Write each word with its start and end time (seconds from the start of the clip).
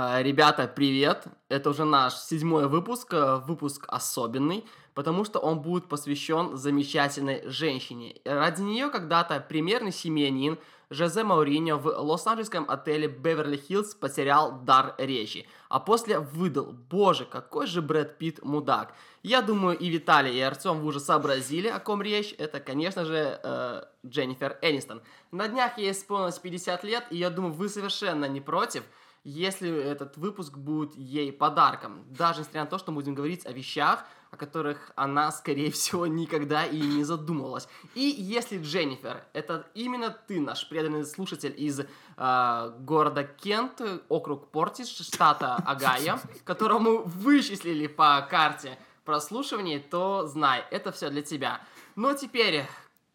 А, 0.00 0.22
Ребята, 0.22 0.70
привет! 0.72 1.24
Это 1.48 1.70
уже 1.70 1.84
наш 1.84 2.14
седьмой 2.14 2.68
выпуск, 2.68 3.12
э, 3.14 3.38
выпуск 3.38 3.84
особенный, 3.88 4.64
потому 4.94 5.24
что 5.24 5.40
он 5.40 5.58
будет 5.58 5.88
посвящен 5.88 6.56
замечательной 6.56 7.42
женщине. 7.48 8.14
Ради 8.24 8.62
нее 8.62 8.90
когда-то 8.90 9.40
примерный 9.40 9.90
семьянин 9.90 10.56
Жозе 10.88 11.24
Мауриньо 11.24 11.78
в 11.78 11.88
лос-анджелесском 11.88 12.70
отеле 12.70 13.08
Беверли-Хиллз 13.08 13.96
потерял 13.96 14.60
дар 14.60 14.94
речи, 14.98 15.48
а 15.68 15.80
после 15.80 16.20
выдал, 16.20 16.66
боже, 16.66 17.24
какой 17.24 17.66
же 17.66 17.82
Брэд 17.82 18.18
Питт 18.18 18.44
мудак. 18.44 18.94
Я 19.24 19.42
думаю, 19.42 19.76
и 19.76 19.88
Виталий, 19.88 20.38
и 20.38 20.40
Артем 20.40 20.78
вы 20.78 20.86
уже 20.86 21.00
сообразили, 21.00 21.66
о 21.66 21.80
ком 21.80 22.02
речь. 22.02 22.36
Это, 22.38 22.60
конечно 22.60 23.04
же, 23.04 23.40
э, 23.42 23.82
Дженнифер 24.06 24.58
Энистон. 24.62 25.02
На 25.32 25.48
днях 25.48 25.76
ей 25.76 25.90
исполнилось 25.90 26.38
50 26.38 26.84
лет, 26.84 27.04
и 27.10 27.16
я 27.16 27.30
думаю, 27.30 27.52
вы 27.52 27.68
совершенно 27.68 28.26
не 28.26 28.40
против, 28.40 28.84
если 29.24 29.70
этот 29.70 30.16
выпуск 30.16 30.56
будет 30.56 30.94
ей 30.96 31.32
подарком. 31.32 32.04
Даже 32.10 32.40
несмотря 32.40 32.62
на 32.62 32.70
то, 32.70 32.78
что 32.78 32.92
мы 32.92 32.96
будем 32.96 33.14
говорить 33.14 33.46
о 33.46 33.52
вещах, 33.52 34.04
о 34.30 34.36
которых 34.36 34.92
она, 34.94 35.32
скорее 35.32 35.70
всего, 35.70 36.06
никогда 36.06 36.64
и 36.64 36.80
не 36.80 37.04
задумывалась. 37.04 37.68
И 37.94 38.00
если, 38.00 38.58
Дженнифер, 38.58 39.24
это 39.32 39.66
именно 39.74 40.10
ты, 40.10 40.40
наш 40.40 40.68
преданный 40.68 41.04
слушатель 41.04 41.54
из 41.56 41.80
э, 41.80 42.72
города 42.80 43.24
Кент, 43.24 43.80
округ 44.08 44.50
Портиш, 44.50 44.88
штата 44.88 45.56
Агая, 45.56 46.20
которого 46.44 46.78
мы 46.78 47.02
вычислили 47.02 47.86
по 47.86 48.26
карте 48.28 48.78
прослушиваний, 49.04 49.80
то 49.80 50.26
знай, 50.26 50.64
это 50.70 50.92
все 50.92 51.08
для 51.08 51.22
тебя. 51.22 51.62
Но 51.96 52.12
теперь, 52.12 52.66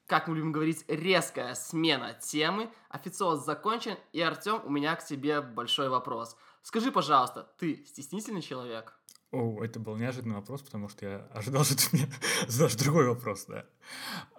как 0.07 0.27
мы 0.27 0.35
любим 0.35 0.51
говорить, 0.51 0.83
резкая 0.87 1.55
смена 1.55 2.13
темы. 2.13 2.69
Официоз 2.89 3.45
закончен, 3.45 3.97
и, 4.11 4.21
Артем, 4.21 4.61
у 4.65 4.69
меня 4.69 4.95
к 4.95 5.05
тебе 5.05 5.41
большой 5.41 5.89
вопрос. 5.89 6.35
Скажи, 6.61 6.91
пожалуйста, 6.91 7.49
ты 7.57 7.85
стеснительный 7.85 8.41
человек? 8.41 8.97
О, 9.31 9.63
это 9.63 9.79
был 9.79 9.95
неожиданный 9.95 10.35
вопрос, 10.35 10.61
потому 10.61 10.89
что 10.89 11.05
я 11.05 11.17
ожидал, 11.33 11.63
что 11.65 11.75
ты 11.75 11.97
мне 11.97 12.09
задашь 12.47 12.75
другой 12.75 13.07
вопрос, 13.07 13.45
да. 13.45 13.65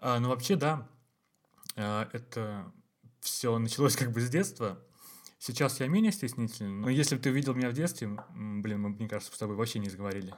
А, 0.01 0.21
ну, 0.21 0.29
вообще, 0.29 0.57
да, 0.57 0.89
а, 1.77 2.09
это 2.13 2.73
все 3.21 3.59
началось 3.59 3.97
как 3.97 4.13
бы 4.13 4.21
с 4.21 4.31
детства. 4.31 4.79
Сейчас 5.39 5.81
я 5.81 5.89
менее 5.89 6.13
стеснительный, 6.13 6.73
но 6.73 6.89
если 6.89 7.17
бы 7.17 7.23
ты 7.23 7.31
увидел 7.31 7.55
меня 7.55 7.71
в 7.71 7.75
детстве, 7.75 8.09
блин, 8.35 8.81
мы, 8.81 8.91
мне 8.91 9.09
кажется, 9.09 9.35
с 9.35 9.39
тобой 9.39 9.57
вообще 9.57 9.79
не 9.79 9.91
заговорили. 9.91 10.35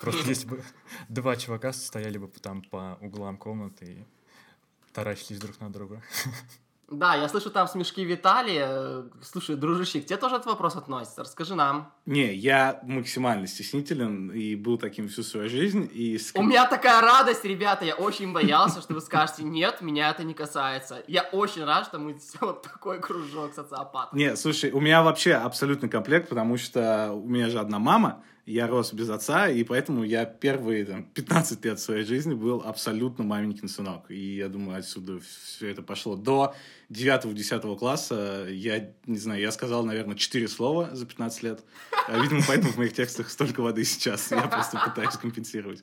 Просто 0.00 0.24
если 0.28 0.48
бы 0.48 0.62
два 1.08 1.36
чувака 1.36 1.72
стояли 1.72 2.18
бы 2.18 2.28
там 2.28 2.62
по 2.62 2.98
углам 3.00 3.36
комнаты 3.36 3.84
и 3.84 4.06
таращились 4.96 5.38
друг 5.38 5.60
на 5.60 5.70
друга. 5.70 6.02
Да, 6.88 7.16
я 7.16 7.28
слышу 7.28 7.50
там 7.50 7.66
смешки 7.66 8.04
Виталия. 8.04 9.02
Слушай, 9.20 9.56
дружище, 9.56 10.00
к 10.00 10.06
тебе 10.06 10.18
тоже 10.18 10.36
этот 10.36 10.46
вопрос 10.46 10.76
относится? 10.76 11.22
Расскажи 11.22 11.56
нам. 11.56 11.92
Не, 12.06 12.32
я 12.32 12.78
максимально 12.84 13.48
стеснителен 13.48 14.30
и 14.30 14.54
был 14.54 14.78
таким 14.78 15.08
всю 15.08 15.24
свою 15.24 15.48
жизнь. 15.48 15.90
И. 15.92 16.16
У 16.36 16.44
меня 16.44 16.64
такая 16.68 17.00
радость, 17.00 17.44
ребята, 17.44 17.84
я 17.84 17.96
очень 17.96 18.32
боялся, 18.32 18.80
что 18.80 18.94
вы 18.94 19.00
скажете, 19.00 19.42
нет, 19.42 19.80
меня 19.80 20.10
это 20.10 20.22
не 20.22 20.32
касается. 20.32 21.02
Я 21.08 21.22
очень 21.32 21.64
рад, 21.64 21.86
что 21.86 21.98
мы 21.98 22.16
вот 22.40 22.62
такой 22.62 23.00
кружок 23.00 23.52
социопатов. 23.52 24.12
Не, 24.12 24.36
слушай, 24.36 24.70
у 24.70 24.80
меня 24.80 25.02
вообще 25.02 25.32
абсолютный 25.32 25.88
комплект, 25.88 26.28
потому 26.28 26.56
что 26.56 27.10
у 27.14 27.28
меня 27.28 27.50
же 27.50 27.58
одна 27.58 27.80
мама, 27.80 28.22
я 28.46 28.68
рос 28.68 28.92
без 28.92 29.10
отца, 29.10 29.48
и 29.48 29.64
поэтому 29.64 30.04
я 30.04 30.24
первые 30.24 30.84
там, 30.84 31.04
15 31.04 31.64
лет 31.64 31.80
своей 31.80 32.04
жизни 32.04 32.32
был 32.34 32.62
абсолютно 32.64 33.24
маменькин 33.24 33.68
сынок. 33.68 34.08
И 34.08 34.36
я 34.36 34.48
думаю, 34.48 34.78
отсюда 34.78 35.18
все 35.20 35.68
это 35.68 35.82
пошло. 35.82 36.14
До 36.14 36.54
9-10 36.88 37.76
класса 37.76 38.46
я, 38.48 38.92
не 39.04 39.18
знаю, 39.18 39.40
я 39.40 39.50
сказал, 39.50 39.84
наверное, 39.84 40.14
4 40.14 40.46
слова 40.46 40.90
за 40.94 41.06
15 41.06 41.42
лет. 41.42 41.64
А, 42.06 42.22
Видимо, 42.22 42.42
поэтому 42.46 42.72
в 42.72 42.76
моих 42.76 42.92
текстах 42.92 43.30
столько 43.30 43.62
воды 43.62 43.82
сейчас. 43.84 44.30
Я 44.30 44.42
просто 44.42 44.80
пытаюсь 44.84 45.16
компенсировать. 45.16 45.82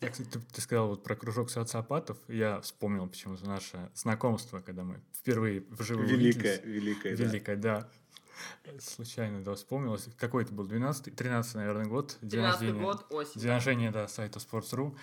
Я, 0.00 0.08
кстати, 0.08 0.28
ты, 0.28 0.40
ты 0.40 0.60
сказал 0.62 0.88
вот 0.88 1.02
про 1.02 1.14
кружок 1.14 1.50
социопатов, 1.50 2.16
я 2.28 2.62
вспомнил 2.62 3.06
почему-то 3.06 3.46
наше 3.46 3.90
знакомство, 3.94 4.60
когда 4.60 4.82
мы 4.82 5.02
впервые 5.12 5.64
вживую 5.68 6.08
Великое, 6.08 6.60
увиделись. 6.60 6.64
великое, 6.64 7.16
да. 7.16 7.24
Великое, 7.24 7.56
да. 7.56 7.88
Случайно, 8.80 9.42
да, 9.42 9.54
вспомнилось. 9.54 10.08
Какой 10.18 10.44
это 10.44 10.52
был? 10.52 10.64
12 10.66 11.14
13 11.14 11.54
наверное, 11.56 11.86
год. 11.86 12.16
День 12.20 12.30
13 12.40 12.60
рождения. 12.60 12.82
год, 12.84 13.06
осень. 13.10 13.40
День 13.40 13.50
рождения, 13.50 13.90
да, 13.90 14.08
сайта 14.08 14.38
Sports.ru. 14.38 14.96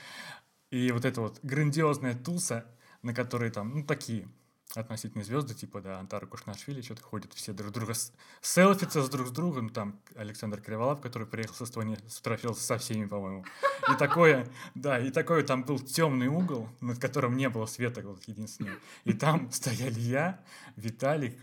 И 0.72 0.92
вот 0.92 1.06
эта 1.06 1.22
вот 1.22 1.40
грандиозная 1.44 2.14
туса, 2.16 2.66
на 3.02 3.14
которой 3.14 3.50
там, 3.52 3.74
ну, 3.74 3.84
такие 3.84 4.28
относительные 4.76 5.24
звезды, 5.24 5.54
типа, 5.54 5.80
да, 5.82 5.98
Антара 5.98 6.26
Кушнашвили, 6.26 6.82
что-то 6.82 7.02
ходят 7.02 7.34
все 7.34 7.54
друг 7.54 7.72
друга 7.72 7.94
с- 7.94 8.12
селфятся 8.42 9.02
с 9.02 9.10
друг 9.10 9.28
с 9.28 9.32
другом, 9.32 9.70
там 9.70 9.98
Александр 10.16 10.60
Криволап, 10.62 11.02
который 11.02 11.26
приехал 11.26 11.56
с 11.56 11.62
Эстонии, 11.62 11.98
сфотографировался 12.10 12.64
со 12.66 12.78
всеми, 12.78 13.06
по-моему. 13.06 13.46
И 13.90 13.96
такое, 13.98 14.46
да, 14.76 15.00
и 15.00 15.10
такой 15.10 15.44
там 15.44 15.64
был 15.64 15.80
темный 15.80 16.28
угол, 16.28 16.68
над 16.82 17.00
которым 17.00 17.38
не 17.38 17.48
было 17.50 17.66
света, 17.66 18.02
вот 18.02 18.24
единственное. 18.26 18.78
И 19.06 19.14
там 19.14 19.50
стояли 19.52 20.00
я, 20.02 20.44
Виталик, 20.76 21.38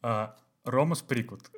а, 0.00 0.36
Рома 0.70 0.94
Сприкут. 0.94 1.50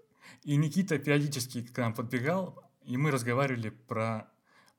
И 0.42 0.56
Никита 0.56 0.98
периодически 0.98 1.62
к 1.62 1.76
нам 1.78 1.94
подбегал, 1.94 2.62
и 2.84 2.96
мы 2.96 3.10
разговаривали 3.10 3.70
про, 3.70 4.28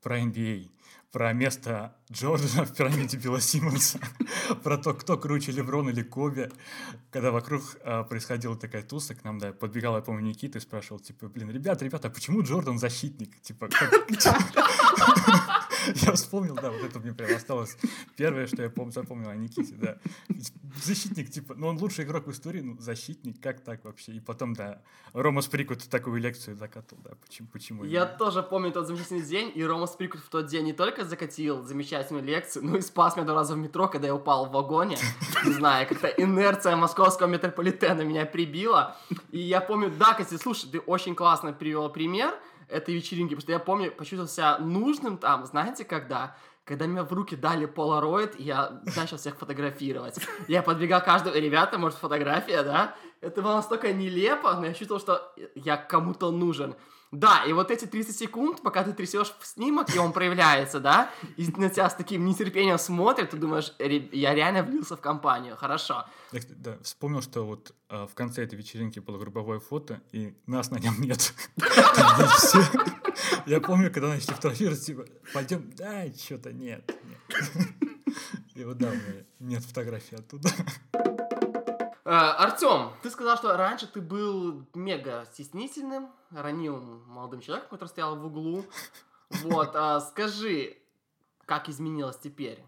про 0.01 0.19
NBA, 0.19 0.71
про 1.13 1.31
место 1.31 1.95
Джордана 2.11 2.66
в 2.66 2.75
пирамиде 2.75 3.17
Билла 3.17 3.39
Симмонса, 3.39 3.99
про 4.63 4.77
то, 4.77 4.94
кто 4.95 5.17
круче, 5.17 5.51
Леброн 5.51 5.89
или 5.89 6.01
Коби. 6.01 6.51
Когда 7.11 7.31
вокруг 7.31 7.61
а, 7.83 8.03
происходила 8.03 8.55
такая 8.55 8.81
туса, 8.81 9.13
к 9.13 9.23
нам, 9.23 9.38
да, 9.38 9.53
подбегал, 9.53 9.95
я 9.95 10.01
помню, 10.01 10.25
Никита 10.25 10.57
и 10.57 10.61
спрашивал, 10.61 10.99
типа, 10.99 11.27
блин, 11.27 11.51
ребята, 11.51 11.85
ребята, 11.85 12.07
а 12.07 12.11
почему 12.11 12.41
Джордан 12.41 12.79
защитник? 12.79 13.39
Типа, 13.41 13.69
Я 15.95 16.13
вспомнил, 16.13 16.55
да, 16.55 16.72
вот 16.72 16.81
это 16.81 16.99
мне 16.99 17.13
прям 17.13 17.35
осталось 17.35 17.77
первое, 18.16 18.47
что 18.47 18.61
я 18.61 18.69
пом- 18.69 18.91
запомнил 18.91 19.29
о 19.29 19.35
Никите, 19.35 19.75
да. 19.75 19.97
Защитник, 20.83 21.29
типа, 21.29 21.55
ну 21.55 21.67
он 21.67 21.77
лучший 21.77 22.05
игрок 22.05 22.27
в 22.27 22.31
истории, 22.31 22.61
ну 22.61 22.77
защитник, 22.79 23.41
как 23.41 23.61
так 23.61 23.83
вообще? 23.83 24.13
И 24.13 24.19
потом, 24.19 24.53
да, 24.53 24.81
Рома 25.13 25.41
Сприкут 25.41 25.88
такую 25.89 26.22
лекцию 26.22 26.55
закатал, 26.55 26.99
да, 27.03 27.11
почему, 27.22 27.47
почему 27.51 27.83
Я 27.83 28.05
тоже 28.05 28.43
помню 28.43 28.72
тот 28.72 28.88
замечательный 28.88 29.23
день, 29.23 29.51
и 29.53 29.63
Рома 29.63 29.88
Сприкут 29.88 30.22
в 30.22 30.29
тот 30.29 30.47
день 30.47 30.69
не 30.73 30.78
только 30.78 31.06
закатил 31.06 31.61
замечательную 31.61 32.25
лекцию, 32.25 32.66
но 32.66 32.78
и 32.78 32.81
спас 32.81 33.16
меня 33.16 33.28
два 33.28 33.35
раза 33.35 33.53
в 33.53 33.57
метро, 33.57 33.88
когда 33.88 34.07
я 34.07 34.16
упал 34.16 34.47
в 34.47 34.51
вагоне. 34.51 34.97
Не 35.45 35.53
знаю, 35.53 35.88
как-то 35.88 36.07
инерция 36.07 36.75
московского 36.75 37.28
метрополитена 37.28 38.01
меня 38.01 38.25
прибила. 38.25 38.97
И 39.31 39.38
я 39.38 39.61
помню, 39.61 39.91
да, 39.91 40.16
Катя, 40.16 40.39
слушай, 40.39 40.67
ты 40.72 40.79
очень 40.79 41.13
классно 41.13 41.53
привел 41.53 41.89
пример 41.89 42.34
этой 42.69 42.95
вечеринки, 42.95 43.35
потому 43.35 43.41
что 43.41 43.51
я 43.51 43.59
помню, 43.59 43.91
почувствовал 43.91 44.28
себя 44.28 44.57
нужным 44.57 45.17
там, 45.19 45.45
знаете, 45.45 45.85
когда? 45.85 46.35
Когда 46.66 46.88
мне 46.88 47.03
в 47.03 47.13
руки 47.13 47.35
дали 47.35 47.66
полароид, 47.67 48.40
я 48.40 48.81
начал 48.95 49.17
всех 49.17 49.35
фотографировать. 49.38 50.16
Я 50.47 50.63
подбегал 50.63 51.03
каждого, 51.03 51.35
ребята, 51.35 51.78
может, 51.78 52.00
фотография, 52.00 52.63
да? 52.63 52.95
Это 53.22 53.44
было 53.44 53.55
настолько 53.57 53.94
нелепо, 53.94 54.53
но 54.53 54.66
я 54.66 54.73
чувствовал, 54.73 55.01
что 55.01 55.34
я 55.53 55.78
кому-то 55.78 56.31
нужен. 56.31 56.73
Да, 57.13 57.44
и 57.46 57.53
вот 57.53 57.69
эти 57.69 57.85
30 57.85 58.18
секунд, 58.18 58.62
пока 58.63 58.84
ты 58.84 58.91
трясешь 58.91 59.34
снимок, 59.44 59.96
и 59.96 60.00
он 60.00 60.13
проявляется, 60.13 60.79
да, 60.79 61.12
и 61.38 61.47
на 61.57 61.69
тебя 61.69 61.88
с 61.88 61.94
таким 61.94 62.25
нетерпением 62.25 62.79
смотрит, 62.79 63.29
ты 63.29 63.38
думаешь, 63.38 63.72
«Ре- 63.78 64.09
я 64.12 64.34
реально 64.34 64.63
влился 64.63 64.97
в 64.97 65.00
компанию, 65.01 65.56
хорошо. 65.56 66.06
Я, 66.31 66.41
да, 66.50 66.78
вспомнил, 66.81 67.22
что 67.22 67.46
вот 67.46 67.75
а, 67.88 68.07
в 68.07 68.16
конце 68.16 68.44
этой 68.44 68.56
вечеринки 68.56 69.00
было 69.00 69.19
групповое 69.19 69.59
фото, 69.59 70.02
и 70.12 70.34
нас 70.47 70.72
на 70.72 70.78
нем 70.79 70.96
нет. 71.00 71.35
Я 73.46 73.62
помню, 73.62 73.91
когда 73.91 74.07
начали 74.07 74.34
фотографировать, 74.34 74.84
типа, 74.84 75.06
пойдем, 75.34 75.72
да, 75.78 76.06
что-то 76.13 76.52
нет. 76.52 76.91
И 78.56 78.63
вот 78.63 78.78
да, 78.78 78.88
у 78.90 78.94
меня 78.94 79.23
нет 79.40 79.63
фотографии 79.63 80.16
оттуда. 80.16 80.50
Э, 82.06 82.09
Артем, 82.09 82.91
ты 83.02 83.09
сказал, 83.09 83.38
что 83.38 83.56
раньше 83.56 83.88
ты 83.88 84.02
был 84.02 84.66
мега 84.74 85.25
стеснительным, 85.31 86.09
ранимым 86.31 87.03
молодым 87.08 87.40
человеком, 87.40 87.70
который 87.72 87.90
стоял 87.90 88.16
в 88.17 88.26
углу. 88.26 88.66
Вот, 89.29 89.76
а 89.76 90.00
скажи, 90.02 90.78
как 91.46 91.70
изменилось 91.70 92.17
теперь? 92.17 92.64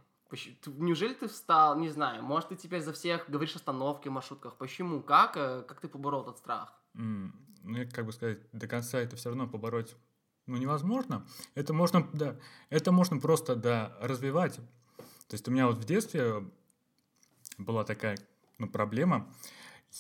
Неужели 0.66 1.14
ты 1.14 1.28
встал, 1.28 1.78
не 1.78 1.90
знаю, 1.90 2.24
может, 2.24 2.50
ты 2.50 2.56
теперь 2.56 2.82
за 2.82 2.92
всех 2.92 3.30
говоришь 3.30 3.56
остановки 3.56 4.08
в 4.10 4.12
маршрутках? 4.12 4.56
Почему? 4.56 5.02
Как? 5.02 5.38
э, 5.38 5.64
Как 5.68 5.80
ты 5.80 5.88
поборол 5.88 6.24
этот 6.24 6.38
страх? 6.38 6.74
М, 6.96 7.34
Ну, 7.64 7.80
как 7.92 8.06
бы 8.06 8.12
сказать, 8.12 8.40
до 8.52 8.68
конца 8.68 9.00
это 9.00 9.16
все 9.16 9.30
равно 9.30 9.48
побороть, 9.48 9.96
ну, 10.46 10.58
невозможно. 10.58 11.26
Это 11.56 11.74
можно, 11.74 12.08
да, 12.14 12.36
это 12.70 12.92
можно 12.92 13.20
просто, 13.20 13.56
да, 13.56 13.96
развивать. 14.02 14.56
То 15.28 15.34
есть 15.34 15.48
у 15.48 15.52
меня 15.52 15.68
вот 15.68 15.78
в 15.78 15.84
детстве 15.86 16.46
была 17.58 17.84
такая, 17.84 18.18
ну, 18.58 18.68
проблема. 18.68 19.32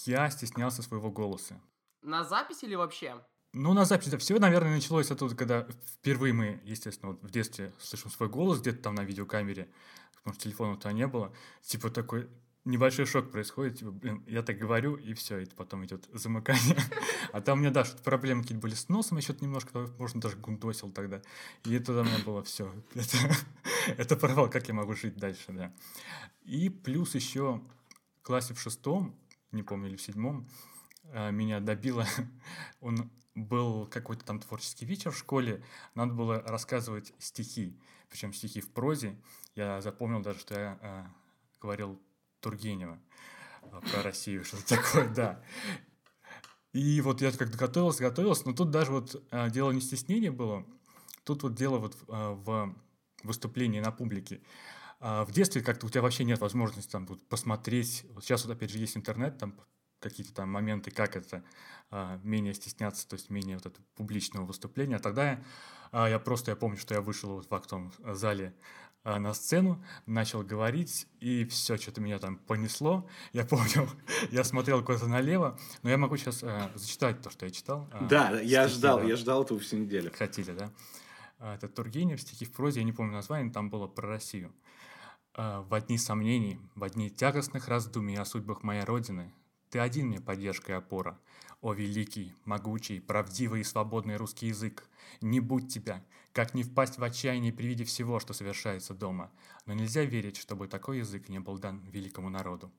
Я 0.06 0.30
стеснялся 0.30 0.81
своего 0.81 1.12
голоса. 1.12 1.62
На 2.02 2.24
записи 2.24 2.66
или 2.66 2.75
вообще? 2.75 3.16
Ну, 3.54 3.74
на 3.74 3.86
записи 3.86 4.10
да, 4.10 4.18
все, 4.18 4.38
наверное, 4.38 4.75
началось 4.75 5.12
оттуда, 5.12 5.36
когда 5.36 5.68
впервые 5.86 6.34
мы, 6.34 6.62
естественно, 6.66 7.13
вот 7.13 7.24
в 7.24 7.31
детстве 7.31 7.72
слышим 7.80 8.12
свой 8.12 8.28
голос 8.28 8.60
где-то 8.60 8.84
там 8.84 8.96
на 8.96 9.04
видеокамере, 9.06 9.69
потому 10.18 10.34
что 10.34 10.44
телефона 10.44 10.75
то 10.75 10.92
не 10.92 11.07
было. 11.07 11.34
Типа 11.62 11.90
такой, 11.90 12.28
небольшой 12.66 13.06
шок 13.06 13.31
происходит, 13.31 13.80
типа, 13.80 13.92
блин, 13.92 14.24
я 14.28 14.44
так 14.44 14.57
говорю, 14.57 14.96
и 14.96 15.13
все, 15.13 15.40
и 15.40 15.46
потом 15.46 15.86
идет 15.86 16.10
замыкание. 16.13 16.78
А 17.31 17.42
там 17.42 17.57
у 17.57 17.62
меня, 17.62 17.72
да, 17.72 17.84
что-то 17.84 18.04
проблемы 18.04 18.44
какие-то 18.44 18.62
были 18.62 18.75
с 18.75 18.88
носом, 18.88 19.18
еще 19.18 19.36
немножко, 19.42 19.88
можно 19.98 20.22
даже 20.22 20.38
гундосил 20.38 20.90
тогда. 20.92 21.22
И 21.66 21.74
это 21.74 21.92
у 21.92 22.04
меня 22.04 22.19
было 22.25 22.44
все. 22.44 22.74
Это, 22.96 23.18
это 23.98 24.16
провал, 24.16 24.50
как 24.50 24.68
я 24.68 24.74
могу 24.74 24.94
жить 24.94 25.18
дальше, 25.18 25.52
да. 25.52 25.74
И 26.44 26.69
плюс 26.69 27.13
еще 27.16 27.62
классе 28.25 28.54
в 28.54 28.60
шестом, 28.60 29.16
не 29.51 29.63
помню, 29.63 29.89
или 29.89 29.95
в 29.95 30.01
седьмом, 30.01 30.50
а, 31.06 31.31
меня 31.31 31.60
добило, 31.60 32.06
он 32.81 33.12
был 33.36 33.86
какой-то 33.88 34.25
там 34.25 34.39
творческий 34.39 34.86
вечер 34.86 35.12
в 35.12 35.18
школе, 35.18 35.63
надо 35.94 36.13
было 36.13 36.42
рассказывать 36.42 37.13
стихи, 37.19 37.77
причем 38.10 38.33
стихи 38.33 38.62
в 38.62 38.72
прозе. 38.72 39.16
Я 39.56 39.81
запомнил 39.81 40.22
даже, 40.22 40.39
что 40.39 40.60
я 40.60 40.80
а, 40.81 41.07
говорил 41.62 42.01
Тургенева 42.39 43.00
а, 43.72 43.81
про 43.81 44.01
Россию, 44.01 44.44
что-то 44.44 44.68
такое, 44.75 45.07
да. 45.10 45.44
И 46.74 47.00
вот 47.01 47.21
я 47.21 47.31
как-то 47.31 47.57
готовился, 47.57 48.04
готовился, 48.04 48.48
но 48.48 48.54
тут 48.54 48.71
даже 48.71 48.92
вот 48.92 49.24
а, 49.31 49.50
дело 49.50 49.71
не 49.71 49.81
стеснение 49.81 50.31
было, 50.31 50.66
тут 51.24 51.44
вот 51.44 51.56
дело 51.56 51.78
вот 51.78 51.98
а, 52.07 52.33
в 52.33 52.75
выступлении 53.24 53.80
на 53.80 53.92
публике. 53.92 54.42
А 55.07 55.24
в 55.24 55.31
детстве 55.31 55.62
как-то 55.62 55.86
у 55.86 55.90
тебя 55.90 56.02
вообще 56.02 56.24
нет 56.24 56.40
возможности 56.40 56.90
там 56.90 57.06
вот, 57.06 57.22
посмотреть. 57.30 58.04
Вот 58.16 58.24
сейчас 58.24 58.44
вот 58.44 58.56
опять 58.56 58.72
же 58.72 58.80
есть 58.80 58.98
интернет, 58.98 59.38
там 59.38 59.54
какие-то 60.00 60.34
там 60.34 60.50
моменты, 60.50 60.90
как 60.90 61.16
это 61.16 61.44
а, 61.92 62.19
менее 62.24 62.56
стесняться, 62.56 63.07
то 63.07 63.13
есть 63.13 63.30
менее 63.30 63.57
вот 63.57 63.68
это 63.68 63.80
публичного 63.94 64.48
выступления. 64.48 64.96
А 64.96 65.00
тогда 65.00 65.44
а, 65.92 66.10
я 66.10 66.18
просто, 66.18 66.50
я 66.50 66.56
помню, 66.56 66.78
что 66.78 66.96
я 66.96 67.02
вышел 67.02 67.36
вот 67.36 67.48
в 67.48 67.54
актовом 67.54 67.94
зале 68.00 68.56
а, 69.04 69.19
на 69.19 69.36
сцену, 69.36 69.86
начал 70.07 70.42
говорить, 70.42 71.06
и 71.19 71.46
все, 71.46 71.78
что-то 71.78 72.02
меня 72.02 72.18
там 72.18 72.38
понесло. 72.38 73.07
Я 73.31 73.46
помню, 73.46 73.88
я 74.31 74.44
смотрел 74.44 74.84
куда-то 74.84 75.06
налево, 75.06 75.56
но 75.84 75.92
я 75.92 75.98
могу 75.98 76.18
сейчас 76.18 76.44
а, 76.44 76.72
зачитать 76.74 77.22
то, 77.22 77.30
что 77.30 77.46
я 77.46 77.52
читал. 77.52 77.88
А, 77.92 78.06
да, 78.06 78.40
я 78.40 78.68
ждал, 78.68 79.02
да. 79.02 79.06
я 79.06 79.16
ждал 79.18 79.44
этого 79.44 79.60
всю 79.60 79.78
неделю. 79.78 80.12
Хотели, 80.18 80.52
да? 80.52 80.72
А, 81.38 81.54
это 81.54 81.68
Тургенев, 81.68 82.19
стихи 82.19 82.46
в 82.46 82.52
прозе, 82.52 82.80
я 82.80 82.84
не 82.84 82.92
помню 82.92 83.13
название, 83.13 83.54
там 83.54 83.69
было 83.69 83.86
про 83.86 84.07
Россию. 84.07 84.52
А, 85.38 85.62
«В 85.64 85.74
одни 85.74 85.98
сомнений, 85.98 86.60
в 86.76 86.84
одни 86.84 87.10
тягостных 87.10 87.68
раздумий 87.68 88.18
о 88.18 88.24
судьбах 88.24 88.64
моей 88.64 88.84
Родины, 88.84 89.34
ты 89.70 89.80
один 89.80 90.08
мне 90.08 90.22
поддержка 90.22 90.72
и 90.72 90.76
опора. 90.76 91.20
О 91.62 91.74
великий, 91.74 92.34
могучий, 92.46 93.02
правдивый 93.02 93.62
и 93.62 93.66
свободный 93.66 94.16
русский 94.16 94.48
язык! 94.48 94.88
Не 95.20 95.42
будь 95.42 95.74
тебя, 95.74 96.02
как 96.32 96.54
не 96.54 96.64
впасть 96.64 96.98
в 96.98 97.04
отчаяние 97.04 97.52
при 97.52 97.68
виде 97.68 97.84
всего, 97.84 98.22
что 98.22 98.34
совершается 98.34 98.94
дома. 98.94 99.30
Но 99.66 99.74
нельзя 99.74 100.04
верить, 100.06 100.38
чтобы 100.38 100.70
такой 100.70 101.00
язык 101.00 101.28
не 101.28 101.40
был 101.40 101.58
дан 101.58 101.81
великому 101.92 102.30
народу. 102.30 102.72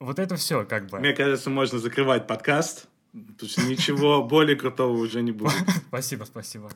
Вот 0.00 0.18
это 0.18 0.34
все 0.34 0.64
как 0.64 0.88
бы. 0.88 0.98
Мне 0.98 1.12
кажется, 1.12 1.48
можно 1.48 1.78
закрывать 1.78 2.26
подкаст, 2.26 2.88
потому 3.12 3.48
что 3.48 3.62
ничего 3.62 4.24
более 4.26 4.56
крутого 4.56 4.96
уже 4.96 5.22
не 5.22 5.30
будет. 5.30 5.52
Спасибо, 5.88 6.24
спасибо. 6.24 6.70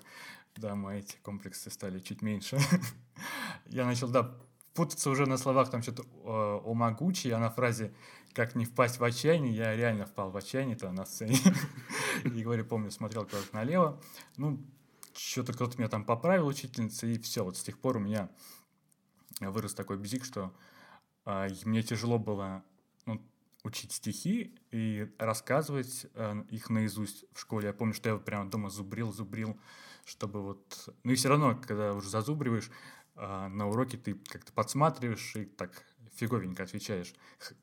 Да, 0.56 0.76
мои 0.76 1.00
эти 1.00 1.16
комплексы 1.22 1.70
стали 1.70 1.98
чуть 1.98 2.22
меньше. 2.22 2.58
Я 3.66 3.84
начал, 3.84 4.08
да, 4.08 4.32
путаться 4.74 5.08
уже 5.08 5.26
на 5.26 5.38
словах, 5.38 5.70
там 5.70 5.82
что-то 5.82 6.04
о, 6.24 6.62
о 6.64 6.74
могучий, 6.74 7.30
а 7.30 7.38
на 7.38 7.50
фразе 7.50 7.94
как 8.34 8.56
не 8.56 8.64
впасть 8.64 8.98
в 8.98 9.04
отчаяние, 9.04 9.54
я 9.54 9.76
реально 9.76 10.06
впал 10.06 10.30
в 10.30 10.36
отчаяние 10.36 10.76
то 10.76 10.90
на 10.90 11.06
сцене. 11.06 11.38
И 12.24 12.42
говорю, 12.42 12.64
помню, 12.64 12.90
смотрел 12.90 13.24
куда-то 13.24 13.54
налево. 13.54 14.00
Ну, 14.36 14.60
что-то 15.16 15.52
кто-то 15.52 15.78
меня 15.78 15.88
там 15.88 16.04
поправил, 16.04 16.48
учительница, 16.48 17.06
и 17.06 17.18
все. 17.18 17.44
Вот 17.44 17.56
с 17.56 17.62
тех 17.62 17.78
пор 17.78 17.98
у 17.98 18.00
меня 18.00 18.28
вырос 19.40 19.74
такой 19.74 19.98
бзик, 19.98 20.24
что 20.24 20.52
а, 21.24 21.48
мне 21.64 21.82
тяжело 21.82 22.18
было 22.18 22.64
ну, 23.06 23.22
учить 23.62 23.92
стихи 23.92 24.58
и 24.72 25.08
рассказывать 25.18 26.06
а, 26.14 26.44
их 26.50 26.68
наизусть 26.70 27.24
в 27.32 27.40
школе. 27.40 27.68
Я 27.68 27.72
помню, 27.72 27.94
что 27.94 28.10
я 28.10 28.16
прямо 28.16 28.50
дома 28.50 28.70
зубрил, 28.70 29.12
зубрил, 29.12 29.56
чтобы 30.04 30.42
вот... 30.42 30.88
Ну 31.04 31.12
и 31.12 31.14
все 31.14 31.28
равно, 31.28 31.54
когда 31.54 31.92
уже 31.92 32.08
зазубриваешь, 32.08 32.70
на 33.16 33.68
уроке 33.68 33.96
ты 33.96 34.14
как-то 34.14 34.52
подсматриваешь 34.52 35.36
и 35.36 35.44
так 35.44 35.70
фиговенько 36.16 36.62
отвечаешь. 36.62 37.12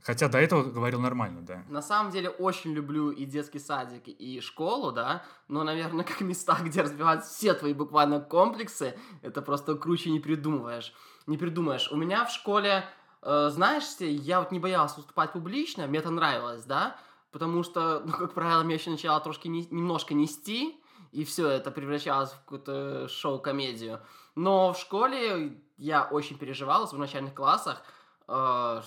Хотя 0.02 0.28
до 0.28 0.38
этого 0.38 0.64
говорил 0.64 1.00
нормально, 1.00 1.42
да. 1.42 1.64
На 1.70 1.82
самом 1.82 2.12
деле 2.12 2.30
очень 2.30 2.74
люблю 2.74 3.12
и 3.12 3.26
детский 3.26 3.60
садик, 3.60 4.08
и 4.08 4.42
школу, 4.42 4.92
да, 4.92 5.24
но, 5.48 5.64
наверное, 5.64 6.06
как 6.06 6.22
места, 6.22 6.58
где 6.64 6.82
разбивают 6.82 7.24
все 7.24 7.54
твои 7.54 7.74
буквально 7.74 8.20
комплексы, 8.20 8.98
это 9.22 9.42
просто 9.42 9.76
круче 9.76 10.12
не 10.12 10.20
придумываешь. 10.20 10.94
Не 11.28 11.38
придумаешь. 11.38 11.90
У 11.92 11.96
меня 11.96 12.26
в 12.26 12.32
школе, 12.32 12.86
э, 13.22 13.50
знаешь, 13.52 13.84
я 14.00 14.40
вот 14.40 14.52
не 14.52 14.60
боялся 14.60 14.98
выступать 14.98 15.34
публично, 15.34 15.88
мне 15.88 16.00
это 16.00 16.10
нравилось, 16.10 16.64
да, 16.66 16.98
потому 17.32 17.64
что, 17.64 18.02
ну, 18.06 18.12
как 18.12 18.34
правило, 18.34 18.64
меня 18.64 18.76
еще 18.76 18.90
начало 18.90 19.20
трошки 19.22 19.48
не, 19.48 19.66
немножко 19.72 20.14
нести, 20.14 20.78
и 21.12 21.24
все 21.26 21.48
это 21.48 21.72
превращалось 21.72 22.32
в 22.32 22.40
какую-то 22.40 23.08
шоу-комедию. 23.10 24.00
Но 24.36 24.74
в 24.74 24.78
школе 24.78 25.62
я 25.78 26.04
очень 26.04 26.38
переживал 26.38 26.86
в 26.86 26.98
начальных 26.98 27.34
классах, 27.34 27.84
э, 28.28 28.82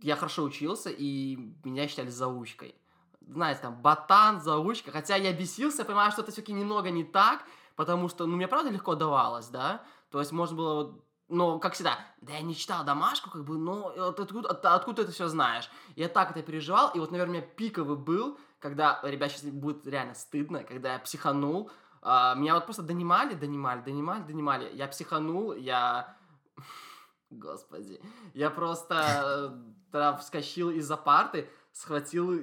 я 0.00 0.16
хорошо 0.16 0.44
учился, 0.44 0.90
и 0.90 1.36
меня 1.64 1.88
считали 1.88 2.08
заучкой. 2.08 2.74
Знаете, 3.20 3.60
там, 3.62 3.82
ботан, 3.82 4.40
заучка. 4.40 4.90
Хотя 4.90 5.16
я 5.16 5.32
бесился, 5.32 5.84
понимаю, 5.84 6.12
что 6.12 6.22
это 6.22 6.32
все-таки 6.32 6.52
немного 6.52 6.90
не 6.90 7.04
так, 7.04 7.44
потому 7.76 8.08
что, 8.08 8.26
ну, 8.26 8.36
мне 8.36 8.48
правда 8.48 8.70
легко 8.70 8.94
давалось, 8.94 9.48
да? 9.48 9.82
То 10.10 10.20
есть 10.20 10.32
можно 10.32 10.56
было 10.56 10.74
вот 10.74 11.04
но, 11.28 11.58
как 11.58 11.74
всегда, 11.74 11.98
да 12.22 12.32
я 12.32 12.40
не 12.40 12.56
читал 12.56 12.84
домашку, 12.84 13.30
как 13.30 13.44
бы, 13.44 13.58
но 13.58 13.88
откуда, 13.88 14.48
от, 14.48 14.64
откуда 14.64 14.96
ты 14.96 15.02
это 15.02 15.12
все 15.12 15.28
знаешь? 15.28 15.70
Я 15.94 16.08
так 16.08 16.30
это 16.30 16.42
переживал, 16.42 16.90
и 16.94 16.98
вот, 16.98 17.10
наверное, 17.10 17.34
у 17.34 17.36
меня 17.38 17.46
пиковый 17.46 17.98
был, 17.98 18.38
когда, 18.58 18.98
ребят, 19.02 19.30
сейчас 19.30 19.42
будет 19.42 19.86
реально 19.86 20.14
стыдно, 20.14 20.64
когда 20.64 20.94
я 20.94 20.98
психанул, 20.98 21.70
а, 22.02 22.34
меня 22.34 22.54
вот 22.54 22.64
просто 22.64 22.82
донимали, 22.82 23.34
донимали, 23.34 23.80
донимали, 23.82 24.22
донимали, 24.22 24.70
я 24.74 24.88
психанул, 24.88 25.52
я 25.54 26.16
Господи. 27.30 28.00
Я 28.34 28.50
просто 28.50 28.94
э, 28.94 29.92
тогда 29.92 30.16
вскочил 30.16 30.70
из-за 30.70 30.96
парты, 30.96 31.48
схватил 31.72 32.40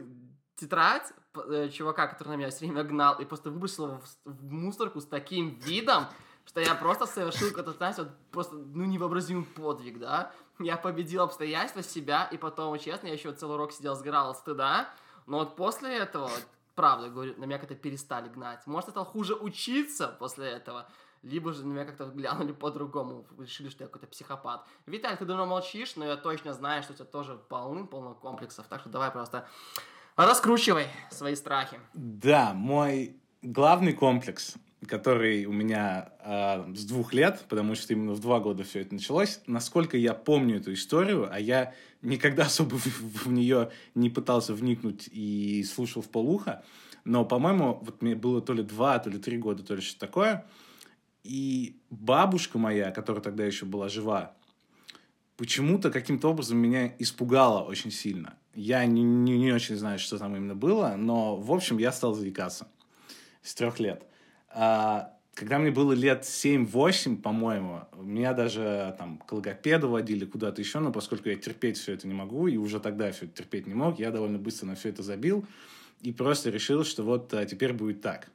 тетрадь 0.56 1.12
э, 1.50 1.70
чувака, 1.70 2.08
который 2.08 2.30
на 2.30 2.36
меня 2.36 2.50
все 2.50 2.66
время 2.66 2.84
гнал, 2.84 3.20
и 3.20 3.26
просто 3.26 3.50
выбросил 3.50 3.88
его 3.88 4.02
в, 4.26 4.52
мусорку 4.52 5.02
с 5.02 5.06
таким 5.06 5.60
видом, 5.60 6.06
что 6.46 6.62
я 6.62 6.76
просто 6.76 7.08
совершил 7.08 7.50
какой-то, 7.50 7.74
знаете, 7.74 8.04
вот 8.04 8.12
просто, 8.32 8.56
ну, 8.56 8.86
невообразимый 8.86 9.46
подвиг, 9.46 10.00
да. 10.00 10.32
Я 10.60 10.78
победил 10.78 11.24
обстоятельства, 11.24 11.84
себя, 11.84 12.26
и 12.32 12.38
потом, 12.38 12.78
честно, 12.80 13.08
я 13.08 13.14
еще 13.14 13.34
целый 13.34 13.56
урок 13.56 13.74
сидел, 13.74 13.96
сгорал 13.96 14.30
от 14.30 14.38
стыда, 14.38 14.88
но 15.26 15.40
вот 15.40 15.56
после 15.56 15.98
этого, 15.98 16.30
правда, 16.76 17.10
говорю, 17.10 17.34
на 17.38 17.46
меня 17.46 17.58
как-то 17.58 17.76
перестали 17.76 18.30
гнать. 18.30 18.66
Может, 18.68 18.90
это 18.90 19.04
хуже 19.04 19.34
учиться 19.36 20.08
после 20.08 20.48
этого, 20.50 20.88
либо 21.24 21.54
же 21.54 21.66
на 21.66 21.74
меня 21.74 21.86
как-то 21.86 22.06
глянули 22.06 22.52
по-другому, 22.52 23.26
решили, 23.40 23.70
что 23.70 23.84
я 23.84 23.88
какой-то 23.88 24.08
психопат. 24.08 24.66
Виталий, 24.86 25.18
ты 25.18 25.26
давно 25.26 25.46
молчишь, 25.46 25.96
но 25.96 26.06
я 26.06 26.18
точно 26.18 26.54
знаю, 26.54 26.84
что 26.84 26.94
у 26.94 26.96
тебя 26.96 27.06
тоже 27.06 27.36
полным-полно 27.36 28.14
комплексов, 28.14 28.68
так 28.68 28.82
что 28.82 28.90
давай 28.90 29.10
просто 29.10 29.48
раскручивай 30.16 30.88
свои 31.10 31.36
страхи. 31.36 31.80
Да, 31.94 32.54
мой 32.54 33.18
главный 33.42 33.94
комплекс, 33.94 34.56
который 34.88 35.46
у 35.46 35.52
меня 35.52 36.10
э, 36.20 36.74
с 36.76 36.86
двух 36.86 37.14
лет, 37.14 37.46
потому 37.50 37.76
что 37.76 37.94
именно 37.94 38.14
в 38.14 38.20
два 38.20 38.40
года 38.40 38.64
все 38.64 38.82
это 38.82 38.94
началось, 38.94 39.40
насколько 39.48 39.98
я 39.98 40.14
помню 40.14 40.58
эту 40.58 40.74
историю, 40.74 41.30
а 41.32 41.40
я 41.40 41.74
никогда 42.02 42.44
особо 42.48 42.78
в, 42.78 42.86
в 42.86 43.32
нее 43.32 43.72
не 43.96 44.10
пытался 44.10 44.54
вникнуть 44.54 45.10
и 45.12 45.64
слушал 45.64 46.02
в 46.02 46.10
полуха, 46.10 46.64
но, 47.04 47.24
по-моему, 47.24 47.80
вот 47.82 48.02
мне 48.02 48.16
было 48.16 48.42
то 48.42 48.54
ли 48.54 48.64
два, 48.64 49.00
то 49.00 49.10
ли 49.10 49.18
три 49.18 49.38
года, 49.38 49.64
то 49.64 49.76
ли 49.76 49.82
что-то 49.82 50.08
такое, 50.08 50.46
и 51.24 51.80
бабушка 51.90 52.58
моя, 52.58 52.92
которая 52.92 53.24
тогда 53.24 53.46
еще 53.46 53.66
была 53.66 53.90
жива, 53.90 54.36
почему-то 55.38 55.92
каким-то 55.92 56.30
образом 56.30 56.58
меня 56.58 56.94
испугала 57.00 57.62
очень 57.62 57.92
сильно. 57.92 58.36
Я 58.54 58.86
не, 58.86 59.04
не, 59.04 59.38
не 59.38 59.52
очень 59.52 59.76
знаю, 59.76 60.00
что 60.00 60.18
там 60.18 60.36
именно 60.36 60.56
было, 60.56 60.96
но, 60.98 61.36
в 61.36 61.52
общем, 61.52 61.78
я 61.78 61.92
стал 61.92 62.14
заикаться 62.14 62.68
с 63.42 63.54
трех 63.54 63.80
лет. 63.80 64.04
А, 64.56 65.14
когда 65.34 65.60
мне 65.60 65.70
было 65.70 65.92
лет 65.92 66.24
7-8, 66.24 67.22
по-моему, 67.22 67.82
меня 68.02 68.34
даже 68.34 68.96
там 68.98 69.18
к 69.18 69.32
логопеду 69.34 69.90
водили 69.90 70.24
куда-то 70.24 70.62
еще, 70.62 70.80
но 70.80 70.94
поскольку 70.94 71.28
я 71.28 71.36
терпеть 71.36 71.78
все 71.78 71.94
это 71.94 72.08
не 72.08 72.14
могу, 72.14 72.48
и 72.48 72.56
уже 72.56 72.80
тогда 72.80 73.12
все 73.12 73.26
это 73.26 73.36
терпеть 73.36 73.68
не 73.68 73.74
мог, 73.74 74.00
я 74.00 74.12
довольно 74.12 74.38
быстро 74.38 74.68
на 74.68 74.76
все 74.76 74.90
это 74.90 75.04
забил 75.04 75.46
и 76.02 76.14
просто 76.14 76.50
решил, 76.50 76.86
что 76.86 77.04
вот 77.04 77.34
а, 77.34 77.46
теперь 77.46 77.74
будет 77.74 78.02
так. 78.02 78.30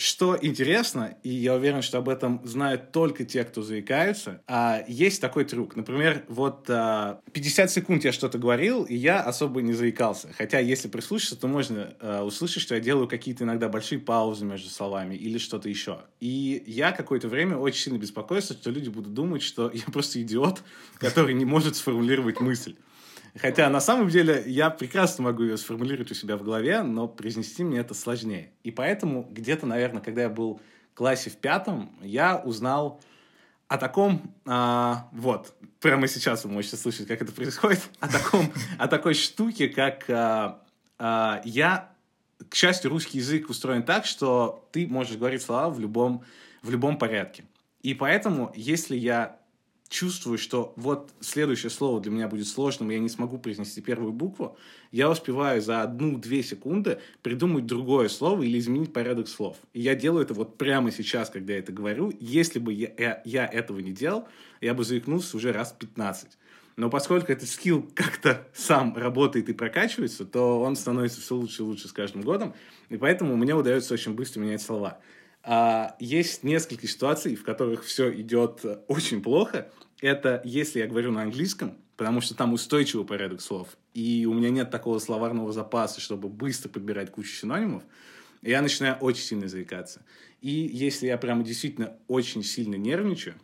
Что 0.00 0.34
интересно, 0.40 1.14
и 1.22 1.28
я 1.28 1.54
уверен, 1.54 1.82
что 1.82 1.98
об 1.98 2.08
этом 2.08 2.40
знают 2.42 2.90
только 2.90 3.26
те, 3.26 3.44
кто 3.44 3.60
заикаются, 3.60 4.40
а, 4.46 4.82
есть 4.88 5.20
такой 5.20 5.44
трюк. 5.44 5.76
Например, 5.76 6.24
вот 6.26 6.64
а, 6.70 7.20
50 7.34 7.70
секунд 7.70 8.04
я 8.04 8.12
что-то 8.12 8.38
говорил, 8.38 8.84
и 8.84 8.94
я 8.94 9.20
особо 9.20 9.60
не 9.60 9.74
заикался. 9.74 10.32
Хотя, 10.38 10.58
если 10.58 10.88
прислушаться, 10.88 11.36
то 11.36 11.48
можно 11.48 11.92
а, 12.00 12.24
услышать, 12.24 12.62
что 12.62 12.76
я 12.76 12.80
делаю 12.80 13.08
какие-то 13.08 13.44
иногда 13.44 13.68
большие 13.68 13.98
паузы 13.98 14.46
между 14.46 14.70
словами 14.70 15.16
или 15.16 15.36
что-то 15.36 15.68
еще. 15.68 15.98
И 16.18 16.62
я 16.66 16.92
какое-то 16.92 17.28
время 17.28 17.58
очень 17.58 17.82
сильно 17.82 17.98
беспокоился, 17.98 18.54
что 18.54 18.70
люди 18.70 18.88
будут 18.88 19.12
думать, 19.12 19.42
что 19.42 19.70
я 19.74 19.84
просто 19.92 20.22
идиот, 20.22 20.62
который 20.96 21.34
не 21.34 21.44
может 21.44 21.76
сформулировать 21.76 22.40
мысль. 22.40 22.74
Хотя 23.36 23.68
на 23.68 23.80
самом 23.80 24.08
деле 24.08 24.42
я 24.46 24.70
прекрасно 24.70 25.24
могу 25.24 25.42
ее 25.42 25.56
сформулировать 25.56 26.10
у 26.10 26.14
себя 26.14 26.36
в 26.36 26.42
голове, 26.42 26.82
но 26.82 27.06
произнести 27.08 27.62
мне 27.62 27.78
это 27.78 27.94
сложнее. 27.94 28.52
И 28.64 28.70
поэтому 28.70 29.26
где-то, 29.30 29.66
наверное, 29.66 30.02
когда 30.02 30.22
я 30.22 30.28
был 30.28 30.60
в 30.92 30.94
классе 30.96 31.30
в 31.30 31.36
пятом, 31.36 31.90
я 32.02 32.38
узнал 32.38 33.00
о 33.68 33.78
таком, 33.78 34.34
а, 34.46 35.08
вот, 35.12 35.54
прямо 35.78 36.08
сейчас 36.08 36.44
вы 36.44 36.50
можете 36.50 36.76
слышать, 36.76 37.06
как 37.06 37.22
это 37.22 37.30
происходит, 37.30 37.80
о 38.00 38.08
таком, 38.08 38.52
о 38.78 38.88
такой 38.88 39.14
штуке, 39.14 39.68
как 39.68 40.10
а, 40.10 40.60
а, 40.98 41.40
я, 41.44 41.92
к 42.48 42.54
счастью, 42.54 42.90
русский 42.90 43.18
язык 43.18 43.48
устроен 43.48 43.84
так, 43.84 44.06
что 44.06 44.68
ты 44.72 44.88
можешь 44.88 45.16
говорить 45.16 45.42
слова 45.42 45.70
в 45.70 45.78
любом, 45.78 46.24
в 46.62 46.70
любом 46.70 46.98
порядке. 46.98 47.44
И 47.80 47.94
поэтому, 47.94 48.52
если 48.56 48.96
я 48.96 49.39
чувствую, 49.90 50.38
что 50.38 50.72
вот 50.76 51.10
следующее 51.20 51.68
слово 51.68 52.00
для 52.00 52.12
меня 52.12 52.28
будет 52.28 52.46
сложным, 52.46 52.90
я 52.90 53.00
не 53.00 53.08
смогу 53.08 53.38
произнести 53.38 53.82
первую 53.82 54.12
букву, 54.12 54.56
я 54.92 55.10
успеваю 55.10 55.60
за 55.60 55.82
одну-две 55.82 56.44
секунды 56.44 57.00
придумать 57.22 57.66
другое 57.66 58.08
слово 58.08 58.44
или 58.44 58.58
изменить 58.58 58.92
порядок 58.92 59.28
слов. 59.28 59.56
И 59.72 59.80
я 59.80 59.96
делаю 59.96 60.24
это 60.24 60.32
вот 60.32 60.56
прямо 60.56 60.92
сейчас, 60.92 61.28
когда 61.28 61.54
я 61.54 61.58
это 61.58 61.72
говорю. 61.72 62.12
Если 62.20 62.60
бы 62.60 62.72
я, 62.72 62.92
я, 62.96 63.20
я 63.24 63.46
этого 63.46 63.80
не 63.80 63.92
делал, 63.92 64.28
я 64.60 64.74
бы 64.74 64.84
заикнулся 64.84 65.36
уже 65.36 65.52
раз 65.52 65.74
15. 65.76 66.38
Но 66.76 66.88
поскольку 66.88 67.32
этот 67.32 67.48
скилл 67.48 67.90
как-то 67.94 68.46
сам 68.54 68.96
работает 68.96 69.48
и 69.48 69.52
прокачивается, 69.52 70.24
то 70.24 70.60
он 70.60 70.76
становится 70.76 71.20
все 71.20 71.34
лучше 71.34 71.62
и 71.62 71.66
лучше 71.66 71.88
с 71.88 71.92
каждым 71.92 72.22
годом. 72.22 72.54
И 72.90 72.96
поэтому 72.96 73.36
мне 73.36 73.54
удается 73.54 73.92
очень 73.92 74.14
быстро 74.14 74.40
менять 74.40 74.62
слова. 74.62 75.00
А, 75.42 75.96
есть 75.98 76.44
несколько 76.44 76.86
ситуаций, 76.86 77.34
в 77.34 77.44
которых 77.44 77.84
все 77.84 78.12
идет 78.12 78.64
очень 78.88 79.22
плохо. 79.22 79.70
Это 80.00 80.40
если 80.44 80.80
я 80.80 80.86
говорю 80.86 81.12
на 81.12 81.22
английском, 81.22 81.76
потому 81.96 82.20
что 82.20 82.34
там 82.34 82.52
устойчивый 82.52 83.06
порядок 83.06 83.40
слов, 83.40 83.76
и 83.92 84.26
у 84.26 84.34
меня 84.34 84.50
нет 84.50 84.70
такого 84.70 84.98
словарного 84.98 85.52
запаса, 85.52 86.00
чтобы 86.00 86.28
быстро 86.28 86.68
подбирать 86.68 87.10
кучу 87.10 87.30
синонимов, 87.30 87.82
я 88.42 88.62
начинаю 88.62 88.96
очень 88.96 89.22
сильно 89.22 89.48
заикаться. 89.48 90.02
И 90.40 90.50
если 90.50 91.06
я 91.06 91.18
прямо 91.18 91.42
действительно 91.42 91.96
очень 92.08 92.42
сильно 92.42 92.76
нервничаю, 92.76 93.34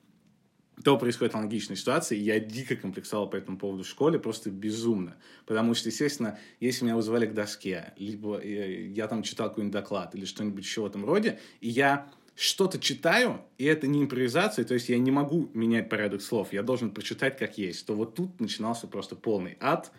то 0.84 0.98
происходит 0.98 1.34
аналогичная 1.34 1.76
ситуация, 1.76 2.18
и 2.18 2.22
я 2.22 2.38
дико 2.38 2.76
комплексовал 2.76 3.28
по 3.28 3.36
этому 3.36 3.56
поводу 3.56 3.82
в 3.82 3.88
школе, 3.88 4.18
просто 4.18 4.50
безумно. 4.50 5.16
Потому 5.46 5.74
что, 5.74 5.88
естественно, 5.88 6.38
если 6.60 6.84
меня 6.84 6.96
вызывали 6.96 7.26
к 7.26 7.34
доске, 7.34 7.94
либо 7.96 8.38
э, 8.38 8.88
я 8.88 9.08
там 9.08 9.22
читал 9.22 9.48
какой-нибудь 9.48 9.72
доклад 9.72 10.14
или 10.14 10.24
что-нибудь 10.24 10.64
еще 10.64 10.82
в 10.82 10.86
этом 10.86 11.04
роде, 11.04 11.40
и 11.60 11.68
я 11.68 12.08
что-то 12.34 12.78
читаю, 12.78 13.40
и 13.56 13.64
это 13.64 13.86
не 13.86 14.02
импровизация, 14.02 14.64
то 14.66 14.74
есть 14.74 14.90
я 14.90 14.98
не 14.98 15.10
могу 15.10 15.48
менять 15.54 15.88
порядок 15.88 16.20
слов, 16.20 16.52
я 16.52 16.62
должен 16.62 16.90
прочитать 16.90 17.38
как 17.38 17.56
есть, 17.56 17.86
то 17.86 17.94
вот 17.94 18.14
тут 18.14 18.38
начинался 18.40 18.86
просто 18.86 19.16
полный 19.16 19.56
ад. 19.60 19.90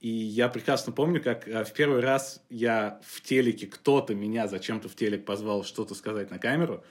И 0.00 0.08
я 0.08 0.48
прекрасно 0.48 0.92
помню, 0.92 1.22
как 1.22 1.46
э, 1.46 1.64
в 1.64 1.72
первый 1.72 2.00
раз 2.00 2.42
я 2.50 3.00
в 3.04 3.20
телеке, 3.22 3.68
кто-то 3.68 4.14
меня 4.14 4.48
зачем-то 4.48 4.88
в 4.88 4.96
телек 4.96 5.24
позвал 5.24 5.64
что-то 5.64 5.94
сказать 5.94 6.30
на 6.30 6.38
камеру, 6.38 6.82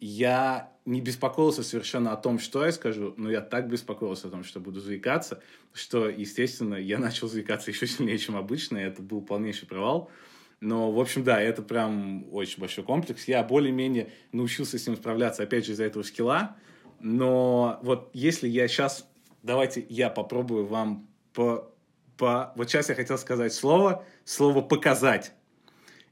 я 0.00 0.72
не 0.84 1.00
беспокоился 1.00 1.62
совершенно 1.62 2.12
о 2.12 2.16
том, 2.16 2.38
что 2.38 2.64
я 2.64 2.72
скажу, 2.72 3.14
но 3.16 3.30
я 3.30 3.40
так 3.40 3.68
беспокоился 3.68 4.28
о 4.28 4.30
том, 4.30 4.44
что 4.44 4.60
буду 4.60 4.80
заикаться, 4.80 5.42
что, 5.72 6.08
естественно, 6.08 6.76
я 6.76 6.98
начал 6.98 7.28
заикаться 7.28 7.70
еще 7.70 7.86
сильнее, 7.86 8.18
чем 8.18 8.36
обычно, 8.36 8.78
и 8.78 8.82
это 8.82 9.02
был 9.02 9.20
полнейший 9.20 9.68
провал. 9.68 10.10
Но, 10.60 10.90
в 10.90 10.98
общем, 10.98 11.24
да, 11.24 11.40
это 11.40 11.62
прям 11.62 12.26
очень 12.32 12.60
большой 12.60 12.84
комплекс. 12.84 13.28
Я 13.28 13.42
более-менее 13.44 14.10
научился 14.32 14.78
с 14.78 14.86
ним 14.86 14.96
справляться, 14.96 15.42
опять 15.42 15.66
же, 15.66 15.72
из-за 15.72 15.84
этого 15.84 16.02
скилла. 16.02 16.56
Но 17.00 17.78
вот 17.82 18.10
если 18.12 18.48
я 18.48 18.66
сейчас... 18.66 19.08
Давайте 19.42 19.86
я 19.88 20.10
попробую 20.10 20.66
вам 20.66 21.08
по... 21.32 21.72
по... 22.16 22.52
Вот 22.56 22.68
сейчас 22.68 22.88
я 22.88 22.96
хотел 22.96 23.18
сказать 23.18 23.52
слово, 23.52 24.04
слово 24.24 24.62
«показать». 24.62 25.32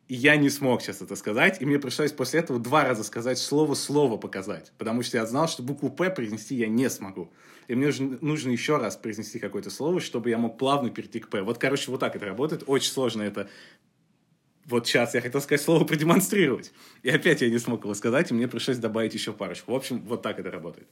И 0.08 0.14
я 0.14 0.36
не 0.36 0.50
смог 0.50 0.82
сейчас 0.82 1.02
это 1.02 1.16
сказать, 1.16 1.60
и 1.60 1.66
мне 1.66 1.80
пришлось 1.80 2.12
после 2.12 2.40
этого 2.40 2.60
два 2.60 2.84
раза 2.84 3.02
сказать 3.02 3.38
слово-слово 3.38 4.16
показать, 4.16 4.72
потому 4.78 5.02
что 5.02 5.16
я 5.16 5.26
знал, 5.26 5.48
что 5.48 5.64
букву 5.64 5.90
«П» 5.90 6.10
произнести 6.10 6.54
я 6.54 6.68
не 6.68 6.88
смогу. 6.88 7.32
И 7.66 7.74
мне 7.74 7.86
нужно, 7.86 8.18
нужно 8.20 8.50
еще 8.50 8.76
раз 8.76 8.96
произнести 8.96 9.40
какое-то 9.40 9.70
слово, 9.70 10.00
чтобы 10.00 10.30
я 10.30 10.38
мог 10.38 10.58
плавно 10.58 10.90
перейти 10.90 11.18
к 11.18 11.28
«П». 11.28 11.42
Вот, 11.42 11.58
короче, 11.58 11.90
вот 11.90 11.98
так 11.98 12.14
это 12.14 12.24
работает. 12.24 12.62
Очень 12.66 12.92
сложно 12.92 13.22
это 13.22 13.48
вот 14.66 14.86
сейчас 14.86 15.14
я 15.14 15.20
хотел 15.20 15.40
сказать 15.40 15.64
слово 15.64 15.84
продемонстрировать. 15.84 16.72
И 17.02 17.10
опять 17.10 17.40
я 17.40 17.50
не 17.50 17.58
смог 17.58 17.84
его 17.84 17.94
сказать, 17.94 18.30
и 18.30 18.34
мне 18.34 18.48
пришлось 18.48 18.78
добавить 18.78 19.14
еще 19.14 19.32
парочку. 19.32 19.72
В 19.72 19.76
общем, 19.76 20.00
вот 20.02 20.22
так 20.22 20.38
это 20.38 20.50
работает. 20.50 20.88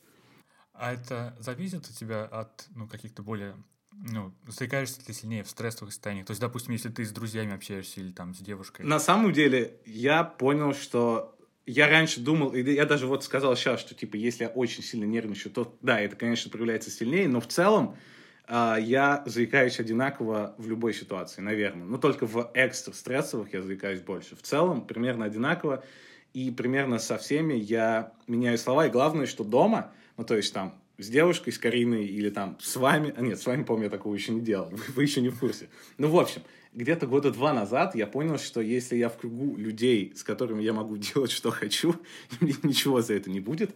А 0.73 0.93
это 0.93 1.37
зависит 1.39 1.89
у 1.89 1.93
тебя 1.93 2.25
от 2.25 2.67
ну, 2.75 2.89
каких-то 2.89 3.23
более 3.23 3.55
ну, 3.97 4.33
заикаешься 4.47 5.05
ты 5.05 5.13
сильнее 5.13 5.45
в 5.45 5.51
стрессовых 5.51 5.93
состояниях? 5.93 6.27
То 6.27 6.33
есть, 6.33 6.41
допустим, 6.41 6.73
если 6.73 6.89
ты 6.89 7.05
с 7.05 7.11
друзьями 7.11 7.55
общаешься 7.55 8.01
или 8.01 8.11
там 8.11 8.35
с 8.35 8.39
девушкой. 8.39 8.85
На 8.85 8.99
самом 8.99 9.33
деле, 9.33 9.77
я 9.87 10.25
понял, 10.25 10.75
что 10.75 11.35
я 11.67 11.89
раньше 11.89 12.21
думал, 12.21 12.51
и 12.51 12.63
я 12.63 12.85
даже 12.85 13.07
вот 13.07 13.25
сказал 13.25 13.57
сейчас, 13.57 13.81
что, 13.81 13.95
типа, 13.95 14.17
если 14.17 14.45
я 14.45 14.51
очень 14.51 14.83
сильно 14.83 15.05
нервничаю, 15.05 15.53
то, 15.53 15.77
да, 15.81 16.01
это, 16.01 16.17
конечно, 16.17 16.51
проявляется 16.51 16.91
сильнее, 16.91 17.29
но 17.29 17.41
в 17.41 17.47
целом 17.47 17.97
э, 18.47 18.77
я 18.81 19.23
заикаюсь 19.27 19.81
одинаково 19.81 20.55
в 20.59 20.69
любой 20.69 20.93
ситуации, 20.93 21.41
наверное. 21.41 21.87
Но 21.87 21.97
только 21.97 22.27
в 22.27 22.51
экстра 22.55 22.93
стрессовых 22.93 23.53
я 23.55 23.63
заикаюсь 23.63 24.01
больше. 24.01 24.37
В 24.37 24.43
целом, 24.43 24.87
примерно 24.87 25.25
одинаково, 25.25 25.83
и 26.35 26.51
примерно 26.51 26.99
со 26.99 27.17
всеми 27.17 27.55
я 27.55 28.13
меняю 28.27 28.59
слова, 28.59 28.87
и 28.87 28.91
главное, 28.91 29.27
что 29.27 29.45
дома, 29.45 29.93
ну, 30.17 30.25
то 30.25 30.37
есть 30.37 30.53
там 30.53 30.75
с 30.99 31.09
девушкой, 31.09 31.53
с 31.53 31.59
Кариной 31.59 32.07
или 32.07 32.31
там 32.31 32.57
с 32.61 32.77
вами. 32.77 33.13
А 33.17 33.21
нет, 33.21 33.41
с 33.41 33.47
вами, 33.47 33.65
помню, 33.65 33.85
я 33.85 33.91
такого 33.91 34.15
еще 34.15 34.33
не 34.33 34.41
делал. 34.41 34.71
Вы, 34.95 35.03
еще 35.03 35.21
не 35.21 35.29
в 35.29 35.39
курсе. 35.39 35.69
Ну, 35.99 36.09
в 36.09 36.19
общем, 36.19 36.43
где-то 36.73 37.07
года 37.07 37.31
два 37.31 37.53
назад 37.53 37.95
я 37.95 38.07
понял, 38.07 38.39
что 38.39 38.61
если 38.61 38.97
я 38.97 39.09
в 39.09 39.17
кругу 39.17 39.57
людей, 39.57 40.13
с 40.15 40.23
которыми 40.23 40.63
я 40.63 40.73
могу 40.73 40.97
делать, 41.15 41.31
что 41.31 41.51
хочу, 41.51 41.97
мне 42.41 42.55
ничего 42.63 43.01
за 43.03 43.15
это 43.15 43.31
не 43.31 43.41
будет, 43.41 43.75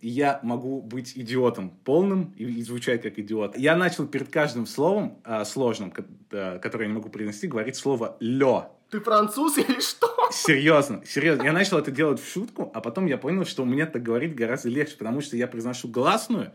и 0.00 0.08
я 0.08 0.40
могу 0.42 0.82
быть 0.82 1.12
идиотом 1.16 1.70
полным 1.70 2.34
и, 2.36 2.44
и 2.44 2.62
звучать 2.62 3.02
как 3.02 3.18
идиот. 3.18 3.56
Я 3.56 3.76
начал 3.76 4.06
перед 4.06 4.28
каждым 4.28 4.66
словом 4.66 5.18
э, 5.24 5.44
сложным, 5.44 5.92
э, 6.30 6.58
которое 6.58 6.84
я 6.84 6.90
не 6.90 6.96
могу 6.96 7.08
произнести, 7.08 7.46
говорить 7.46 7.76
слово 7.76 8.16
«лё». 8.20 8.70
Ты 8.90 9.00
француз 9.00 9.58
или 9.58 9.80
что? 9.80 10.15
Серьезно, 10.32 11.02
серьезно. 11.06 11.44
Я 11.44 11.52
начал 11.52 11.78
это 11.78 11.90
делать 11.90 12.20
в 12.20 12.30
шутку, 12.30 12.70
а 12.74 12.80
потом 12.80 13.06
я 13.06 13.18
понял, 13.18 13.44
что 13.44 13.64
меня 13.64 13.86
так 13.86 14.02
говорить 14.02 14.34
гораздо 14.34 14.68
легче, 14.68 14.96
потому 14.96 15.20
что 15.20 15.36
я 15.36 15.46
произношу 15.46 15.88
гласную, 15.88 16.52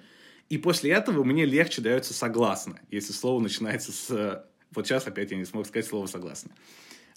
и 0.49 0.57
после 0.57 0.91
этого 0.91 1.23
мне 1.23 1.45
легче 1.45 1.81
дается 1.81 2.13
согласно, 2.13 2.79
если 2.89 3.13
слово 3.13 3.39
начинается 3.39 3.91
с... 3.91 4.45
Вот 4.73 4.87
сейчас 4.87 5.07
опять 5.07 5.31
я 5.31 5.37
не 5.37 5.45
смог 5.45 5.65
сказать 5.67 5.85
слово 5.85 6.07
согласно. 6.07 6.51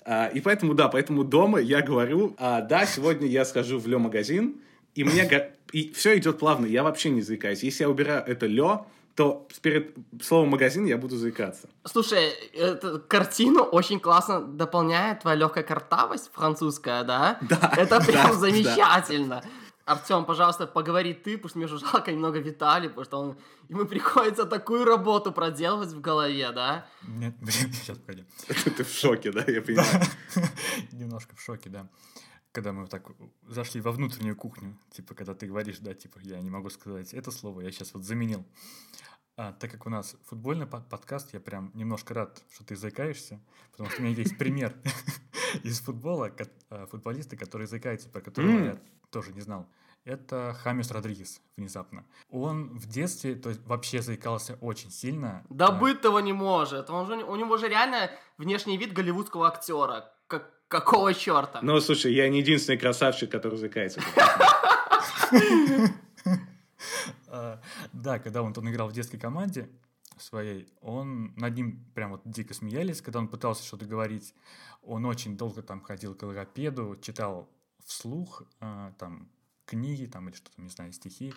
А, 0.05 0.27
и 0.27 0.41
поэтому, 0.41 0.75
да, 0.75 0.89
поэтому 0.89 1.25
дома 1.25 1.61
я 1.61 1.81
говорю, 1.81 2.35
а, 2.39 2.61
да, 2.61 2.85
сегодня 2.87 3.27
я 3.27 3.45
схожу 3.45 3.79
в 3.79 3.87
Лё-магазин, 3.87 4.57
и 4.95 5.05
мне... 5.05 5.51
И 5.73 5.93
все 5.93 6.17
идет 6.17 6.39
плавно, 6.39 6.67
я 6.67 6.85
вообще 6.85 7.11
не 7.11 7.23
заикаюсь. 7.23 7.65
Если 7.65 7.83
я 7.83 7.91
убираю 7.91 8.23
это 8.25 8.47
Лё, 8.47 8.87
то 9.15 9.47
перед 9.63 9.97
словом 10.23 10.49
магазин 10.49 10.87
я 10.87 10.99
буду 10.99 11.17
заикаться. 11.17 11.69
Слушай, 11.85 12.31
эту 12.53 13.01
картину 13.07 13.63
очень 13.63 14.01
классно 14.01 14.41
дополняет 14.41 15.21
твоя 15.21 15.37
легкая 15.37 15.63
картавость 15.63 16.31
французская, 16.33 17.05
да? 17.05 17.39
Да. 17.43 17.73
Это 17.77 18.01
прям 18.07 18.31
да, 18.31 18.35
замечательно. 18.35 19.43
Да. 19.43 19.49
Артем, 19.87 20.25
пожалуйста, 20.25 20.67
поговори 20.67 21.13
ты, 21.13 21.37
потому 21.37 21.49
что 21.51 21.59
мне 21.59 21.67
уже 21.67 21.79
жалко 21.79 22.11
немного 22.11 22.39
Виталий, 22.39 22.89
потому 22.89 23.05
что 23.05 23.19
он, 23.21 23.37
ему 23.69 23.85
приходится 23.85 24.47
такую 24.47 24.85
работу 24.85 25.31
проделывать 25.31 25.91
в 25.91 26.01
голове, 26.01 26.51
да? 26.53 26.87
Нет, 27.07 27.35
блин, 27.41 27.73
сейчас 27.73 27.99
погоди. 27.99 28.25
Ты 28.77 28.83
в 28.83 28.89
шоке, 28.89 29.31
да, 29.31 29.45
я 29.47 29.61
понимаю? 29.61 30.03
Немножко 30.93 31.37
в 31.37 31.41
шоке, 31.41 31.69
да 31.69 31.87
когда 32.55 32.73
мы 32.73 32.87
так 32.87 33.11
зашли 33.49 33.81
во 33.81 33.91
внутреннюю 33.91 34.37
кухню, 34.37 34.79
типа, 34.91 35.15
когда 35.15 35.35
ты 35.35 35.49
говоришь, 35.49 35.81
да, 35.81 35.93
типа, 35.93 36.21
я 36.23 36.41
не 36.41 36.51
могу 36.51 36.71
сказать 36.71 37.13
это 37.13 37.33
слово, 37.33 37.63
я 37.63 37.73
сейчас 37.73 37.93
вот 37.95 38.05
заменил. 38.05 38.47
А, 39.37 39.53
так 39.53 39.73
как 39.73 39.87
у 39.87 39.91
нас 39.91 40.15
футбольный 40.25 40.67
под 40.67 40.89
подкаст, 40.89 41.35
я 41.35 41.41
прям 41.41 41.73
немножко 41.75 42.15
рад, 42.15 42.45
что 42.53 42.65
ты 42.65 42.77
заикаешься, 42.77 43.41
потому 43.73 43.91
что 43.91 44.01
у 44.01 44.05
меня 44.05 44.15
есть 44.15 44.39
пример 44.39 44.73
из 45.65 45.81
футбола, 45.81 46.31
а, 46.71 46.87
футболиста, 46.87 47.37
который 47.37 47.67
заикается, 47.67 48.09
про 48.09 48.21
которого 48.21 48.65
я 48.65 48.79
тоже 49.11 49.33
не 49.33 49.41
знал. 49.41 49.69
Это 50.05 50.55
Хамис 50.63 50.93
Родригес 50.93 51.41
внезапно. 51.57 52.05
Он 52.31 52.79
в 52.79 52.87
детстве 52.87 53.35
то 53.35 53.49
есть, 53.49 53.67
вообще 53.67 54.01
заикался 54.01 54.59
очень 54.61 54.93
сильно. 54.93 55.45
Да 55.49 55.73
быть 55.73 56.03
того 56.03 56.21
не 56.21 56.33
может. 56.33 56.89
Он 56.91 57.07
же, 57.07 57.25
у 57.25 57.35
него 57.35 57.57
же 57.57 57.69
реально 57.69 58.11
внешний 58.37 58.77
вид 58.77 58.93
голливудского 58.93 59.49
актера. 59.49 60.14
Как, 60.69 60.85
Какого 60.85 61.15
черта? 61.15 61.61
Ну, 61.63 61.81
слушай, 61.81 62.13
я 62.13 62.29
не 62.29 62.41
единственный 62.41 62.79
красавчик, 62.79 63.31
который 63.31 63.59
заикается. 63.59 64.01
А, 67.27 67.61
да, 67.93 68.21
когда 68.21 68.43
он 68.43 68.53
играл 68.53 68.89
в 68.89 68.93
детской 68.93 69.19
команде 69.19 69.69
своей, 70.19 70.69
он 70.81 71.35
над 71.35 71.57
ним 71.57 71.85
прям 71.95 72.13
вот 72.13 72.21
дико 72.25 72.55
смеялись, 72.55 73.01
когда 73.01 73.19
он 73.19 73.27
пытался 73.27 73.65
что-то 73.65 73.87
говорить. 73.87 74.35
Он 74.83 75.05
очень 75.05 75.37
долго 75.37 75.63
там 75.63 75.81
ходил 75.81 76.15
к 76.15 76.23
логопеду, 76.23 76.97
читал 77.03 77.49
вслух, 77.85 78.45
а, 78.61 78.93
там 78.99 79.29
книги 79.67 80.07
там 80.07 80.29
или 80.29 80.37
что-то, 80.37 80.61
не 80.61 80.69
знаю, 80.69 80.93
стихи. 80.93 81.35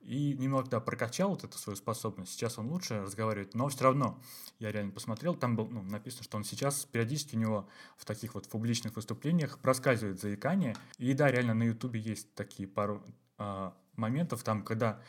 И 0.00 0.34
немного 0.34 0.68
да, 0.68 0.80
прокачал 0.80 1.30
вот 1.30 1.44
эту 1.44 1.58
свою 1.58 1.76
способность. 1.76 2.32
Сейчас 2.32 2.58
он 2.58 2.68
лучше 2.68 3.02
разговаривает, 3.02 3.54
но 3.54 3.68
все 3.68 3.84
равно 3.84 4.20
я 4.58 4.72
реально 4.72 4.92
посмотрел, 4.92 5.34
там 5.34 5.56
было 5.56 5.66
ну, 5.68 5.82
написано, 5.82 6.24
что 6.24 6.36
он 6.36 6.44
сейчас 6.44 6.84
периодически 6.84 7.36
у 7.36 7.38
него 7.38 7.68
в 7.96 8.04
таких 8.04 8.34
вот 8.34 8.48
публичных 8.48 8.96
выступлениях 8.96 9.58
проскальзывает 9.58 10.20
заикание. 10.20 10.76
И 10.98 11.12
да, 11.14 11.30
реально 11.30 11.54
на 11.54 11.64
Ютубе 11.64 12.00
есть 12.00 12.34
такие 12.34 12.68
пару 12.68 13.02
э, 13.38 13.70
моментов, 13.96 14.42
там, 14.42 14.62
когда 14.62 15.02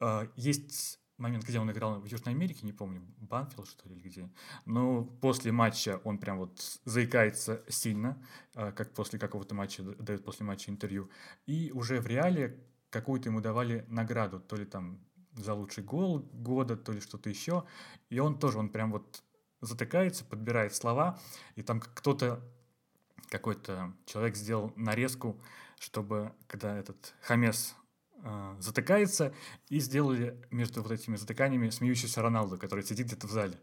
э, 0.00 0.28
есть 0.36 0.98
момент, 1.18 1.44
где 1.44 1.58
он 1.58 1.70
играл 1.70 2.00
в 2.00 2.06
Южной 2.06 2.34
Америке, 2.34 2.66
не 2.66 2.72
помню, 2.72 3.02
Банфилд, 3.18 3.68
что 3.68 3.88
ли, 3.88 3.94
или 3.94 4.08
где. 4.08 4.30
Но 4.64 5.04
после 5.04 5.52
матча 5.52 6.00
он 6.04 6.18
прям 6.18 6.38
вот 6.38 6.80
заикается 6.84 7.62
сильно, 7.68 8.22
а, 8.54 8.72
как 8.72 8.92
после 8.92 9.18
какого-то 9.18 9.54
матча, 9.54 9.82
дает 9.82 10.24
после 10.24 10.44
матча 10.46 10.70
интервью. 10.70 11.10
И 11.46 11.70
уже 11.72 12.00
в 12.00 12.06
реале 12.06 12.58
какую-то 12.90 13.28
ему 13.28 13.40
давали 13.40 13.84
награду, 13.88 14.40
то 14.40 14.56
ли 14.56 14.64
там 14.64 15.00
за 15.32 15.54
лучший 15.54 15.84
гол 15.84 16.20
года, 16.32 16.76
то 16.76 16.92
ли 16.92 17.00
что-то 17.00 17.28
еще. 17.28 17.64
И 18.08 18.18
он 18.18 18.38
тоже, 18.38 18.58
он 18.58 18.68
прям 18.68 18.92
вот 18.92 19.22
затыкается, 19.60 20.24
подбирает 20.24 20.74
слова, 20.74 21.18
и 21.56 21.62
там 21.62 21.80
кто-то, 21.80 22.40
какой-то 23.28 23.94
человек 24.06 24.36
сделал 24.36 24.72
нарезку, 24.76 25.40
чтобы 25.78 26.32
когда 26.46 26.76
этот 26.76 27.14
Хамес 27.22 27.74
э, 28.24 28.56
затыкается, 28.58 29.32
и 29.68 29.78
сделали 29.78 30.36
между 30.50 30.82
вот 30.82 30.90
этими 30.90 31.16
затыканиями 31.16 31.70
смеющийся 31.70 32.22
Роналду, 32.22 32.58
который 32.58 32.84
сидит 32.84 33.06
где-то 33.06 33.26
в 33.26 33.30
зале. 33.30 33.58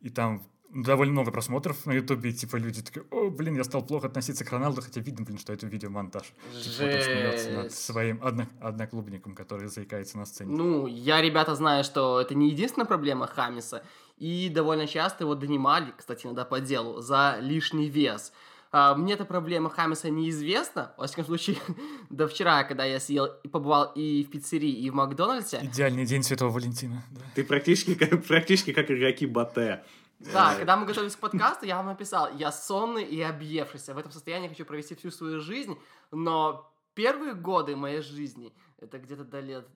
И 0.00 0.08
там 0.10 0.42
довольно 0.70 1.12
много 1.12 1.30
просмотров 1.30 1.86
на 1.86 1.92
Ютубе, 1.92 2.32
типа 2.32 2.56
люди 2.56 2.82
такие, 2.82 3.04
о, 3.10 3.30
блин, 3.30 3.56
я 3.56 3.64
стал 3.64 3.84
плохо 3.84 4.08
относиться 4.08 4.44
к 4.44 4.50
Роналду, 4.50 4.82
хотя 4.82 5.00
видно, 5.00 5.24
блин, 5.24 5.38
что 5.38 5.52
это 5.52 5.66
видеомонтаж. 5.66 6.24
Типа, 6.24 6.84
он 6.84 7.02
смеется 7.02 7.50
над 7.50 7.72
своим 7.72 8.22
одно, 8.22 8.46
одноклубником, 8.60 9.34
который 9.34 9.68
заикается 9.68 10.18
на 10.18 10.26
сцене. 10.26 10.54
Ну, 10.54 10.86
я, 10.86 11.22
ребята, 11.22 11.54
знаю, 11.54 11.84
что 11.84 12.20
это 12.20 12.34
не 12.34 12.50
единственная 12.50 12.86
проблема 12.86 13.26
Хамиса, 13.26 13.84
и 14.16 14.48
довольно 14.48 14.86
часто 14.86 15.24
его 15.24 15.34
донимали, 15.34 15.92
кстати, 15.96 16.26
иногда 16.26 16.44
по 16.44 16.60
делу, 16.60 17.00
за 17.00 17.38
лишний 17.40 17.88
вес. 17.88 18.32
А, 18.72 18.94
мне 18.94 19.14
эта 19.14 19.24
проблема 19.24 19.70
Хамиса 19.70 20.10
неизвестна. 20.10 20.94
Во 20.96 21.06
всяком 21.06 21.24
случае, 21.26 21.56
до 22.10 22.28
вчера, 22.28 22.64
когда 22.64 22.84
я 22.84 23.00
съел 23.00 23.26
и 23.42 23.48
побывал 23.48 23.92
и 23.94 24.24
в 24.24 24.30
пиццерии, 24.30 24.70
и 24.70 24.90
в 24.90 24.94
Макдональдсе. 24.94 25.60
Идеальный 25.62 26.06
день 26.06 26.22
Святого 26.22 26.50
Валентина. 26.50 27.04
Да. 27.10 27.20
Ты 27.34 27.44
практически 27.44 27.94
как, 27.94 28.24
практически 28.24 28.72
как 28.72 28.90
игроки 28.90 29.26
Батэ. 29.26 29.84
Да, 30.18 30.54
когда 30.56 30.76
мы 30.76 30.86
готовились 30.86 31.14
к 31.14 31.18
подкасту, 31.18 31.66
я 31.66 31.76
вам 31.76 31.86
написал, 31.86 32.30
я 32.36 32.50
сонный 32.50 33.04
и 33.04 33.20
объевшийся. 33.20 33.94
В 33.94 33.98
этом 33.98 34.10
состоянии 34.10 34.48
хочу 34.48 34.64
провести 34.64 34.94
всю 34.94 35.10
свою 35.10 35.40
жизнь, 35.40 35.78
но 36.10 36.72
первые 36.94 37.34
годы 37.34 37.76
моей 37.76 38.00
жизни, 38.00 38.54
это 38.78 38.98
где-то 38.98 39.24
до 39.24 39.40
лет 39.40 39.68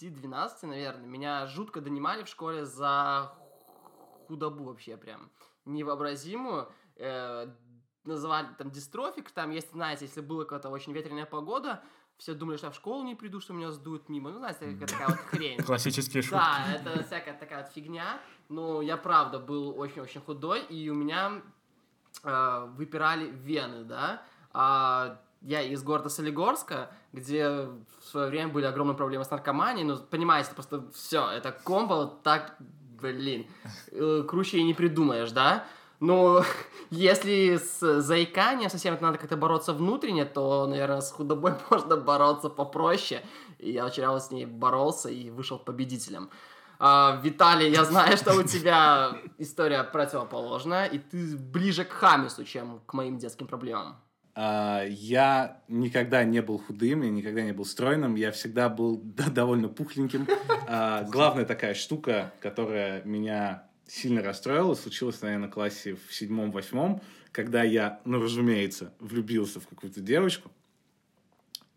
10-12, 0.00 0.50
наверное, 0.62 1.06
меня 1.06 1.46
жутко 1.46 1.80
донимали 1.80 2.22
в 2.22 2.28
школе 2.28 2.64
за 2.64 3.32
худобу 4.28 4.64
вообще 4.64 4.96
прям 4.96 5.30
невообразимую. 5.64 6.68
Э, 6.96 7.46
называли 8.08 8.48
там 8.58 8.70
дистрофик, 8.70 9.30
там 9.30 9.50
есть, 9.50 9.70
знаете, 9.72 10.06
если 10.06 10.20
была 10.20 10.44
какая-то 10.44 10.70
очень 10.70 10.92
ветреная 10.92 11.26
погода, 11.26 11.82
все 12.18 12.34
думали, 12.34 12.56
что 12.56 12.66
я 12.66 12.72
в 12.72 12.74
школу 12.74 13.04
не 13.04 13.14
приду, 13.14 13.40
что 13.40 13.52
меня 13.52 13.70
сдуют 13.70 14.08
мимо. 14.08 14.30
Ну, 14.30 14.38
знаете, 14.38 14.72
такая, 14.72 14.88
такая 14.88 15.08
вот 15.08 15.18
хрень. 15.18 15.62
Классические 15.62 16.22
шутки. 16.22 16.34
Да, 16.34 16.64
это 16.74 17.04
всякая 17.04 17.38
такая 17.38 17.62
вот 17.62 17.72
фигня. 17.72 18.20
Ну, 18.48 18.80
я 18.80 18.96
правда 18.96 19.38
был 19.38 19.78
очень-очень 19.78 20.20
худой, 20.20 20.62
и 20.62 20.90
у 20.90 20.94
меня 20.94 21.40
э, 22.24 22.66
выпирали 22.76 23.30
вены, 23.30 23.84
да. 23.84 24.22
А 24.52 25.20
я 25.42 25.62
из 25.62 25.82
города 25.84 26.08
Солигорска, 26.08 26.90
где 27.12 27.48
в 27.48 28.04
свое 28.04 28.28
время 28.28 28.52
были 28.52 28.64
огромные 28.64 28.96
проблемы 28.96 29.24
с 29.24 29.30
наркоманией. 29.30 29.86
Ну, 29.86 29.96
понимаете, 29.98 30.50
просто 30.54 30.90
все, 30.92 31.30
это 31.30 31.52
комбо 31.52 32.18
так, 32.24 32.56
блин, 33.00 33.46
э, 33.92 34.24
круче 34.28 34.58
и 34.58 34.64
не 34.64 34.74
придумаешь, 34.74 35.30
да. 35.30 35.66
Ну, 36.00 36.42
если 36.90 37.56
с 37.56 38.00
заиканием 38.00 38.70
совсем 38.70 38.94
это 38.94 39.02
надо 39.02 39.18
как-то 39.18 39.36
бороться 39.36 39.72
внутренне, 39.72 40.24
то, 40.24 40.66
наверное, 40.66 41.00
с 41.00 41.10
худобой 41.10 41.54
можно 41.70 41.96
бороться 41.96 42.48
попроще. 42.48 43.22
И 43.58 43.72
я 43.72 43.88
вчера 43.88 44.12
вот 44.12 44.22
с 44.22 44.30
ней 44.30 44.46
боролся 44.46 45.08
и 45.08 45.30
вышел 45.30 45.58
победителем. 45.58 46.30
А, 46.80 47.20
Виталий, 47.24 47.70
я 47.70 47.84
знаю, 47.84 48.16
что 48.16 48.34
у 48.34 48.44
тебя 48.44 49.12
история 49.38 49.82
противоположная, 49.82 50.86
и 50.86 50.98
ты 50.98 51.36
ближе 51.36 51.84
к 51.84 51.90
Хамису, 51.90 52.44
чем 52.44 52.80
к 52.86 52.92
моим 52.94 53.18
детским 53.18 53.48
проблемам. 53.48 53.96
А, 54.36 54.84
я 54.84 55.60
никогда 55.66 56.22
не 56.22 56.40
был 56.40 56.58
худым, 56.58 57.02
я 57.02 57.10
никогда 57.10 57.42
не 57.42 57.50
был 57.50 57.64
стройным, 57.64 58.14
я 58.14 58.30
всегда 58.30 58.68
был 58.68 59.00
довольно 59.02 59.68
пухленьким. 59.68 60.28
А, 60.68 61.02
главная 61.02 61.44
такая 61.44 61.74
штука, 61.74 62.32
которая 62.38 63.02
меня 63.02 63.67
сильно 63.88 64.22
расстроила, 64.22 64.74
случилась, 64.74 65.20
наверное, 65.22 65.48
в 65.48 65.52
классе 65.52 65.96
в 66.08 66.14
седьмом-восьмом, 66.14 67.02
когда 67.32 67.62
я, 67.62 68.00
ну, 68.04 68.20
разумеется, 68.20 68.92
влюбился 69.00 69.60
в 69.60 69.66
какую-то 69.66 70.00
девочку 70.00 70.50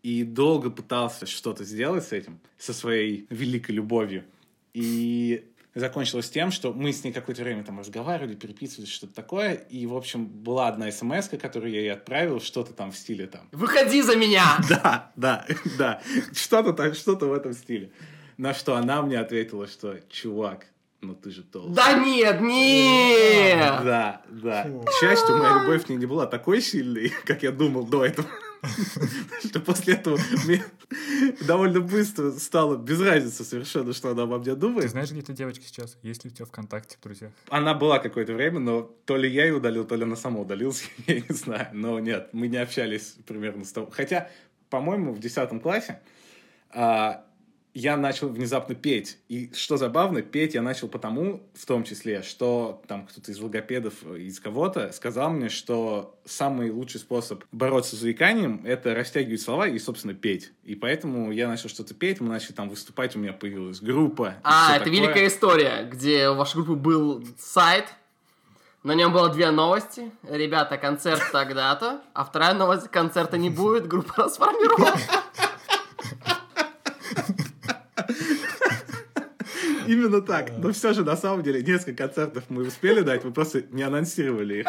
и 0.02 0.24
долго 0.24 0.70
пытался 0.70 1.26
что-то 1.26 1.64
сделать 1.64 2.04
с 2.04 2.12
этим, 2.12 2.40
со 2.58 2.72
своей 2.72 3.26
великой 3.30 3.72
любовью. 3.72 4.24
И 4.74 5.48
закончилось 5.74 6.28
тем, 6.28 6.50
что 6.50 6.72
мы 6.72 6.92
с 6.92 7.04
ней 7.04 7.12
какое-то 7.12 7.42
время 7.42 7.64
там 7.64 7.78
разговаривали, 7.78 8.34
переписывались, 8.34 8.90
что-то 8.90 9.14
такое. 9.14 9.54
И, 9.54 9.86
в 9.86 9.94
общем, 9.94 10.26
была 10.26 10.68
одна 10.68 10.90
смс 10.90 11.28
которую 11.28 11.72
я 11.72 11.80
ей 11.80 11.92
отправил, 11.92 12.40
что-то 12.40 12.72
там 12.72 12.90
в 12.90 12.96
стиле 12.96 13.26
там. 13.26 13.48
Выходи 13.52 14.02
за 14.02 14.16
меня! 14.16 14.58
Да, 14.68 15.12
да, 15.16 15.46
да. 15.78 16.02
Что-то 16.32 16.72
так, 16.72 16.94
что-то 16.94 17.26
в 17.26 17.32
этом 17.32 17.52
стиле. 17.52 17.92
На 18.36 18.54
что 18.54 18.74
она 18.74 19.02
мне 19.02 19.18
ответила, 19.18 19.66
что, 19.66 20.00
чувак, 20.08 20.66
ну 21.02 21.16
ты 21.16 21.30
же 21.32 21.42
толстый. 21.42 21.74
Да 21.74 21.92
нет, 21.94 22.40
нет! 22.40 23.84
Да, 23.84 24.22
да. 24.28 24.70
К 24.86 24.92
счастью, 25.00 25.36
моя 25.36 25.60
любовь 25.60 25.84
к 25.84 25.88
ней 25.88 25.96
не 25.96 26.06
была 26.06 26.26
такой 26.26 26.60
сильной, 26.62 27.12
как 27.26 27.42
я 27.42 27.50
думал 27.50 27.84
до 27.84 28.04
этого. 28.04 28.28
Что 29.44 29.58
после 29.58 29.94
этого 29.94 30.16
мне 30.44 30.62
довольно 31.44 31.80
быстро 31.80 32.30
стало 32.30 32.76
без 32.76 33.00
разницы 33.00 33.42
совершенно, 33.42 33.92
что 33.92 34.10
она 34.10 34.22
обо 34.22 34.38
мне 34.38 34.54
думает. 34.54 34.84
Ты 34.84 34.88
знаешь, 34.90 35.10
где 35.10 35.18
эта 35.18 35.32
девочка 35.32 35.64
сейчас? 35.64 35.98
Есть 36.02 36.22
ли 36.22 36.30
у 36.30 36.32
тебя 36.32 36.46
ВКонтакте, 36.46 36.96
друзья? 37.02 37.32
Она 37.48 37.74
была 37.74 37.98
какое-то 37.98 38.34
время, 38.34 38.60
но 38.60 38.82
то 38.82 39.16
ли 39.16 39.28
я 39.28 39.46
ее 39.46 39.54
удалил, 39.54 39.84
то 39.84 39.96
ли 39.96 40.04
она 40.04 40.14
сама 40.14 40.38
удалилась, 40.38 40.88
я 41.08 41.16
не 41.16 41.34
знаю. 41.34 41.70
Но 41.72 41.98
нет, 41.98 42.28
мы 42.32 42.46
не 42.46 42.58
общались 42.58 43.16
примерно 43.26 43.64
с 43.64 43.72
того. 43.72 43.90
Хотя, 43.90 44.30
по-моему, 44.70 45.12
в 45.12 45.18
10 45.18 45.60
классе 45.60 46.00
а, 46.70 47.24
я 47.74 47.96
начал 47.96 48.28
внезапно 48.28 48.74
петь. 48.74 49.18
И 49.28 49.50
что 49.54 49.76
забавно, 49.76 50.22
петь 50.22 50.54
я 50.54 50.62
начал 50.62 50.88
потому, 50.88 51.42
в 51.54 51.64
том 51.64 51.84
числе, 51.84 52.22
что 52.22 52.82
там 52.86 53.06
кто-то 53.06 53.30
из 53.30 53.40
логопедов, 53.40 53.94
из 54.04 54.40
кого-то 54.40 54.92
сказал 54.92 55.30
мне, 55.30 55.48
что 55.48 56.18
самый 56.24 56.70
лучший 56.70 57.00
способ 57.00 57.44
бороться 57.50 57.96
с 57.96 58.00
заиканием— 58.00 58.60
это 58.64 58.94
растягивать 58.94 59.40
слова 59.40 59.66
и, 59.66 59.78
собственно, 59.78 60.14
петь. 60.14 60.52
И 60.64 60.74
поэтому 60.74 61.32
я 61.32 61.48
начал 61.48 61.68
что-то 61.68 61.94
петь, 61.94 62.20
мы 62.20 62.28
начали 62.28 62.52
там 62.52 62.68
выступать, 62.68 63.16
у 63.16 63.18
меня 63.18 63.32
появилась 63.32 63.80
группа. 63.80 64.34
А, 64.42 64.76
это 64.76 64.84
такое. 64.84 65.00
великая 65.00 65.26
история, 65.28 65.88
где 65.90 66.28
у 66.28 66.34
вашей 66.34 66.56
группы 66.56 66.74
был 66.74 67.24
сайт, 67.38 67.86
на 68.82 68.94
нем 68.94 69.12
было 69.12 69.28
две 69.28 69.50
новости. 69.50 70.10
Ребята, 70.28 70.76
концерт 70.76 71.22
тогда-то. 71.32 72.02
А 72.14 72.24
вторая 72.24 72.54
новость, 72.54 72.88
концерта 72.88 73.38
не 73.38 73.48
будет, 73.48 73.86
группа 73.86 74.24
расформировалась. 74.24 75.08
Именно 79.92 80.22
так. 80.22 80.52
Но 80.56 80.72
все 80.72 80.94
же, 80.94 81.04
на 81.04 81.16
самом 81.16 81.42
деле, 81.42 81.62
несколько 81.62 82.04
концертов 82.04 82.44
мы 82.48 82.62
успели 82.66 83.02
дать, 83.02 83.24
мы 83.24 83.32
просто 83.32 83.62
не 83.70 83.82
анонсировали 83.82 84.60
их. 84.60 84.66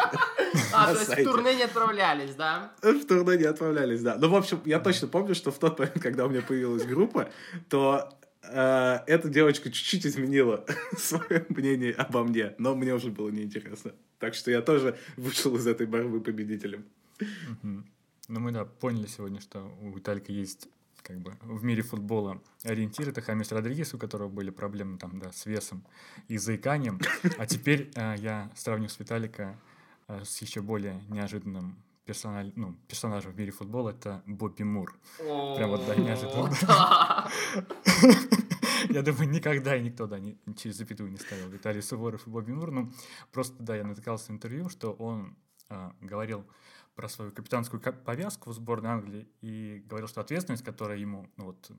А, 0.72 0.92
то 0.92 1.00
есть 1.00 1.10
в 1.10 1.24
турне 1.24 1.56
не 1.56 1.62
отправлялись, 1.62 2.34
да? 2.34 2.72
В 2.82 3.06
турне 3.06 3.38
не 3.38 3.44
отправлялись, 3.44 4.02
да. 4.02 4.16
Ну, 4.18 4.28
в 4.28 4.36
общем, 4.36 4.60
я 4.66 4.80
точно 4.80 5.08
помню, 5.08 5.34
что 5.34 5.50
в 5.50 5.58
тот 5.58 5.78
момент, 5.78 5.98
когда 6.00 6.26
у 6.26 6.28
меня 6.28 6.42
появилась 6.42 6.84
группа, 6.84 7.30
то 7.70 8.10
э, 8.42 8.98
эта 9.06 9.28
девочка 9.28 9.70
чуть-чуть 9.70 10.04
изменила 10.06 10.66
свое 10.98 11.46
мнение 11.48 11.92
обо 11.92 12.22
мне, 12.22 12.54
но 12.58 12.74
мне 12.74 12.92
уже 12.92 13.08
было 13.08 13.30
неинтересно. 13.30 13.92
Так 14.18 14.34
что 14.34 14.50
я 14.50 14.60
тоже 14.60 14.98
вышел 15.16 15.56
из 15.56 15.66
этой 15.66 15.86
борьбы 15.86 16.20
победителем. 16.20 16.84
Ну, 17.62 18.40
мы, 18.40 18.52
да, 18.52 18.66
поняли 18.66 19.06
сегодня, 19.06 19.40
что 19.40 19.74
у 19.80 19.90
Виталика 19.90 20.32
есть 20.32 20.68
как 21.04 21.20
бы 21.20 21.36
в 21.42 21.62
мире 21.62 21.82
футбола 21.82 22.40
ориентир 22.64 23.10
это 23.10 23.20
Хамис 23.20 23.52
Родригес, 23.52 23.92
у 23.94 23.98
которого 23.98 24.28
были 24.28 24.50
проблемы 24.50 24.98
там, 24.98 25.20
да, 25.20 25.30
с 25.32 25.46
весом 25.46 25.84
и 26.28 26.38
заиканием. 26.38 26.98
А 27.38 27.46
теперь 27.46 27.92
э, 27.94 28.14
я 28.18 28.50
сравню 28.56 28.88
с 28.88 28.98
Виталика 28.98 29.60
э, 30.08 30.24
с 30.24 30.40
еще 30.40 30.62
более 30.62 31.02
неожиданным 31.10 31.76
персональ, 32.06 32.52
ну, 32.56 32.74
персонажем 32.88 33.32
в 33.32 33.38
мире 33.38 33.50
футбола, 33.50 33.90
это 33.90 34.22
Бобби 34.26 34.62
Мур. 34.62 34.98
Прям 35.18 35.70
вот, 35.70 35.86
да, 35.86 35.94
неожиданно. 35.94 36.50
Я 38.90 39.02
думаю, 39.02 39.28
никогда 39.30 39.76
и 39.76 39.82
никто, 39.82 40.06
да, 40.06 40.18
не, 40.18 40.38
через 40.56 40.76
запятую 40.76 41.10
не 41.10 41.16
ставил 41.16 41.48
Виталий 41.48 41.82
Суворов 41.82 42.26
и 42.26 42.30
Бобби 42.30 42.52
Мур. 42.52 42.70
Ну, 42.70 42.92
просто, 43.30 43.62
да, 43.62 43.76
я 43.76 43.84
натыкался 43.84 44.26
в 44.26 44.30
интервью, 44.30 44.68
что 44.68 44.92
он 44.92 45.36
э, 45.68 45.90
говорил 46.00 46.44
про 46.94 47.08
свою 47.08 47.32
капитанскую 47.32 47.80
повязку 47.80 48.50
в 48.50 48.54
сборной 48.54 48.90
Англии 48.90 49.28
и 49.40 49.82
говорил, 49.86 50.08
что 50.08 50.20
ответственность, 50.20 50.64
которая 50.64 50.98
ему 50.98 51.28
ну, 51.36 51.46
вот, 51.46 51.70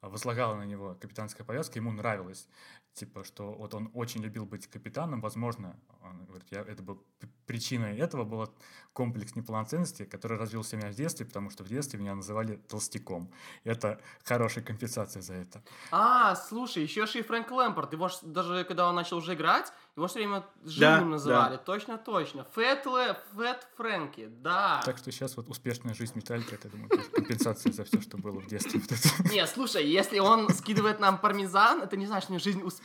возлагала 0.00 0.56
на 0.56 0.64
него 0.64 0.96
капитанская 1.00 1.44
повязка, 1.44 1.78
ему 1.78 1.92
нравилась. 1.92 2.48
Типа, 2.94 3.24
что 3.24 3.52
вот 3.52 3.74
он 3.74 3.90
очень 3.94 4.20
любил 4.22 4.46
быть 4.46 4.66
капитаном, 4.66 5.20
возможно, 5.20 5.76
он 6.02 6.24
говорит, 6.26 6.46
я, 6.50 6.60
это 6.60 6.82
был 6.82 7.02
причиной 7.46 7.96
этого 7.96 8.24
был 8.24 8.48
комплекс 8.92 9.34
неполноценности, 9.34 10.04
который 10.04 10.38
развился 10.38 10.76
у 10.76 10.78
меня 10.78 10.90
в 10.90 10.94
детстве, 10.94 11.26
потому 11.26 11.50
что 11.50 11.64
в 11.64 11.68
детстве 11.68 11.98
меня 11.98 12.14
называли 12.14 12.56
толстяком. 12.68 13.30
Это 13.64 14.00
хорошая 14.24 14.64
компенсация 14.64 15.22
за 15.22 15.34
это. 15.34 15.62
А, 15.90 16.36
слушай, 16.36 16.82
еще 16.82 17.06
же 17.06 17.18
и 17.18 17.22
Фрэнк 17.22 17.50
Лэмпорт, 17.50 17.92
его 17.92 18.10
даже 18.22 18.64
когда 18.64 18.88
он 18.88 18.94
начал 18.94 19.16
уже 19.16 19.34
играть, 19.34 19.72
его 19.96 20.06
все 20.06 20.20
время 20.20 20.44
жирным 20.64 21.10
да, 21.10 21.10
называли, 21.10 21.56
да. 21.56 21.58
точно, 21.58 21.98
точно. 21.98 22.46
Фэт, 22.54 22.86
Фэт 23.34 23.68
Фрэнки, 23.76 24.28
да. 24.28 24.80
Так 24.84 24.98
что 24.98 25.10
сейчас 25.10 25.36
вот 25.36 25.48
успешная 25.48 25.94
жизнь 25.94 26.12
Металлика, 26.14 26.54
это, 26.54 26.68
думаю, 26.68 26.88
компенсация 27.12 27.72
за 27.72 27.84
все, 27.84 28.00
что 28.00 28.16
было 28.16 28.40
в 28.40 28.46
детстве. 28.46 28.80
Не, 29.30 29.46
слушай, 29.46 29.84
если 29.84 30.20
он 30.20 30.48
скидывает 30.50 31.00
нам 31.00 31.18
пармезан, 31.18 31.82
это 31.82 31.96
не 31.96 32.06
значит, 32.06 32.30
что 32.30 32.38
жизнь 32.38 32.62
успешная, 32.62 32.79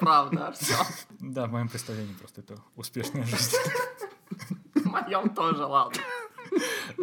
правда. 0.00 0.52
Все. 0.52 0.74
Да, 1.20 1.46
в 1.46 1.52
моем 1.52 1.68
представлении 1.68 2.14
просто 2.14 2.40
это 2.40 2.62
успешная 2.76 3.24
жизнь. 3.24 3.56
В 4.74 4.86
моем 4.86 5.34
тоже, 5.34 5.64
ладно. 5.64 6.00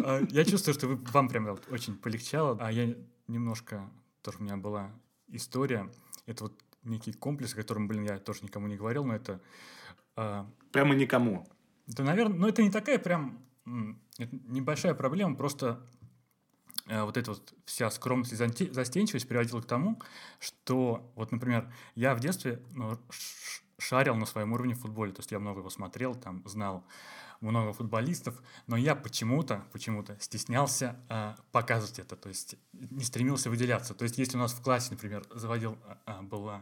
А, 0.04 0.21
я 0.30 0.45
чувствую, 0.45 0.73
что 0.73 0.88
вам 0.88 1.27
прям 1.30 1.58
очень 1.69 1.95
полегчало, 1.97 2.58
а 2.60 2.71
я 2.71 2.95
немножко, 3.27 3.89
тоже 4.21 4.38
у 4.39 4.43
меня 4.43 4.58
была 4.58 4.91
история, 5.27 5.89
это 6.25 6.45
вот 6.45 6.54
некий 6.84 7.13
комплекс, 7.13 7.54
о 7.54 7.58
котором, 7.58 7.88
блин, 7.88 8.04
я 8.04 8.17
тоже 8.17 8.39
никому 8.43 8.67
не 8.67 8.77
говорил, 8.77 9.06
но 9.06 9.15
это... 9.15 9.39
Э, 10.15 10.45
Прямо 10.71 10.95
никому. 10.95 11.47
Да, 11.88 12.04
наверное, 12.04 12.38
но 12.38 12.47
это 12.47 12.63
не 12.63 12.71
такая 12.71 12.97
прям 12.99 13.43
это 14.17 14.36
небольшая 14.47 14.93
проблема, 14.93 15.36
просто 15.36 15.80
вот 16.87 17.17
эта 17.17 17.31
вот 17.31 17.53
вся 17.65 17.89
скромность 17.89 18.33
и 18.33 18.35
застенчивость 18.35 19.27
приводила 19.27 19.61
к 19.61 19.65
тому, 19.65 20.01
что, 20.39 21.11
вот, 21.15 21.31
например, 21.31 21.71
я 21.95 22.15
в 22.15 22.19
детстве 22.19 22.61
ну, 22.73 22.97
шарил 23.77 24.15
на 24.15 24.25
своем 24.25 24.53
уровне 24.53 24.73
в 24.73 24.79
футболе, 24.79 25.11
то 25.11 25.19
есть 25.19 25.31
я 25.31 25.39
много 25.39 25.59
его 25.59 25.69
смотрел, 25.69 26.15
там, 26.15 26.43
знал 26.45 26.85
много 27.41 27.73
футболистов, 27.73 28.41
но 28.67 28.77
я 28.77 28.95
почему-то, 28.95 29.65
почему-то 29.71 30.17
стеснялся 30.19 30.99
э, 31.09 31.33
показывать 31.51 31.99
это, 31.99 32.15
то 32.15 32.29
есть 32.29 32.55
не 32.71 33.03
стремился 33.03 33.49
выделяться. 33.49 33.95
То 33.95 34.03
есть 34.03 34.17
если 34.19 34.37
у 34.37 34.39
нас 34.39 34.53
в 34.53 34.61
классе, 34.61 34.89
например, 34.91 35.25
заводил, 35.33 35.77
э, 36.05 36.21
была 36.21 36.61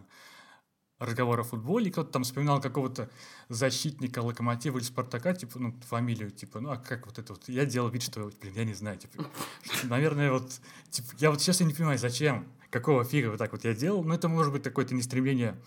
разговор 1.00 1.40
о 1.40 1.44
футболе, 1.44 1.92
кто-то 1.92 2.12
там 2.12 2.24
вспоминал 2.24 2.62
какого-то 2.62 3.10
защитника 3.48 4.20
Локомотива 4.20 4.78
или 4.78 4.84
Спартака, 4.84 5.34
типа, 5.34 5.60
ну, 5.60 5.74
фамилию, 5.88 6.32
типа, 6.32 6.60
ну, 6.60 6.72
а 6.72 6.78
как 6.78 7.06
вот 7.06 7.18
это 7.18 7.34
вот? 7.34 7.48
Я 7.48 7.66
делал 7.66 7.90
вид, 7.90 8.04
что, 8.04 8.32
блин, 8.42 8.54
я 8.56 8.66
не 8.66 8.74
знаю, 8.74 8.98
типа, 8.98 9.26
что, 9.64 9.88
наверное, 9.88 10.32
вот, 10.32 10.52
типа, 10.90 11.08
я 11.18 11.32
вот 11.32 11.42
сейчас 11.42 11.62
я 11.62 11.66
не 11.66 11.74
понимаю, 11.74 11.98
зачем, 11.98 12.48
какого 12.70 13.04
фига 13.04 13.30
вот 13.30 13.38
так 13.38 13.52
вот 13.52 13.64
я 13.64 13.74
делал, 13.74 14.04
ну, 14.04 14.14
это 14.14 14.28
может 14.28 14.52
быть 14.52 14.64
такое-то 14.64 14.94
не 14.94 15.02
стремление 15.02 15.58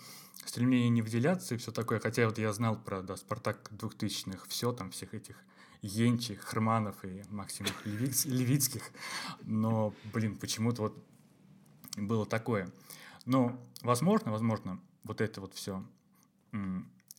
стремление 0.45 0.91
не 0.91 1.03
выделяться 1.03 1.55
и 1.55 1.59
все 1.59 1.73
такое. 1.73 2.01
Хотя 2.01 2.27
вот 2.27 2.39
я 2.39 2.53
знал 2.53 2.77
про 2.77 3.03
да, 3.03 3.17
Спартак 3.17 3.71
2000-х, 3.71 4.45
все 4.49 4.73
там, 4.73 4.91
всех 4.91 5.15
этих 5.15 5.37
Енчи, 5.83 6.39
Херманов 6.51 7.05
и 7.05 7.23
Максимов 7.31 7.75
Левиц, 7.85 8.25
Левицких. 8.25 8.83
Но, 9.43 9.95
блин, 10.13 10.37
почему-то 10.37 10.83
вот 10.83 11.05
было 11.97 12.27
такое. 12.27 12.71
Но, 13.25 13.59
возможно, 13.83 14.31
возможно, 14.31 14.81
вот 15.05 15.21
это 15.21 15.41
вот 15.41 15.55
все 15.55 15.85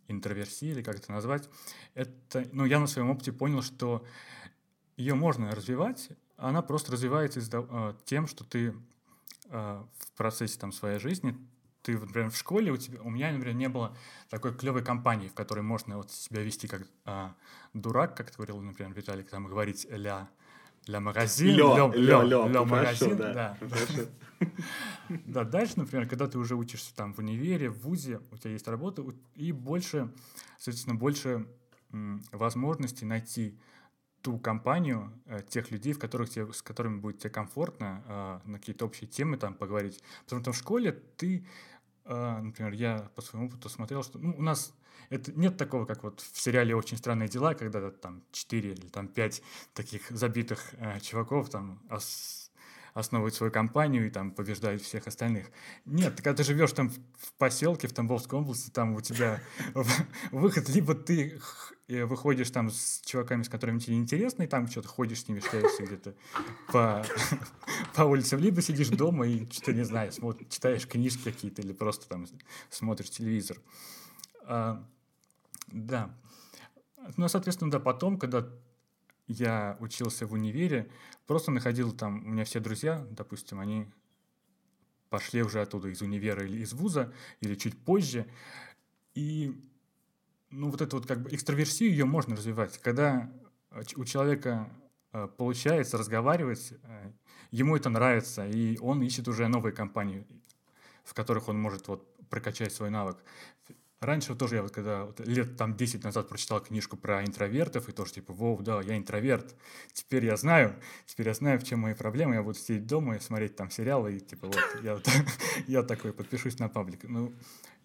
интроверсия, 0.07 0.71
или 0.71 0.83
как 0.83 0.97
это 0.97 1.11
назвать, 1.11 1.49
это, 1.93 2.47
ну, 2.51 2.65
я 2.65 2.79
на 2.79 2.87
своем 2.87 3.09
опыте 3.09 3.31
понял, 3.31 3.61
что 3.61 4.05
ее 4.97 5.15
можно 5.15 5.55
развивать, 5.55 6.09
она 6.37 6.61
просто 6.61 6.91
развивается 6.91 7.39
э, 7.39 7.93
тем, 8.05 8.27
что 8.27 8.43
ты 8.43 8.75
э, 9.49 9.83
в 9.97 10.11
процессе 10.15 10.59
там, 10.59 10.71
своей 10.71 10.99
жизни 10.99 11.37
ты, 11.83 11.99
например, 11.99 12.31
в 12.31 12.37
школе, 12.37 12.71
у, 12.71 12.77
тебя, 12.77 13.01
у 13.01 13.09
меня, 13.09 13.31
например, 13.31 13.55
не 13.55 13.69
было 13.69 13.95
такой 14.29 14.55
клевой 14.55 14.83
компании, 14.83 15.27
в 15.27 15.33
которой 15.33 15.61
можно 15.61 15.97
вот 15.97 16.11
себя 16.11 16.41
вести 16.41 16.67
как 16.67 16.87
а, 17.05 17.35
дурак, 17.73 18.15
как 18.15 18.31
говорил, 18.35 18.59
например, 18.61 18.93
Виталик, 18.93 19.29
там 19.29 19.45
говорить 19.45 19.85
ля, 19.89 20.29
ля 20.87 20.99
магазин, 20.99 21.55
ля, 21.55 21.91
ля, 21.93 22.23
ля, 22.23 22.47
ля 22.47 22.65
магазин, 22.65 23.17
да. 23.17 23.57
Да, 25.25 25.43
дальше, 25.43 25.73
например, 25.77 26.07
когда 26.07 26.27
ты 26.27 26.37
уже 26.37 26.55
учишься 26.55 26.93
там 26.95 27.13
в 27.13 27.19
универе, 27.19 27.69
в 27.69 27.81
ВУЗе, 27.81 28.19
у 28.31 28.37
тебя 28.37 28.51
есть 28.51 28.67
работа, 28.67 29.03
и 29.35 29.51
больше, 29.51 30.11
соответственно, 30.57 30.95
больше 30.95 31.47
возможностей 32.31 33.05
найти 33.05 33.57
ту 34.21 34.39
компанию, 34.39 35.11
э, 35.25 35.41
тех 35.47 35.71
людей, 35.71 35.93
в 35.93 35.99
которых 35.99 36.29
тебе, 36.29 36.51
с 36.51 36.61
которыми 36.61 36.99
будет 36.99 37.19
тебе 37.19 37.29
комфортно 37.29 38.03
э, 38.07 38.49
на 38.49 38.57
какие-то 38.57 38.85
общие 38.85 39.07
темы 39.07 39.37
там 39.37 39.53
поговорить. 39.53 40.01
Потому 40.23 40.41
что 40.41 40.51
в 40.53 40.57
школе 40.57 40.91
ты 40.91 41.45
а, 42.05 42.41
например, 42.41 42.73
я 42.73 43.09
по 43.15 43.21
своему 43.21 43.47
опыту 43.47 43.69
смотрел, 43.69 44.03
что 44.03 44.19
ну, 44.19 44.33
у 44.37 44.41
нас 44.41 44.73
это 45.09 45.31
нет 45.33 45.57
такого, 45.57 45.85
как 45.85 46.03
вот 46.03 46.21
в 46.21 46.39
сериале 46.39 46.75
«Очень 46.75 46.97
странные 46.97 47.29
дела», 47.29 47.53
когда 47.53 47.91
там 47.91 48.23
4 48.31 48.71
или 48.71 48.87
там 48.87 49.07
5 49.07 49.41
таких 49.73 50.09
забитых 50.09 50.73
э, 50.73 50.99
чуваков 50.99 51.49
там 51.49 51.81
ос, 51.89 52.51
основывают 52.93 53.33
свою 53.33 53.51
компанию 53.51 54.07
и 54.07 54.09
там 54.09 54.31
побеждают 54.31 54.81
всех 54.81 55.07
остальных. 55.07 55.47
Нет, 55.85 56.15
когда 56.17 56.33
ты 56.33 56.43
живешь 56.43 56.71
там 56.73 56.89
в, 56.89 57.33
поселке, 57.37 57.87
в 57.87 57.93
Тамбовской 57.93 58.39
области, 58.39 58.69
там 58.69 58.95
у 58.95 59.01
тебя 59.01 59.41
выход, 60.31 60.69
либо 60.69 60.93
ты 60.93 61.39
выходишь 61.87 62.51
там 62.51 62.69
с 62.69 63.01
чуваками, 63.03 63.43
с 63.43 63.49
которыми 63.49 63.79
тебе 63.79 63.97
интересно, 63.97 64.43
и 64.43 64.47
там 64.47 64.67
что-то 64.67 64.87
ходишь 64.87 65.21
с 65.21 65.27
ними, 65.27 65.39
шляешься 65.39 65.83
где-то 65.83 66.15
по, 66.71 67.05
по 67.95 68.03
улицам, 68.03 68.39
либо 68.39 68.61
сидишь 68.61 68.89
дома 68.89 69.27
и 69.27 69.49
что-то, 69.51 69.73
не 69.73 69.83
знаю, 69.83 70.11
смотришь, 70.11 70.47
читаешь 70.49 70.87
книжки 70.87 71.23
какие-то 71.23 71.61
или 71.61 71.73
просто 71.73 72.07
там 72.07 72.25
смотришь 72.69 73.09
телевизор. 73.09 73.57
А, 74.45 74.83
да. 75.67 76.15
Ну, 77.17 77.27
соответственно, 77.27 77.71
да, 77.71 77.79
потом, 77.79 78.17
когда 78.17 78.47
я 79.27 79.77
учился 79.79 80.25
в 80.27 80.33
универе, 80.33 80.89
просто 81.27 81.51
находил 81.51 81.91
там, 81.91 82.25
у 82.25 82.29
меня 82.29 82.45
все 82.45 82.59
друзья, 82.59 83.05
допустим, 83.11 83.59
они 83.59 83.87
пошли 85.09 85.43
уже 85.43 85.61
оттуда 85.61 85.89
из 85.89 86.01
универа 86.01 86.45
или 86.45 86.61
из 86.61 86.73
вуза, 86.73 87.13
или 87.39 87.55
чуть 87.55 87.77
позже, 87.77 88.27
и 89.13 89.53
ну, 90.49 90.69
вот 90.69 90.81
эту 90.81 90.97
вот 90.97 91.07
как 91.07 91.21
бы 91.21 91.29
экстраверсию 91.33 91.91
ее 91.91 92.05
можно 92.05 92.35
развивать. 92.35 92.77
Когда 92.79 93.31
у 93.95 94.05
человека 94.05 94.69
э, 95.11 95.27
получается 95.37 95.97
разговаривать, 95.97 96.73
э, 96.83 97.11
ему 97.51 97.75
это 97.75 97.89
нравится, 97.89 98.47
и 98.47 98.77
он 98.79 99.01
ищет 99.01 99.27
уже 99.27 99.47
новые 99.47 99.73
компании, 99.73 100.25
в 101.03 101.13
которых 101.13 101.47
он 101.47 101.59
может 101.59 101.87
вот 101.87 102.07
прокачать 102.29 102.73
свой 102.73 102.89
навык. 102.89 103.17
Раньше 104.03 104.35
тоже 104.35 104.55
я 104.55 104.61
вот 104.61 104.71
когда 104.71 105.05
вот, 105.05 105.19
лет 105.21 105.55
там 105.55 105.75
10 105.75 106.03
назад 106.03 106.27
прочитал 106.27 106.59
книжку 106.59 106.97
про 106.97 107.23
интровертов, 107.23 107.87
и 107.87 107.91
тоже 107.91 108.13
типа, 108.13 108.33
вау, 108.33 108.61
да, 108.61 108.81
я 108.81 108.97
интроверт. 108.97 109.55
Теперь 109.93 110.25
я 110.25 110.35
знаю, 110.35 110.75
теперь 111.05 111.27
я 111.27 111.33
знаю, 111.33 111.59
в 111.59 111.63
чем 111.63 111.79
мои 111.79 111.93
проблемы, 111.93 112.35
я 112.35 112.43
буду 112.43 112.57
сидеть 112.57 112.85
дома 112.85 113.15
и 113.15 113.19
смотреть 113.19 113.55
там 113.55 113.69
сериалы, 113.69 114.17
и 114.17 114.19
типа 114.19 114.47
вот, 114.47 114.59
я, 114.81 114.99
я 115.67 115.83
такой 115.83 116.11
подпишусь 116.11 116.59
на 116.59 116.69
паблик. 116.69 117.03
Ну, 117.03 117.33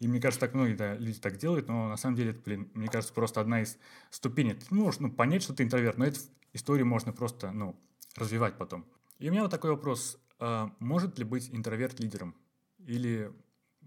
и 0.00 0.08
мне 0.08 0.20
кажется, 0.20 0.40
так 0.40 0.54
многие 0.54 0.74
да, 0.74 0.96
люди 0.96 1.20
так 1.20 1.38
делают, 1.38 1.68
но 1.68 1.88
на 1.88 1.96
самом 1.96 2.16
деле 2.16 2.30
это, 2.30 2.40
блин, 2.44 2.70
мне 2.74 2.88
кажется, 2.88 3.14
просто 3.14 3.40
одна 3.40 3.62
из 3.62 3.78
ступеней. 4.10 4.54
Ты 4.54 4.74
можешь 4.74 5.00
ну, 5.00 5.10
понять, 5.10 5.42
что 5.42 5.54
ты 5.54 5.62
интроверт, 5.62 5.98
но 5.98 6.04
эту 6.04 6.20
историю 6.52 6.86
можно 6.86 7.12
просто, 7.12 7.52
ну, 7.52 7.76
развивать 8.16 8.56
потом. 8.56 8.84
И 9.18 9.28
у 9.28 9.32
меня 9.32 9.42
вот 9.42 9.50
такой 9.50 9.70
вопрос. 9.70 10.18
А 10.40 10.72
может 10.78 11.18
ли 11.18 11.24
быть 11.24 11.50
интроверт 11.52 11.98
лидером? 12.00 12.34
Или 12.78 13.32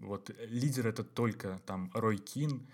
вот 0.02 0.30
лидер 0.48 0.86
это 0.86 1.04
только 1.04 1.60
там 1.66 1.90
Рой 1.94 2.18
Кин, 2.18 2.66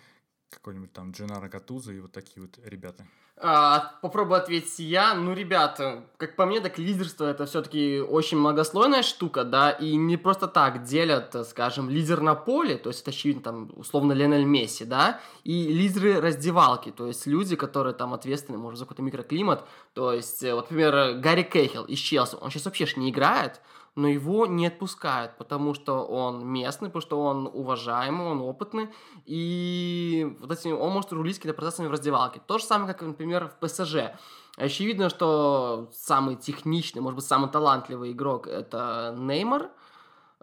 какой-нибудь 0.50 0.92
там 0.92 1.12
Дженаро 1.12 1.48
Гатуза 1.48 1.92
и 1.92 2.00
вот 2.00 2.12
такие 2.12 2.42
вот 2.42 2.58
ребята. 2.64 3.06
А, 3.40 3.92
попробую 4.02 4.40
ответить 4.40 4.78
я. 4.80 5.14
Ну, 5.14 5.32
ребята, 5.32 6.04
как 6.16 6.34
по 6.34 6.44
мне, 6.44 6.60
так 6.60 6.78
лидерство 6.78 7.24
это 7.24 7.46
все-таки 7.46 8.00
очень 8.00 8.38
многослойная 8.38 9.02
штука, 9.02 9.44
да, 9.44 9.70
и 9.70 9.94
не 9.94 10.16
просто 10.16 10.48
так 10.48 10.82
делят, 10.82 11.36
скажем, 11.48 11.88
лидер 11.88 12.20
на 12.20 12.34
поле, 12.34 12.76
то 12.76 12.90
есть 12.90 13.02
это 13.02 13.10
очевидно 13.10 13.42
там 13.42 13.70
условно 13.76 14.12
Ленель 14.12 14.44
Месси, 14.44 14.84
да, 14.84 15.20
и 15.44 15.68
лидеры 15.68 16.20
раздевалки, 16.20 16.90
то 16.90 17.06
есть 17.06 17.26
люди, 17.26 17.54
которые 17.54 17.94
там 17.94 18.12
ответственны, 18.12 18.58
может, 18.58 18.80
за 18.80 18.86
какой-то 18.86 19.02
микроклимат, 19.02 19.64
то 19.92 20.12
есть, 20.12 20.42
э, 20.42 20.54
вот, 20.54 20.70
например, 20.70 21.20
Гарри 21.20 21.44
Кейхел 21.44 21.84
из 21.84 21.98
Челси, 21.98 22.38
он 22.40 22.50
сейчас 22.50 22.64
вообще 22.64 22.88
не 22.96 23.10
играет, 23.10 23.60
но 23.98 24.06
его 24.06 24.46
не 24.46 24.68
отпускают, 24.68 25.36
потому 25.38 25.74
что 25.74 26.04
он 26.04 26.46
местный, 26.46 26.88
потому 26.88 27.02
что 27.02 27.20
он 27.20 27.50
уважаемый, 27.52 28.28
он 28.28 28.40
опытный, 28.40 28.90
и 29.26 30.36
вот 30.38 30.52
этим, 30.52 30.78
он 30.78 30.92
может 30.92 31.12
рулить 31.12 31.38
какими-то 31.38 31.56
процессами 31.56 31.88
в 31.88 31.90
раздевалке. 31.90 32.40
То 32.46 32.58
же 32.58 32.64
самое, 32.64 32.94
как, 32.94 33.02
например, 33.02 33.48
в 33.48 33.58
ПСЖ. 33.58 34.12
Очевидно, 34.56 35.10
что 35.10 35.90
самый 35.92 36.36
техничный, 36.36 37.02
может 37.02 37.16
быть, 37.16 37.24
самый 37.24 37.50
талантливый 37.50 38.12
игрок– 38.12 38.46
это 38.46 39.16
Неймар, 39.18 39.68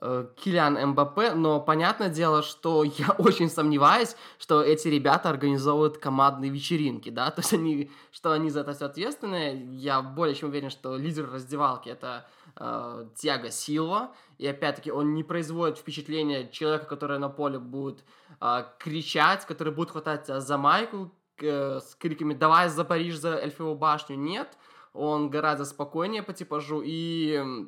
э, 0.02 0.28
Килиан 0.36 0.90
МБП, 0.90 1.34
но 1.36 1.62
понятное 1.62 2.10
дело, 2.10 2.44
что 2.44 2.84
я 2.98 3.12
очень 3.18 3.50
сомневаюсь, 3.50 4.18
что 4.38 4.62
эти 4.62 4.90
ребята 4.90 5.30
организовывают 5.30 5.98
командные 5.98 6.52
вечеринки, 6.52 7.10
да, 7.10 7.32
то 7.32 7.40
есть 7.40 7.54
они, 7.54 7.90
что 8.12 8.34
они 8.34 8.50
за 8.50 8.60
это 8.60 8.74
все 8.74 8.88
ответственны. 8.88 9.70
Я 9.72 10.02
более 10.02 10.36
чем 10.36 10.50
уверен, 10.50 10.70
что 10.70 10.98
лидер 10.98 11.32
раздевалки 11.32 11.88
это 11.88 12.26
э, 12.58 13.08
Тиаго 13.16 13.52
Силва, 13.52 14.14
и 14.38 14.48
опять-таки 14.48 14.92
он 14.92 15.14
не 15.14 15.24
производит 15.24 15.78
впечатление 15.78 16.50
человека, 16.50 16.86
который 16.86 17.20
на 17.20 17.30
поле 17.30 17.60
будет 17.60 18.04
э, 18.42 18.64
кричать, 18.80 19.46
который 19.46 19.74
будет 19.74 19.92
хватать 19.92 20.28
за 20.28 20.58
майку 20.58 21.12
э, 21.42 21.80
с 21.80 21.96
криками 21.96 22.34
«давай 22.34 22.70
за 22.70 22.86
Париж, 22.86 23.16
за 23.16 23.38
Эльфову 23.38 23.76
башню», 23.76 24.16
нет, 24.16 24.58
он 24.94 25.30
гораздо 25.30 25.66
спокойнее 25.66 26.24
по 26.24 26.34
типажу, 26.34 26.82
и 26.84 27.68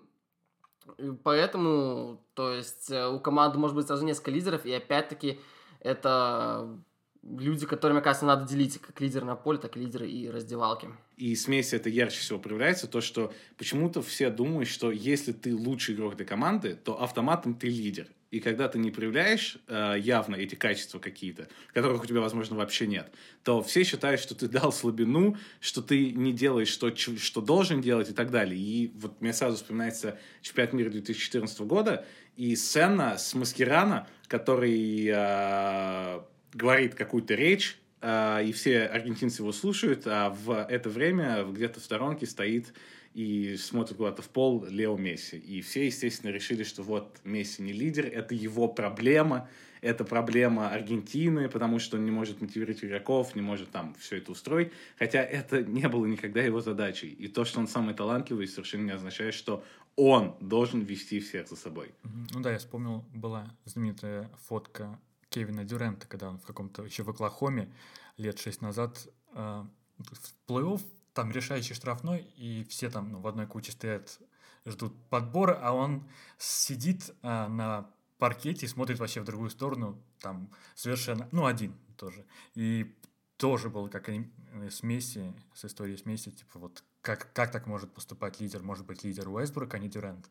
Поэтому, 1.23 2.23
то 2.33 2.53
есть, 2.53 2.89
э, 2.91 3.07
у 3.07 3.19
команды 3.19 3.57
может 3.57 3.75
быть 3.75 3.87
сразу 3.87 4.05
несколько 4.05 4.31
лидеров, 4.31 4.65
и 4.65 4.73
опять-таки 4.73 5.39
это 5.79 6.79
люди, 7.23 7.65
которыми, 7.65 7.99
кажется, 7.99 8.25
надо 8.25 8.47
делить 8.47 8.79
как 8.79 8.99
лидеры 9.01 9.25
на 9.25 9.35
поле, 9.35 9.57
так 9.57 9.77
и 9.77 9.79
лидеры 9.79 10.09
и 10.09 10.29
раздевалки. 10.29 10.89
И 11.17 11.35
смесь 11.35 11.73
это 11.73 11.89
ярче 11.89 12.19
всего 12.19 12.39
проявляется, 12.39 12.87
то, 12.87 13.01
что 13.01 13.33
почему-то 13.57 14.01
все 14.01 14.29
думают, 14.29 14.69
что 14.69 14.91
если 14.91 15.31
ты 15.31 15.55
лучший 15.55 15.95
игрок 15.95 16.13
этой 16.13 16.25
команды, 16.25 16.75
то 16.75 17.01
автоматом 17.01 17.55
ты 17.55 17.67
лидер. 17.67 18.07
И 18.29 18.41
когда 18.41 18.67
ты 18.67 18.77
не 18.77 18.91
проявляешь 18.91 19.57
э, 19.67 19.95
явно 19.99 20.35
эти 20.35 20.55
качества 20.55 20.99
какие-то, 20.99 21.47
которых 21.73 22.03
у 22.03 22.05
тебя, 22.05 22.19
возможно, 22.19 22.57
вообще 22.57 22.85
нет, 22.85 23.09
то 23.43 23.61
все 23.61 23.83
считают, 23.83 24.19
что 24.19 24.35
ты 24.35 24.49
дал 24.49 24.73
слабину, 24.73 25.37
что 25.61 25.81
ты 25.81 26.11
не 26.11 26.33
делаешь, 26.33 26.67
что, 26.67 26.93
что 26.93 27.41
должен 27.41 27.81
делать 27.81 28.09
и 28.09 28.13
так 28.13 28.29
далее. 28.29 28.59
И 28.59 28.91
вот 28.95 29.21
мне 29.21 29.31
сразу 29.31 29.55
вспоминается 29.55 30.19
чемпионат 30.41 30.73
мира 30.73 30.89
2014 30.89 31.59
года 31.61 32.05
и 32.35 32.53
сцена 32.57 33.17
с 33.17 33.33
Маскирана, 33.33 34.07
который 34.27 35.07
э, 35.07 36.19
говорит 36.57 36.95
какую-то 36.95 37.35
речь, 37.35 37.79
э, 38.01 38.45
и 38.45 38.51
все 38.51 38.83
аргентинцы 38.83 39.41
его 39.41 39.51
слушают, 39.51 40.03
а 40.05 40.29
в 40.29 40.51
это 40.51 40.89
время 40.89 41.43
где-то 41.43 41.79
в 41.79 41.83
сторонке 41.83 42.25
стоит 42.25 42.73
и 43.13 43.55
смотрит 43.57 43.97
куда-то 43.97 44.21
в 44.21 44.29
пол 44.29 44.65
Лео 44.65 44.97
Месси. 44.97 45.37
И 45.37 45.61
все, 45.61 45.85
естественно, 45.85 46.31
решили, 46.31 46.63
что 46.63 46.83
вот 46.83 47.19
Месси 47.23 47.61
не 47.61 47.73
лидер, 47.73 48.05
это 48.05 48.35
его 48.35 48.67
проблема, 48.67 49.49
это 49.81 50.03
проблема 50.03 50.69
Аргентины, 50.69 51.49
потому 51.49 51.79
что 51.79 51.97
он 51.97 52.05
не 52.05 52.11
может 52.11 52.41
мотивировать 52.41 52.83
игроков, 52.83 53.35
не 53.35 53.41
может 53.41 53.71
там 53.71 53.95
все 53.99 54.17
это 54.17 54.31
устроить. 54.31 54.71
Хотя 54.97 55.23
это 55.23 55.63
не 55.63 55.87
было 55.87 56.05
никогда 56.05 56.41
его 56.41 56.61
задачей. 56.61 57.09
И 57.09 57.27
то, 57.27 57.45
что 57.45 57.59
он 57.59 57.67
самый 57.67 57.93
талантливый, 57.93 58.47
совершенно 58.47 58.85
не 58.85 58.91
означает, 58.91 59.33
что 59.33 59.63
он 59.95 60.35
должен 60.39 60.81
вести 60.81 61.19
всех 61.19 61.47
за 61.47 61.55
собой. 61.55 61.91
Ну 62.33 62.41
да, 62.41 62.51
я 62.51 62.57
вспомнил, 62.57 63.03
была 63.13 63.47
знаменитая 63.65 64.29
фотка 64.47 64.99
Кевина 65.37 65.63
Дюрента, 65.63 66.07
когда 66.07 66.29
он 66.29 66.39
в 66.39 66.45
каком-то 66.45 66.83
еще 66.83 67.03
в 67.03 67.09
Оклахоме 67.09 67.71
лет 68.17 68.39
шесть 68.39 68.61
назад 68.61 69.07
э, 69.33 69.65
в 69.99 70.49
плей-офф 70.49 70.81
там 71.13 71.31
решающий 71.31 71.75
штрафной, 71.75 72.21
и 72.37 72.65
все 72.69 72.89
там 72.89 73.11
ну, 73.11 73.19
в 73.19 73.27
одной 73.27 73.45
куче 73.45 73.71
стоят, 73.71 74.19
ждут 74.65 74.95
подбора, 75.09 75.59
а 75.61 75.73
он 75.73 76.07
сидит 76.39 77.13
а, 77.21 77.47
на 77.47 77.87
паркете 78.17 78.65
и 78.65 78.69
смотрит 78.69 78.97
вообще 78.97 79.21
в 79.21 79.25
другую 79.25 79.51
сторону, 79.51 80.01
там 80.19 80.49
совершенно, 80.73 81.29
ну, 81.31 81.45
один 81.45 81.75
тоже. 81.97 82.25
И 82.55 82.95
тоже 83.37 83.69
было 83.69 83.89
как 83.89 84.09
э, 84.09 84.23
смеси, 84.71 85.35
с 85.53 85.65
историей 85.65 85.97
смеси, 85.97 86.31
типа 86.31 86.57
вот 86.57 86.83
как, 87.01 87.31
как 87.33 87.51
так 87.51 87.67
может 87.67 87.91
поступать 87.93 88.39
лидер, 88.39 88.63
может 88.63 88.87
быть 88.87 89.03
лидер 89.03 89.29
Уэсбрук, 89.29 89.71
а 89.75 89.77
не 89.77 89.87
Дюрент. 89.87 90.29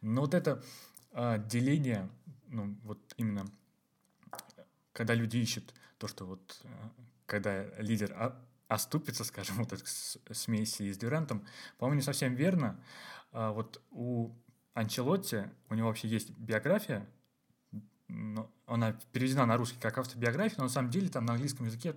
Но 0.00 0.22
вот 0.22 0.32
это 0.32 0.62
а, 1.12 1.36
деление, 1.36 2.08
ну, 2.48 2.74
вот 2.84 2.98
именно, 3.18 3.46
когда 4.96 5.12
люди 5.12 5.36
ищут 5.36 5.74
то, 5.98 6.08
что 6.08 6.24
вот, 6.24 6.58
э, 6.64 6.68
когда 7.26 7.64
лидер 7.78 8.14
а, 8.16 8.42
оступится, 8.66 9.24
скажем, 9.24 9.56
вот 9.58 9.72
этой 9.72 9.86
смеси 9.86 10.90
с 10.90 10.96
Дюрантом, 10.96 11.46
по-моему, 11.76 12.00
не 12.00 12.02
совсем 12.02 12.34
верно. 12.34 12.82
А 13.30 13.52
вот 13.52 13.82
у 13.90 14.34
Анчелотти, 14.72 15.50
у 15.68 15.74
него 15.74 15.88
вообще 15.88 16.08
есть 16.08 16.30
биография, 16.30 17.06
но 18.08 18.50
она 18.64 18.98
переведена 19.12 19.44
на 19.44 19.58
русский 19.58 19.78
как 19.78 19.98
автобиография, 19.98 20.56
но 20.58 20.64
на 20.64 20.70
самом 20.70 20.90
деле 20.90 21.10
там 21.10 21.26
на 21.26 21.34
английском 21.34 21.66
языке 21.66 21.94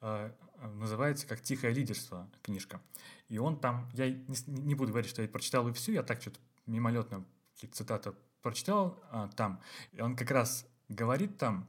э, 0.00 0.32
называется 0.74 1.26
как 1.26 1.42
«Тихое 1.42 1.74
лидерство» 1.74 2.30
книжка. 2.42 2.80
И 3.28 3.36
он 3.36 3.60
там, 3.60 3.90
я 3.92 4.08
не, 4.08 4.74
буду 4.74 4.92
говорить, 4.92 5.10
что 5.10 5.20
я 5.20 5.28
прочитал 5.28 5.68
и 5.68 5.72
всю, 5.74 5.92
я 5.92 6.02
так 6.02 6.22
что-то 6.22 6.40
мимолетно 6.64 7.26
цитаты 7.72 8.14
прочитал 8.40 9.04
э, 9.12 9.28
там. 9.36 9.60
И 9.92 10.00
он 10.00 10.16
как 10.16 10.30
раз 10.30 10.66
говорит 10.88 11.36
там, 11.36 11.68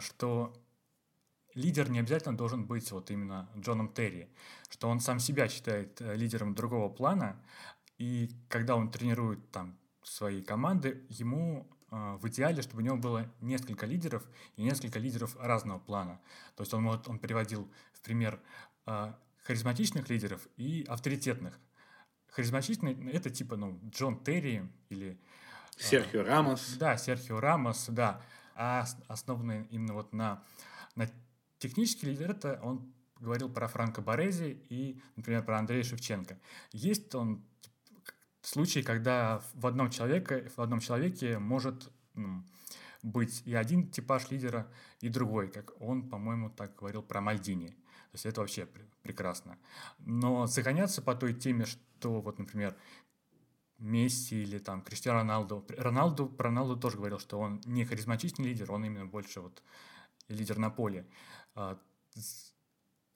что 0.00 0.54
лидер 1.56 1.90
не 1.90 1.98
обязательно 1.98 2.36
должен 2.36 2.64
быть 2.66 2.92
вот 2.92 3.10
именно 3.10 3.48
Джоном 3.56 3.92
Терри, 3.92 4.28
что 4.68 4.88
он 4.88 5.00
сам 5.00 5.18
себя 5.18 5.48
считает 5.48 6.00
э, 6.00 6.14
лидером 6.14 6.54
другого 6.54 6.88
плана, 6.88 7.42
и 7.98 8.30
когда 8.48 8.76
он 8.76 8.90
тренирует 8.90 9.50
там 9.50 9.76
свои 10.02 10.42
команды, 10.42 11.04
ему 11.08 11.66
э, 11.90 12.18
в 12.20 12.28
идеале, 12.28 12.62
чтобы 12.62 12.82
у 12.82 12.84
него 12.84 12.96
было 12.96 13.32
несколько 13.40 13.86
лидеров 13.86 14.22
и 14.56 14.62
несколько 14.62 14.98
лидеров 14.98 15.34
разного 15.40 15.78
плана. 15.78 16.20
То 16.56 16.62
есть 16.62 16.72
он, 16.74 16.82
может, 16.82 17.08
он 17.08 17.18
приводил 17.18 17.68
в 17.94 18.02
пример 18.02 18.38
э, 18.86 19.14
харизматичных 19.44 20.08
лидеров 20.10 20.46
и 20.58 20.84
авторитетных. 20.86 21.58
Харизматичный— 22.28 23.10
это 23.12 23.30
типа 23.30 23.56
ну, 23.56 23.80
Джон 23.90 24.22
Терри 24.22 24.70
или... 24.90 25.18
Серхио 25.78 26.22
Рамос. 26.22 26.76
Да, 26.78 26.98
Серхио 26.98 27.40
Рамос, 27.40 27.86
да. 27.88 28.22
А 28.56 28.86
основанный 29.08 29.66
именно 29.70 29.94
вот 29.94 30.12
на, 30.12 30.42
на 30.94 31.08
Технический 31.58 32.06
лидер 32.06 32.30
это 32.32 32.60
он 32.62 32.92
говорил 33.18 33.48
про 33.48 33.66
Франко 33.66 34.02
Борези 34.02 34.62
и, 34.68 35.00
например, 35.16 35.42
про 35.42 35.58
Андрея 35.58 35.82
Шевченко. 35.82 36.38
Есть 36.72 37.14
он 37.14 37.44
случаи, 38.42 38.80
когда 38.80 39.42
в 39.54 39.66
одном 39.66 39.90
человеке, 39.90 40.50
в 40.54 40.60
одном 40.60 40.80
человеке 40.80 41.38
может 41.38 41.90
ну, 42.14 42.44
быть 43.02 43.42
и 43.46 43.54
один 43.54 43.90
типаж 43.90 44.30
лидера, 44.30 44.70
и 45.00 45.08
другой, 45.08 45.48
как 45.48 45.80
он, 45.80 46.08
по-моему, 46.08 46.50
так 46.50 46.76
говорил 46.76 47.02
про 47.02 47.20
Мальдини. 47.20 47.68
То 47.68 48.14
есть 48.14 48.26
это 48.26 48.40
вообще 48.40 48.68
прекрасно. 49.02 49.58
Но 49.98 50.46
загоняться 50.46 51.02
по 51.02 51.14
той 51.14 51.34
теме, 51.34 51.64
что 51.64 52.20
вот, 52.20 52.38
например, 52.38 52.76
Месси 53.78 54.42
или 54.42 54.58
там 54.58 54.82
Криштиану 54.82 55.18
Роналду. 55.18 55.66
Роналду, 55.76 56.26
про 56.26 56.44
Роналду 56.44 56.76
тоже 56.76 56.96
говорил, 56.96 57.18
что 57.18 57.38
он 57.38 57.60
не 57.64 57.84
харизматичный 57.84 58.46
лидер, 58.46 58.72
он 58.72 58.84
именно 58.84 59.06
больше 59.06 59.40
вот 59.40 59.62
лидер 60.28 60.58
на 60.58 60.70
поле, 60.70 61.06
а, 61.54 61.78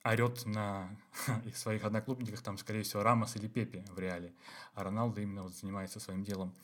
орет 0.04 0.44
на 0.46 0.96
своих 1.54 1.84
одноклубниках, 1.84 2.42
там, 2.42 2.58
скорее 2.58 2.82
всего, 2.82 3.02
Рамос 3.02 3.36
или 3.36 3.48
Пепе 3.48 3.84
в 3.90 3.98
реале, 3.98 4.34
а 4.74 4.84
Роналдо 4.84 5.20
именно 5.20 5.44
вот 5.44 5.54
занимается 5.54 5.98
своим 5.98 6.24
делом 6.24 6.54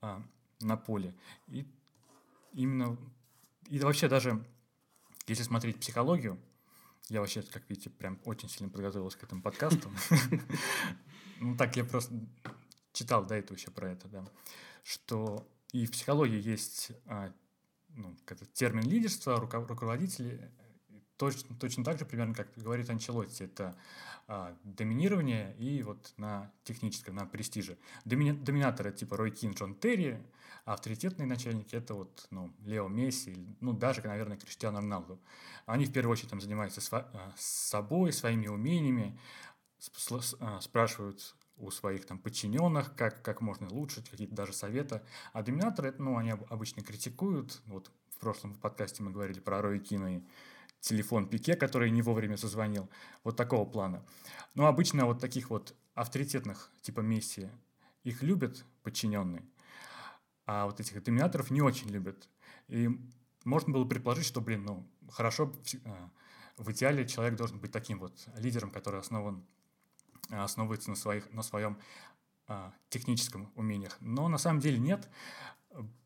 а, 0.00 0.22
на 0.60 0.76
поле. 0.76 1.14
И 1.48 1.66
именно, 2.52 2.96
и 3.68 3.78
вообще 3.78 4.08
даже, 4.08 4.44
если 5.26 5.42
смотреть 5.42 5.78
психологию, 5.78 6.38
я 7.08 7.20
вообще, 7.20 7.42
как 7.42 7.68
видите, 7.68 7.90
прям 7.90 8.18
очень 8.24 8.48
сильно 8.48 8.70
подготовился 8.70 9.18
к 9.18 9.24
этому 9.24 9.42
подкасту. 9.42 9.90
Ну, 11.38 11.54
так 11.54 11.76
я 11.76 11.84
просто 11.84 12.14
читал 12.96 13.24
до 13.24 13.34
этого 13.34 13.56
еще 13.56 13.70
про 13.70 13.90
это, 13.90 14.08
да, 14.08 14.24
что 14.82 15.46
и 15.72 15.86
в 15.86 15.92
психологии 15.92 16.40
есть 16.40 16.92
а, 17.06 17.32
ну, 17.90 18.16
термин 18.54 18.88
лидерства, 18.88 19.38
руководители 19.38 20.50
точно, 21.16 21.56
точно 21.56 21.84
так 21.84 21.98
же 21.98 22.04
примерно, 22.04 22.34
как 22.34 22.48
говорит 22.56 22.88
Анчелотти, 22.90 23.44
это 23.44 23.76
а, 24.26 24.56
доминирование 24.64 25.56
и 25.58 25.82
вот 25.82 26.12
на 26.16 26.52
техническом, 26.64 27.16
на 27.16 27.26
престиже. 27.26 27.78
Домини, 28.04 28.32
доминаторы 28.32 28.92
типа 28.92 29.16
Рой 29.16 29.30
Кин, 29.30 29.52
Джон 29.52 29.74
Терри, 29.74 30.22
а 30.64 30.74
авторитетные 30.74 31.26
начальники 31.26 31.76
это 31.76 31.94
вот 31.94 32.26
ну, 32.30 32.52
Лео 32.64 32.88
Месси, 32.88 33.36
ну 33.60 33.72
даже, 33.72 34.02
наверное, 34.02 34.36
Криштиану 34.36 34.78
Роналду. 34.78 35.20
Они 35.64 35.86
в 35.86 35.92
первую 35.92 36.12
очередь 36.12 36.30
там 36.30 36.40
занимаются 36.40 36.80
а, 36.92 37.32
с 37.36 37.46
собой, 37.68 38.12
своими 38.12 38.48
умениями, 38.48 39.18
а, 40.40 40.60
спрашивают 40.60 41.34
у 41.56 41.70
своих 41.70 42.06
там 42.06 42.18
подчиненных, 42.18 42.94
как, 42.94 43.22
как 43.22 43.40
можно 43.40 43.68
улучшить, 43.68 44.08
какие-то 44.08 44.34
даже 44.34 44.52
советы. 44.52 45.02
А 45.32 45.42
доминаторы, 45.42 45.94
ну, 45.98 46.16
они 46.16 46.30
обычно 46.30 46.82
критикуют. 46.82 47.60
Вот 47.66 47.90
в 48.10 48.18
прошлом 48.18 48.54
подкасте 48.54 49.02
мы 49.02 49.10
говорили 49.10 49.40
про 49.40 49.62
Рой 49.62 49.78
Кина 49.78 50.16
и 50.16 50.22
телефон 50.80 51.28
Пике, 51.28 51.56
который 51.56 51.90
не 51.90 52.02
вовремя 52.02 52.36
созвонил. 52.36 52.88
Вот 53.24 53.36
такого 53.36 53.68
плана. 53.68 54.04
Но 54.54 54.66
обычно 54.66 55.06
вот 55.06 55.20
таких 55.20 55.50
вот 55.50 55.74
авторитетных 55.94 56.70
типа 56.82 57.00
Месси 57.00 57.48
их 58.04 58.22
любят 58.22 58.64
подчиненные, 58.82 59.44
а 60.44 60.66
вот 60.66 60.78
этих 60.78 61.02
доминаторов 61.02 61.50
не 61.50 61.60
очень 61.60 61.88
любят. 61.88 62.28
И 62.68 62.88
можно 63.44 63.72
было 63.72 63.84
предположить, 63.84 64.26
что, 64.26 64.40
блин, 64.40 64.64
ну, 64.64 64.86
хорошо, 65.10 65.52
а, 65.84 66.10
в 66.56 66.70
идеале 66.70 67.06
человек 67.06 67.36
должен 67.36 67.58
быть 67.58 67.72
таким 67.72 67.98
вот 67.98 68.28
лидером, 68.36 68.70
который 68.70 69.00
основан, 69.00 69.44
основывается 70.30 70.90
на, 70.90 70.96
своих, 70.96 71.32
на 71.32 71.42
своем 71.42 71.78
а, 72.48 72.72
техническом 72.88 73.52
умениях. 73.56 73.96
Но 74.00 74.28
на 74.28 74.38
самом 74.38 74.60
деле 74.60 74.78
нет. 74.78 75.08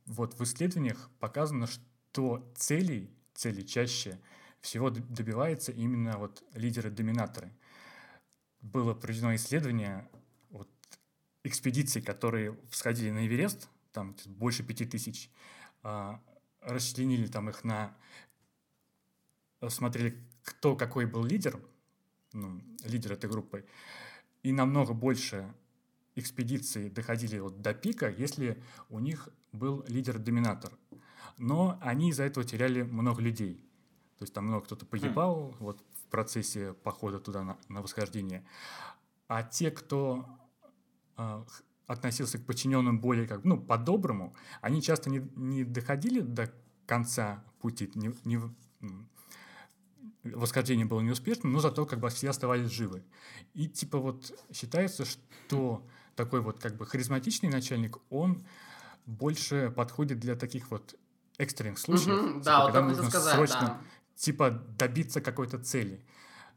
Вот 0.06 0.38
в 0.38 0.42
исследованиях 0.44 1.10
показано, 1.18 1.66
что 1.66 2.50
целей, 2.56 3.14
цели 3.34 3.62
чаще 3.62 4.18
всего 4.60 4.90
добивается 4.90 5.72
именно 5.72 6.18
вот 6.18 6.42
лидеры-доминаторы. 6.54 7.52
Было 8.60 8.94
проведено 8.94 9.34
исследование 9.34 10.08
вот, 10.50 10.68
экспедиций, 11.44 12.02
которые 12.02 12.58
всходили 12.70 13.10
на 13.10 13.26
Эверест, 13.26 13.68
там 13.92 14.16
больше 14.26 14.62
пяти 14.62 14.84
тысяч, 14.84 15.30
а, 15.82 16.22
расчленили 16.60 17.26
там 17.26 17.48
их 17.48 17.64
на... 17.64 17.96
Смотрели, 19.68 20.18
кто 20.42 20.74
какой 20.74 21.04
был 21.04 21.22
лидер, 21.24 21.60
ну, 22.32 22.62
лидер 22.84 23.12
этой 23.12 23.28
группы, 23.28 23.66
и 24.42 24.52
намного 24.52 24.94
больше 24.94 25.52
экспедиции 26.14 26.88
доходили 26.88 27.38
вот 27.38 27.62
до 27.62 27.74
пика, 27.74 28.08
если 28.10 28.62
у 28.88 28.98
них 28.98 29.28
был 29.52 29.84
лидер-доминатор. 29.88 30.72
Но 31.38 31.78
они 31.80 32.10
из-за 32.10 32.24
этого 32.24 32.44
теряли 32.44 32.82
много 32.82 33.22
людей. 33.22 33.64
То 34.18 34.24
есть 34.24 34.34
там 34.34 34.46
много 34.46 34.66
кто-то 34.66 34.84
погибал 34.84 35.50
mm. 35.50 35.56
вот, 35.60 35.84
в 35.94 36.06
процессе 36.10 36.74
похода 36.74 37.18
туда 37.18 37.42
на, 37.42 37.56
на 37.68 37.80
восхождение. 37.80 38.44
А 39.28 39.42
те, 39.42 39.70
кто 39.70 40.26
э, 41.16 41.44
относился 41.86 42.38
к 42.38 42.44
подчиненным 42.44 43.00
более 43.00 43.26
как 43.26 43.44
ну, 43.44 43.58
по-доброму, 43.58 44.34
они 44.60 44.82
часто 44.82 45.08
не, 45.08 45.26
не 45.36 45.64
доходили 45.64 46.20
до 46.20 46.52
конца 46.86 47.42
пути, 47.60 47.90
не, 47.94 48.12
не, 48.24 48.40
восхождение 50.24 50.86
было 50.86 51.00
неуспешным, 51.00 51.52
но 51.52 51.60
зато 51.60 51.86
как 51.86 52.00
бы 52.00 52.08
все 52.10 52.30
оставались 52.30 52.70
живы. 52.70 53.02
И 53.54 53.68
типа 53.68 53.98
вот 53.98 54.32
считается, 54.52 55.04
что 55.04 55.86
такой 56.14 56.40
вот 56.40 56.60
как 56.60 56.76
бы 56.76 56.86
харизматичный 56.86 57.48
начальник, 57.48 57.98
он 58.10 58.44
больше 59.06 59.72
подходит 59.74 60.18
для 60.20 60.36
таких 60.36 60.70
вот 60.70 60.94
экстренных 61.38 61.78
случаев, 61.78 62.08
mm-hmm, 62.08 62.32
типа, 62.32 62.44
да, 62.44 62.64
когда 62.66 62.80
вот 62.82 62.88
нужно 62.88 63.08
сказать, 63.08 63.34
срочно 63.34 63.60
да. 63.60 63.80
типа 64.14 64.50
добиться 64.78 65.20
какой-то 65.20 65.58
цели. 65.58 66.04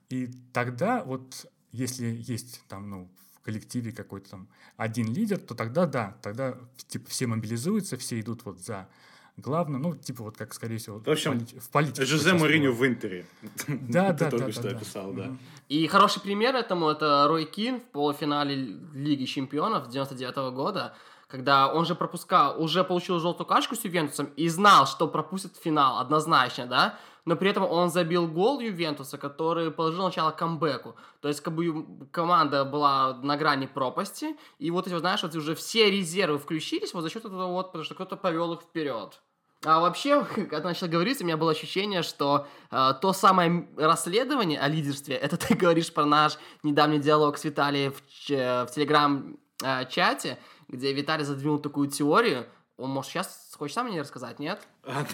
И 0.09 0.29
тогда 0.51 1.03
вот 1.03 1.45
если 1.71 2.05
есть 2.05 2.61
там, 2.67 2.89
ну, 2.89 3.11
в 3.35 3.39
коллективе 3.39 3.91
какой-то 3.91 4.31
там 4.31 4.49
один 4.77 5.11
лидер, 5.11 5.39
то 5.39 5.55
тогда 5.55 5.85
да, 5.85 6.17
тогда 6.21 6.57
типа 6.87 7.09
все 7.09 7.27
мобилизуются, 7.27 7.97
все 7.97 8.19
идут 8.19 8.45
вот 8.45 8.59
за 8.59 8.89
главным, 9.37 9.81
ну, 9.81 9.95
типа 9.95 10.23
вот 10.23 10.37
как, 10.37 10.53
скорее 10.53 10.77
всего, 10.77 10.99
в, 10.99 11.07
общем, 11.09 11.33
полити- 11.33 11.59
в 11.59 11.69
политике. 11.69 12.05
Жозе 12.05 12.31
Мourinho 12.31 12.71
в 12.71 12.85
Интере. 12.85 13.25
Да, 13.67 14.13
да, 14.13 14.29
да. 14.29 14.29
только 14.29 14.51
что 14.51 14.69
описал, 14.69 15.13
да. 15.13 15.35
И 15.69 15.87
хороший 15.87 16.21
пример 16.21 16.55
этому 16.55 16.89
это 16.89 17.25
Рой 17.27 17.45
Кин 17.45 17.79
в 17.79 17.83
полуфинале 17.91 18.55
Лиги 18.93 19.25
Чемпионов 19.25 19.89
99 19.89 20.53
года, 20.53 20.93
когда 21.33 21.67
он 21.67 21.83
же 21.87 21.95
пропускал, 21.95 22.61
уже 22.61 22.83
получил 22.83 23.19
желтую 23.19 23.47
кашку 23.47 23.75
с 23.75 23.83
Ювентусом 23.83 24.27
и 24.35 24.47
знал, 24.49 24.85
что 24.85 25.07
пропустит 25.07 25.57
финал 25.57 25.97
однозначно, 25.97 26.67
да, 26.67 26.99
но 27.25 27.35
при 27.35 27.49
этом 27.49 27.63
он 27.63 27.89
забил 27.89 28.27
гол 28.27 28.59
Ювентуса, 28.59 29.17
который 29.17 29.71
положил 29.71 30.03
начало 30.03 30.29
камбэку. 30.29 30.95
То 31.21 31.29
есть, 31.29 31.41
как 31.41 31.55
бы 31.55 31.87
команда 32.11 32.65
была 32.65 33.15
на 33.15 33.35
грани 33.35 33.65
пропасти, 33.65 34.35
и 34.59 34.69
вот 34.69 34.85
эти, 34.85 34.95
знаешь, 34.95 35.23
вот 35.23 35.35
уже 35.35 35.55
все 35.55 35.89
резервы 35.89 36.37
включились 36.37 36.93
вот 36.93 37.01
за 37.01 37.09
счет 37.09 37.25
этого 37.25 37.47
вот, 37.47 37.69
потому 37.69 37.83
что 37.83 37.95
кто-то 37.95 38.15
повел 38.15 38.53
их 38.53 38.61
вперед. 38.61 39.19
А 39.65 39.79
вообще, 39.79 40.23
когда 40.35 40.59
начал 40.59 40.87
говорить, 40.87 41.19
у 41.19 41.25
меня 41.25 41.37
было 41.37 41.49
ощущение, 41.49 42.03
что 42.03 42.45
э, 42.69 42.93
то 43.01 43.11
самое 43.11 43.67
расследование 43.75 44.59
о 44.59 44.67
лидерстве, 44.67 45.15
это 45.15 45.37
ты 45.37 45.55
говоришь 45.55 45.91
про 45.91 46.05
наш 46.05 46.37
недавний 46.61 46.99
диалог 46.99 47.39
с 47.39 47.43
Виталием 47.43 47.91
в, 47.91 47.97
в 47.97 48.67
телеграм-чате, 48.71 50.37
где 50.73 50.91
Виталий 50.91 51.23
задвинул 51.23 51.59
такую 51.59 51.89
теорию. 51.89 52.47
Он, 52.77 52.89
может, 52.89 53.11
сейчас 53.11 53.53
хочешь 53.57 53.75
сам 53.75 53.87
мне 53.87 54.01
рассказать, 54.01 54.39
нет? 54.39 54.67
А, 54.83 55.05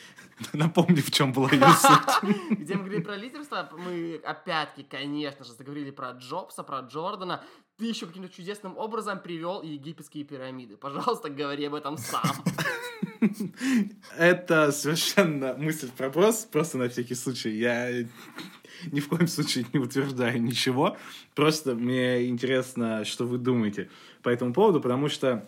Напомни, 0.52 1.00
в 1.00 1.10
чем 1.10 1.32
была 1.32 1.50
ее 1.50 1.66
суть. 1.80 2.58
Где 2.58 2.74
мы 2.74 2.84
говорили 2.84 3.02
про 3.02 3.16
лидерство, 3.16 3.68
мы 3.76 4.20
опять-таки, 4.24 4.82
конечно 4.88 5.44
же, 5.44 5.52
заговорили 5.52 5.90
про 5.90 6.12
Джобса, 6.12 6.62
про 6.62 6.80
Джордана. 6.80 7.44
Ты 7.76 7.86
еще 7.86 8.06
каким-то 8.06 8.28
чудесным 8.28 8.76
образом 8.76 9.20
привел 9.20 9.62
египетские 9.62 10.24
пирамиды. 10.24 10.76
Пожалуйста, 10.76 11.30
говори 11.30 11.66
об 11.66 11.74
этом 11.74 11.98
сам. 11.98 12.22
Это 14.16 14.72
совершенно 14.72 15.54
мысль 15.54 15.88
в 15.88 15.92
проброс, 15.92 16.46
просто 16.50 16.78
на 16.78 16.88
всякий 16.88 17.14
случай. 17.14 17.50
Я 17.50 18.06
ни 18.90 19.00
в 19.00 19.08
коем 19.08 19.28
случае 19.28 19.66
не 19.72 19.78
утверждаю 19.78 20.42
ничего. 20.42 20.96
Просто 21.34 21.74
мне 21.74 22.28
интересно, 22.28 23.04
что 23.04 23.26
вы 23.26 23.38
думаете 23.38 23.90
по 24.22 24.28
этому 24.28 24.52
поводу, 24.52 24.80
потому 24.80 25.08
что 25.08 25.44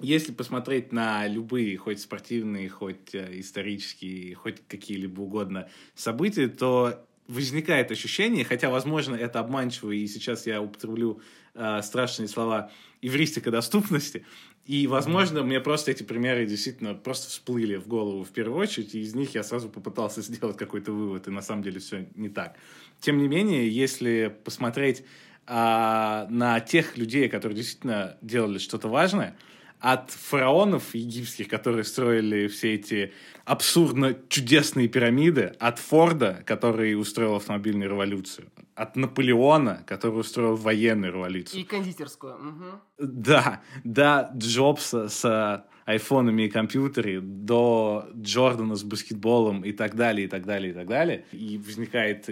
если 0.00 0.32
посмотреть 0.32 0.92
на 0.92 1.26
любые, 1.26 1.76
хоть 1.76 2.00
спортивные, 2.00 2.68
хоть 2.68 3.14
э, 3.14 3.40
исторические, 3.40 4.34
хоть 4.34 4.62
какие-либо 4.68 5.20
угодно 5.20 5.68
события, 5.94 6.48
то 6.48 7.04
возникает 7.26 7.90
ощущение, 7.90 8.44
хотя, 8.44 8.70
возможно, 8.70 9.14
это 9.14 9.40
обманчиво, 9.40 9.90
и 9.90 10.06
сейчас 10.06 10.46
я 10.46 10.62
употреблю 10.62 11.20
э, 11.54 11.82
страшные 11.82 12.28
слова 12.28 12.70
эвристика 13.02 13.50
доступности, 13.50 14.24
и, 14.64 14.86
возможно, 14.86 15.42
мне 15.42 15.60
просто 15.60 15.90
эти 15.90 16.02
примеры 16.02 16.46
действительно 16.46 16.94
просто 16.94 17.28
всплыли 17.28 17.76
в 17.76 17.88
голову 17.88 18.22
в 18.22 18.30
первую 18.30 18.60
очередь, 18.60 18.94
и 18.94 19.00
из 19.00 19.14
них 19.14 19.34
я 19.34 19.42
сразу 19.42 19.68
попытался 19.68 20.22
сделать 20.22 20.56
какой-то 20.56 20.92
вывод, 20.92 21.26
и 21.26 21.30
на 21.30 21.42
самом 21.42 21.62
деле 21.62 21.80
все 21.80 22.06
не 22.14 22.28
так. 22.28 22.56
Тем 23.00 23.18
не 23.18 23.28
менее, 23.28 23.68
если 23.68 24.34
посмотреть 24.44 25.04
э, 25.48 26.26
на 26.28 26.60
тех 26.60 26.96
людей, 26.96 27.28
которые 27.28 27.56
действительно 27.56 28.16
делали 28.22 28.58
что-то 28.58 28.88
важное, 28.88 29.36
от 29.80 30.10
фараонов 30.10 30.94
египетских, 30.94 31.48
которые 31.48 31.84
строили 31.84 32.48
все 32.48 32.74
эти 32.74 33.12
абсурдно 33.44 34.16
чудесные 34.28 34.88
пирамиды, 34.88 35.52
от 35.58 35.78
Форда, 35.78 36.42
который 36.44 36.94
устроил 37.00 37.36
автомобильную 37.36 37.90
революцию, 37.90 38.50
от 38.74 38.96
Наполеона, 38.96 39.84
который 39.86 40.20
устроил 40.20 40.56
военную 40.56 41.12
революцию. 41.12 41.60
И 41.60 41.64
кондитерскую. 41.64 42.34
Угу. 42.34 42.64
Да, 42.98 43.62
до 43.84 44.30
Джобса 44.36 45.08
с 45.08 45.64
айфонами 45.84 46.42
и 46.42 46.48
компьютере, 46.48 47.20
до 47.20 48.10
Джордана 48.14 48.74
с 48.74 48.82
баскетболом 48.82 49.62
и 49.64 49.72
так 49.72 49.94
далее, 49.94 50.26
и 50.26 50.28
так 50.28 50.44
далее, 50.44 50.72
и 50.72 50.74
так 50.74 50.86
далее. 50.86 51.24
И 51.32 51.56
возникает 51.56 52.28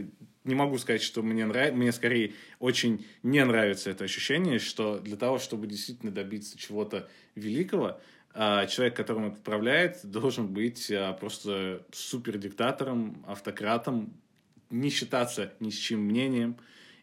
не 0.47 0.55
могу 0.55 0.79
сказать, 0.79 1.03
что 1.03 1.23
мне 1.23 1.45
нравится, 1.45 1.77
мне 1.77 1.93
скорее 1.93 2.35
очень 2.59 3.07
не 3.23 3.45
нравится 3.45 3.91
это 3.91 4.05
ощущение, 4.05 4.59
что 4.59 4.99
для 4.99 5.17
того, 5.17 5.39
чтобы 5.39 5.67
действительно 5.67 6.13
добиться 6.13 6.57
чего-то 6.57 7.09
великого, 7.35 8.01
а, 8.33 8.67
человек, 8.67 8.97
которым 8.97 9.27
это 9.27 9.39
управляет, 9.39 10.01
должен 10.05 10.49
быть 10.49 10.91
а, 10.91 11.13
просто 11.15 11.85
супер 11.93 12.39
диктатором, 12.39 13.25
автократом, 13.27 14.15
не 14.71 14.91
считаться 14.91 15.53
ни 15.61 15.71
с 15.71 15.75
чьим 15.75 16.01
мнением, 16.01 16.57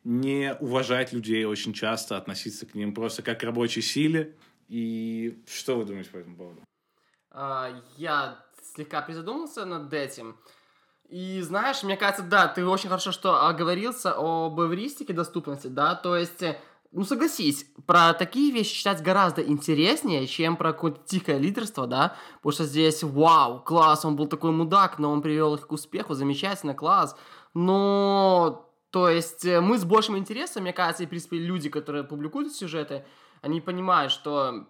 не 0.04 0.56
уважать 0.60 1.14
людей 1.14 1.46
очень 1.46 1.74
часто, 1.74 2.18
относиться 2.18 2.66
к 2.66 2.76
ним 2.76 2.94
просто 2.94 3.24
как 3.24 3.40
к 3.40 3.44
рабочей 3.44 3.82
силе. 3.82 4.36
И 4.68 5.42
что 5.48 5.78
вы 5.78 5.86
думаете 5.86 6.10
по 6.10 6.18
этому 6.18 6.36
поводу? 6.36 6.62
А, 7.32 7.82
я 7.98 8.44
слегка 8.76 9.02
призадумался 9.02 9.66
над 9.66 9.94
этим. 9.94 10.38
И 11.10 11.42
знаешь, 11.42 11.84
мне 11.84 11.98
кажется, 11.98 12.24
да, 12.24 12.48
ты 12.48 12.66
очень 12.66 12.90
хорошо 12.90 13.12
что 13.12 13.46
оговорился 13.48 14.14
об 14.18 14.60
эвристике 14.60 15.14
доступности, 15.14 15.68
да, 15.68 15.96
то 15.96 16.16
есть, 16.18 16.42
э, 16.42 16.58
ну 16.92 17.04
согласись, 17.04 17.68
про 17.86 18.14
такие 18.14 18.52
вещи 18.52 18.76
читать 18.76 19.04
гораздо 19.04 19.44
интереснее, 19.44 20.26
чем 20.26 20.58
про 20.58 20.74
какое-то 20.74 21.02
тихое 21.06 21.38
лидерство, 21.38 21.86
да, 21.86 22.16
потому 22.38 22.54
что 22.54 22.64
здесь, 22.64 23.04
вау, 23.04 23.60
класс, 23.60 24.06
он 24.06 24.16
был 24.16 24.28
такой 24.28 24.52
мудак, 24.52 24.98
но 24.98 25.12
он 25.12 25.22
привел 25.22 25.54
их 25.56 25.68
к 25.68 25.72
успеху, 25.72 26.14
замечательно, 26.16 26.74
класс, 26.74 27.16
но, 27.54 28.72
то 28.90 29.08
есть, 29.10 29.46
э, 29.46 29.62
мы 29.62 29.78
с 29.78 29.84
большим 29.84 30.18
интересом, 30.18 30.64
мне 30.64 30.74
кажется, 30.74 31.04
и, 31.04 31.06
в 31.06 31.10
принципе, 31.10 31.38
люди, 31.38 31.70
которые 31.70 32.04
публикуют 32.04 32.54
сюжеты, 32.54 33.06
они 33.42 33.62
понимают, 33.62 34.12
что 34.12 34.68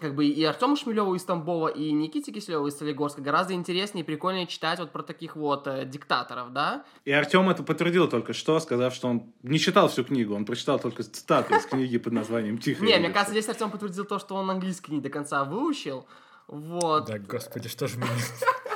как 0.00 0.14
бы 0.14 0.26
и 0.26 0.42
Артему 0.44 0.76
Шмелеву 0.76 1.14
из 1.14 1.24
Тамбова, 1.24 1.68
и 1.68 1.92
Никите 1.92 2.32
Киселеву 2.32 2.66
из 2.66 2.76
Солигорска 2.76 3.20
гораздо 3.20 3.54
интереснее 3.54 4.02
и 4.02 4.06
прикольнее 4.06 4.46
читать 4.46 4.78
вот 4.78 4.90
про 4.90 5.02
таких 5.02 5.36
вот 5.36 5.66
э, 5.66 5.84
диктаторов, 5.84 6.52
да? 6.52 6.84
И 7.04 7.12
Артем 7.12 7.48
это 7.48 7.62
подтвердил 7.62 8.08
только 8.08 8.32
что, 8.32 8.58
сказав, 8.60 8.94
что 8.94 9.08
он 9.08 9.32
не 9.42 9.58
читал 9.58 9.88
всю 9.88 10.04
книгу, 10.04 10.34
он 10.34 10.44
прочитал 10.44 10.78
только 10.78 11.02
цитаты 11.02 11.54
из 11.56 11.66
книги 11.66 11.98
под 11.98 12.12
названием 12.12 12.58
«Тихо». 12.58 12.84
Не, 12.84 12.98
мне 12.98 13.10
кажется, 13.10 13.32
здесь 13.32 13.48
Артем 13.48 13.70
подтвердил 13.70 14.04
то, 14.04 14.18
что 14.18 14.34
он 14.34 14.50
английский 14.50 14.92
не 14.92 15.00
до 15.00 15.10
конца 15.10 15.44
выучил, 15.44 16.06
вот. 16.46 17.06
Да, 17.06 17.18
господи, 17.18 17.68
что 17.68 17.86
же 17.86 17.98
меня... 17.98 18.08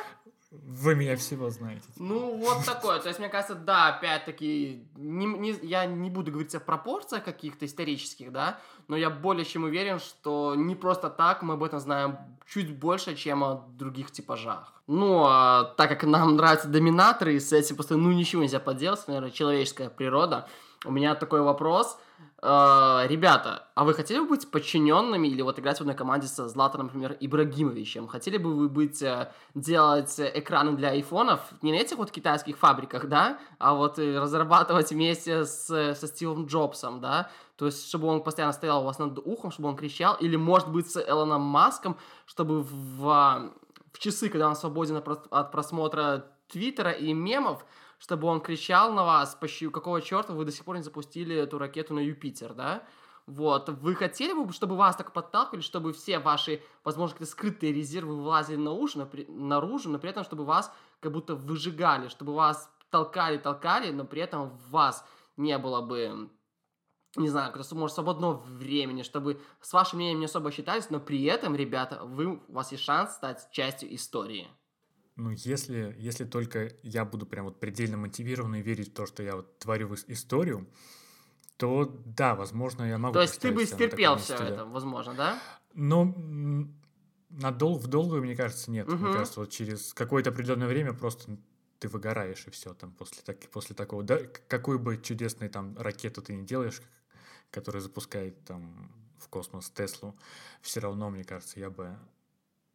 Вы 0.63 0.95
меня 0.95 1.17
всего 1.17 1.51
знаете. 1.51 1.87
Ну, 1.97 2.37
вот 2.37 2.65
такое. 2.65 2.99
То 3.01 3.09
есть, 3.09 3.19
мне 3.19 3.29
кажется, 3.29 3.55
да, 3.55 3.89
опять-таки, 3.89 4.87
не, 4.97 5.27
не, 5.27 5.51
я 5.63 5.87
не 5.87 6.11
буду 6.11 6.31
говорить 6.31 6.55
о 6.55 6.61
пропорциях 6.61 7.25
каких-то 7.25 7.67
исторических, 7.67 8.33
да, 8.33 8.59
но 8.89 8.97
я 8.97 9.11
более 9.11 9.45
чем 9.45 9.65
уверен, 9.65 9.99
что 9.99 10.55
не 10.57 10.75
просто 10.75 11.11
так 11.11 11.43
мы 11.43 11.55
об 11.55 11.63
этом 11.63 11.81
знаем 11.81 12.19
чуть 12.47 12.77
больше, 12.79 13.17
чем 13.17 13.43
о 13.43 13.67
других 13.73 14.11
типажах. 14.11 14.73
Ну, 14.87 15.25
а 15.27 15.75
так 15.77 15.89
как 15.89 16.05
нам 16.05 16.37
нравятся 16.37 16.69
доминаторы, 16.69 17.35
и 17.35 17.41
с 17.41 17.53
этим 17.53 17.77
просто, 17.77 17.97
ну, 17.97 18.13
ничего 18.13 18.43
нельзя 18.43 18.61
поделать, 18.61 19.07
наверное, 19.07 19.31
человеческая 19.31 19.89
природа, 19.89 20.49
у 20.85 20.93
меня 20.93 21.15
такой 21.15 21.41
вопрос. 21.41 21.99
Э, 22.43 23.07
ребята, 23.09 23.69
а 23.75 23.85
вы 23.85 23.95
хотели 23.95 24.19
бы 24.19 24.29
быть 24.29 24.51
подчиненными 24.51 25.29
или 25.29 25.43
вот 25.43 25.59
играть 25.59 25.79
в 25.79 25.81
одной 25.81 25.97
команде 25.97 26.27
со 26.27 26.49
Златаном, 26.49 26.87
например, 26.87 27.17
Ибрагимовичем? 27.19 28.07
Хотели 28.07 28.37
бы 28.37 28.55
вы 28.55 28.69
быть, 28.69 29.03
э, 29.03 29.33
делать 29.55 30.15
экраны 30.19 30.77
для 30.77 30.91
айфонов 30.91 31.41
не 31.63 31.73
на 31.73 31.77
этих 31.77 31.97
вот 31.97 32.11
китайских 32.11 32.59
фабриках, 32.59 33.09
да, 33.09 33.39
а 33.59 33.75
вот 33.75 33.99
э, 33.99 34.19
разрабатывать 34.19 34.91
вместе 34.91 35.45
с, 35.45 35.95
со 35.95 36.07
Стивом 36.07 36.47
Джобсом, 36.47 37.01
да? 37.01 37.31
То 37.57 37.67
есть, 37.67 37.89
чтобы 37.89 38.09
он 38.09 38.23
постоянно 38.23 38.53
стоял 38.53 38.83
у 38.83 38.85
вас 38.85 38.99
над 38.99 39.19
ухом, 39.19 39.51
чтобы 39.51 39.69
он 39.69 39.77
кричал, 39.77 40.17
или, 40.17 40.37
может 40.37 40.69
быть, 40.69 40.91
с 40.91 41.01
Элоном 41.01 41.43
Маском, 41.43 41.97
чтобы 42.27 42.63
в, 42.63 43.53
в 43.93 43.99
часы, 43.99 44.29
когда 44.29 44.49
он 44.49 44.57
свободен 44.57 45.03
от 45.31 45.53
просмотра 45.53 46.27
Твиттера 46.49 46.91
и 46.91 47.13
мемов, 47.13 47.65
чтобы 47.99 48.29
он 48.29 48.41
кричал 48.41 48.93
на 48.93 49.05
вас, 49.05 49.39
какого 49.73 50.01
черта 50.01 50.33
вы 50.33 50.45
до 50.45 50.53
сих 50.53 50.65
пор 50.65 50.77
не 50.77 50.83
запустили 50.83 51.35
эту 51.37 51.59
ракету 51.59 51.95
на 51.95 52.01
Юпитер, 52.01 52.55
да? 52.55 52.85
Вот, 53.27 53.71
вы 53.71 53.95
хотели 53.95 54.35
бы, 54.35 54.53
чтобы 54.53 54.77
вас 54.77 54.97
так 54.97 55.13
подталкивали, 55.15 55.63
чтобы 55.63 55.95
все 55.95 56.19
ваши, 56.19 56.63
возможно, 56.85 57.15
какие-то 57.15 57.33
скрытые 57.33 57.73
резервы 57.73 58.17
вылазили 58.17 58.57
на 58.57 58.73
уши, 58.73 58.99
но 58.99 59.07
при, 59.07 59.25
наружу, 59.27 59.89
но 59.89 59.99
при 59.99 60.11
этом, 60.11 60.25
чтобы 60.25 60.45
вас 60.45 60.71
как 61.01 61.11
будто 61.11 61.35
выжигали, 61.35 62.09
чтобы 62.09 62.35
вас 62.35 62.71
толкали, 62.91 63.39
толкали, 63.39 63.91
но 63.93 64.05
при 64.05 64.21
этом 64.21 64.51
в 64.51 64.71
вас 64.71 65.07
не 65.39 65.57
было 65.57 65.81
бы, 65.81 66.29
не 67.17 67.29
знаю, 67.31 67.51
как 67.51 67.71
может, 67.73 67.95
свободного 67.95 68.35
времени, 68.35 69.03
чтобы 69.03 69.41
с 69.63 69.73
вашим 69.73 69.99
мнением 69.99 70.21
не 70.21 70.27
особо 70.27 70.53
считались, 70.53 70.91
но 70.91 71.01
при 71.01 71.25
этом, 71.25 71.57
ребята, 71.57 72.05
вы, 72.05 72.43
у 72.47 72.53
вас 72.53 72.73
есть 72.73 72.85
шанс 72.85 73.15
стать 73.15 73.49
частью 73.53 73.95
истории. 73.95 74.49
Ну, 75.17 75.31
если, 75.31 75.95
если 75.99 76.25
только 76.25 76.73
я 76.83 77.05
буду 77.05 77.25
прям 77.25 77.45
вот 77.45 77.61
предельно 77.61 77.97
мотивирован 77.97 78.57
и 78.57 78.63
верить 78.63 78.91
в 78.91 78.95
то, 78.95 79.07
что 79.07 79.23
я 79.23 79.37
вот 79.37 79.59
творю 79.59 79.89
в 79.89 79.95
историю, 80.09 80.69
то 81.57 81.85
да, 82.05 82.35
возможно, 82.35 82.83
я 82.83 82.99
могу... 82.99 83.15
То 83.15 83.23
есть 83.23 83.41
ты 83.41 83.53
бы 83.53 83.65
стерпел 83.65 84.17
все 84.17 84.35
это, 84.35 84.65
возможно, 84.65 85.15
да? 85.15 85.39
Но 85.73 86.05
на 87.31 87.51
дол 87.53 87.79
в 87.79 87.87
долгую, 87.87 88.23
мне 88.23 88.35
кажется, 88.35 88.71
нет. 88.71 88.89
Угу. 88.89 88.97
Мне 88.97 89.13
кажется, 89.13 89.41
вот 89.41 89.51
через 89.51 89.95
какое-то 89.95 90.31
определенное 90.31 90.67
время 90.67 90.93
просто 90.93 91.37
ты 91.79 91.89
выгораешь, 91.89 92.47
и 92.47 92.51
все 92.51 92.75
там 92.75 92.93
после, 92.93 93.23
так, 93.23 93.39
после 93.51 93.77
такого. 93.77 94.03
Да, 94.03 94.19
какую 94.49 94.79
бы 94.79 94.97
чудесную 95.01 95.51
там 95.51 95.77
ракету 95.79 96.23
ты 96.23 96.35
не 96.35 96.45
делаешь, 96.45 96.81
которая 97.51 97.83
запускает 97.83 98.45
там 98.45 98.91
в 99.19 99.29
космос 99.29 99.71
Теслу, 99.71 100.17
все 100.61 100.81
равно, 100.81 101.11
мне 101.11 101.25
кажется, 101.25 101.61
я 101.61 101.71
бы 101.71 101.97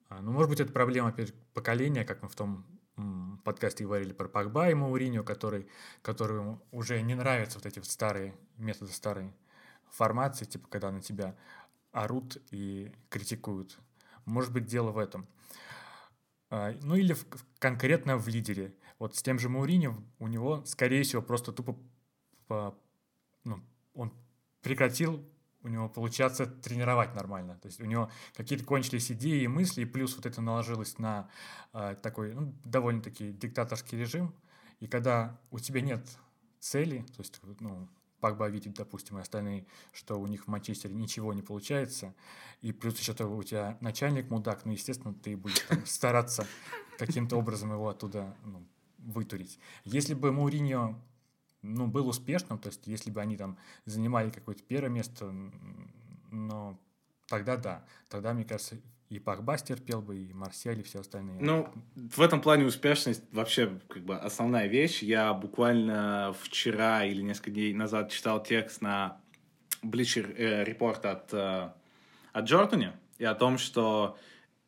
ну, 0.09 0.31
может 0.31 0.49
быть, 0.49 0.59
это 0.59 0.71
проблема, 0.71 1.13
поколения, 1.53 2.03
как 2.03 2.21
мы 2.23 2.29
в 2.29 2.35
том 2.35 2.65
подкасте 3.43 3.83
говорили 3.83 4.13
про 4.13 4.27
Пакба 4.27 4.69
и 4.69 4.73
Мауриньо, 4.73 5.23
который, 5.23 5.67
которому 6.01 6.61
уже 6.71 7.01
не 7.01 7.15
нравятся 7.15 7.57
вот 7.57 7.65
эти 7.65 7.79
вот 7.79 7.87
старые 7.87 8.35
методы 8.57 8.91
старой 8.91 9.33
формации, 9.91 10.45
типа 10.45 10.67
когда 10.67 10.91
на 10.91 11.01
тебя 11.01 11.35
орут 11.91 12.37
и 12.51 12.91
критикуют. 13.09 13.79
Может 14.25 14.53
быть, 14.53 14.65
дело 14.65 14.91
в 14.91 14.97
этом. 14.97 15.27
А, 16.49 16.75
ну 16.81 16.95
или 16.95 17.13
в, 17.13 17.25
конкретно 17.59 18.17
в 18.17 18.27
лидере. 18.27 18.75
Вот 18.97 19.15
с 19.15 19.21
тем 19.21 19.39
же 19.39 19.49
Мауриньо 19.49 19.95
у 20.19 20.27
него, 20.27 20.63
скорее 20.65 21.03
всего, 21.03 21.21
просто 21.21 21.51
тупо 21.51 21.77
по, 22.47 22.77
ну, 23.43 23.63
он 23.93 24.13
прекратил 24.61 25.23
у 25.63 25.67
него 25.67 25.89
получаться 25.89 26.45
тренировать 26.45 27.13
нормально. 27.15 27.57
То 27.61 27.67
есть 27.67 27.81
у 27.81 27.85
него 27.85 28.09
какие-то 28.35 28.65
кончились 28.65 29.11
идеи 29.11 29.43
и 29.43 29.47
мысли, 29.47 29.81
и 29.81 29.85
плюс 29.85 30.15
вот 30.15 30.25
это 30.25 30.41
наложилось 30.41 30.97
на 30.99 31.29
э, 31.73 31.95
такой 32.01 32.33
ну, 32.33 32.53
довольно-таки 32.63 33.31
диктаторский 33.31 33.97
режим. 33.97 34.33
И 34.79 34.87
когда 34.87 35.39
у 35.51 35.59
тебя 35.59 35.81
нет 35.81 36.07
цели, 36.59 36.99
то 37.15 37.21
есть, 37.21 37.39
ну, 37.59 37.87
Пагба 38.19 38.49
видит, 38.49 38.73
допустим, 38.73 39.17
и 39.17 39.21
остальные, 39.21 39.65
что 39.93 40.19
у 40.19 40.27
них 40.27 40.45
в 40.45 40.47
Манчестере 40.47 40.93
ничего 40.93 41.33
не 41.33 41.41
получается, 41.41 42.13
и 42.61 42.71
плюс 42.73 42.99
еще 42.99 43.13
то 43.13 43.27
у 43.27 43.43
тебя 43.43 43.77
начальник 43.79 44.29
мудак, 44.29 44.65
ну, 44.65 44.73
естественно, 44.73 45.13
ты 45.13 45.37
будешь 45.37 45.59
там, 45.61 45.85
стараться 45.85 46.45
каким-то 46.97 47.37
образом 47.37 47.71
его 47.71 47.87
оттуда 47.87 48.35
ну, 48.43 48.65
вытурить. 48.97 49.59
Если 49.85 50.13
бы 50.13 50.31
Мауриньо 50.31 50.99
ну, 51.61 51.87
был 51.87 52.07
успешным, 52.07 52.59
то 52.59 52.67
есть 52.67 52.87
если 52.87 53.11
бы 53.11 53.21
они 53.21 53.37
там 53.37 53.57
занимали 53.85 54.29
какое-то 54.29 54.63
первое 54.63 54.89
место, 54.89 55.33
но 56.31 56.79
тогда 57.27 57.57
да, 57.57 57.85
тогда, 58.09 58.33
мне 58.33 58.45
кажется, 58.45 58.77
и 59.09 59.17
Пакба 59.17 59.57
стерпел 59.57 60.01
бы, 60.01 60.17
и 60.17 60.33
Марсель, 60.33 60.79
и 60.79 60.83
все 60.83 60.99
остальные. 60.99 61.39
Ну, 61.41 61.67
в 61.95 62.21
этом 62.21 62.41
плане 62.41 62.65
успешность 62.65 63.23
вообще 63.31 63.79
как 63.87 64.03
бы 64.03 64.15
основная 64.15 64.67
вещь. 64.67 65.01
Я 65.01 65.33
буквально 65.33 66.35
вчера 66.39 67.03
или 67.05 67.23
несколько 67.23 67.51
дней 67.51 67.73
назад 67.73 68.11
читал 68.11 68.41
текст 68.43 68.81
на 68.81 69.19
Bleacher 69.81 70.35
э, 70.37 70.63
Report 70.63 71.07
от, 71.07 71.33
э, 71.33 71.71
от 72.33 72.45
Джордани 72.45 72.91
и 73.17 73.25
о 73.25 73.33
том, 73.33 73.57
что 73.57 74.15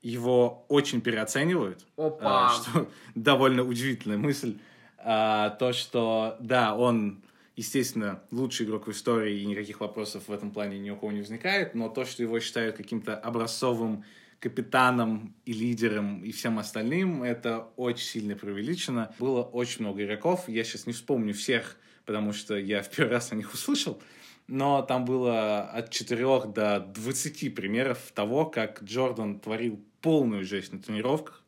его 0.01 0.65
очень 0.69 1.01
переоценивают. 1.01 1.85
Опа! 1.95 2.51
Э, 2.51 2.55
что 2.55 2.89
довольно 3.13 3.63
удивительная 3.63 4.17
мысль 4.17 4.57
а, 5.03 5.49
то, 5.51 5.73
что, 5.73 6.37
да, 6.39 6.75
он, 6.75 7.23
естественно, 7.55 8.23
лучший 8.31 8.65
игрок 8.65 8.87
в 8.87 8.91
истории, 8.91 9.41
и 9.41 9.45
никаких 9.45 9.79
вопросов 9.79 10.27
в 10.27 10.31
этом 10.31 10.51
плане 10.51 10.79
ни 10.79 10.89
у 10.89 10.95
кого 10.95 11.11
не 11.11 11.19
возникает, 11.19 11.75
но 11.75 11.89
то, 11.89 12.05
что 12.05 12.23
его 12.23 12.39
считают 12.39 12.77
каким-то 12.77 13.15
образцовым 13.15 14.03
капитаном 14.39 15.35
и 15.45 15.53
лидером 15.53 16.23
и 16.23 16.31
всем 16.31 16.57
остальным, 16.57 17.21
это 17.23 17.69
очень 17.75 18.05
сильно 18.05 18.35
преувеличено. 18.35 19.13
Было 19.19 19.43
очень 19.43 19.81
много 19.81 20.03
игроков, 20.03 20.49
я 20.49 20.63
сейчас 20.63 20.87
не 20.87 20.93
вспомню 20.93 21.33
всех, 21.33 21.77
потому 22.05 22.33
что 22.33 22.57
я 22.57 22.81
в 22.81 22.89
первый 22.89 23.11
раз 23.11 23.31
о 23.31 23.35
них 23.35 23.53
услышал, 23.53 24.01
но 24.47 24.81
там 24.81 25.05
было 25.05 25.61
от 25.61 25.91
4 25.91 26.47
до 26.47 26.79
20 26.79 27.55
примеров 27.55 28.11
того, 28.13 28.45
как 28.45 28.83
Джордан 28.83 29.39
творил 29.39 29.79
полную 30.01 30.43
жесть 30.43 30.73
на 30.73 30.79
тренировках, 30.79 31.43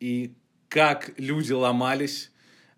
и 0.00 0.34
как 0.68 1.12
люди 1.18 1.52
ломались, 1.52 2.32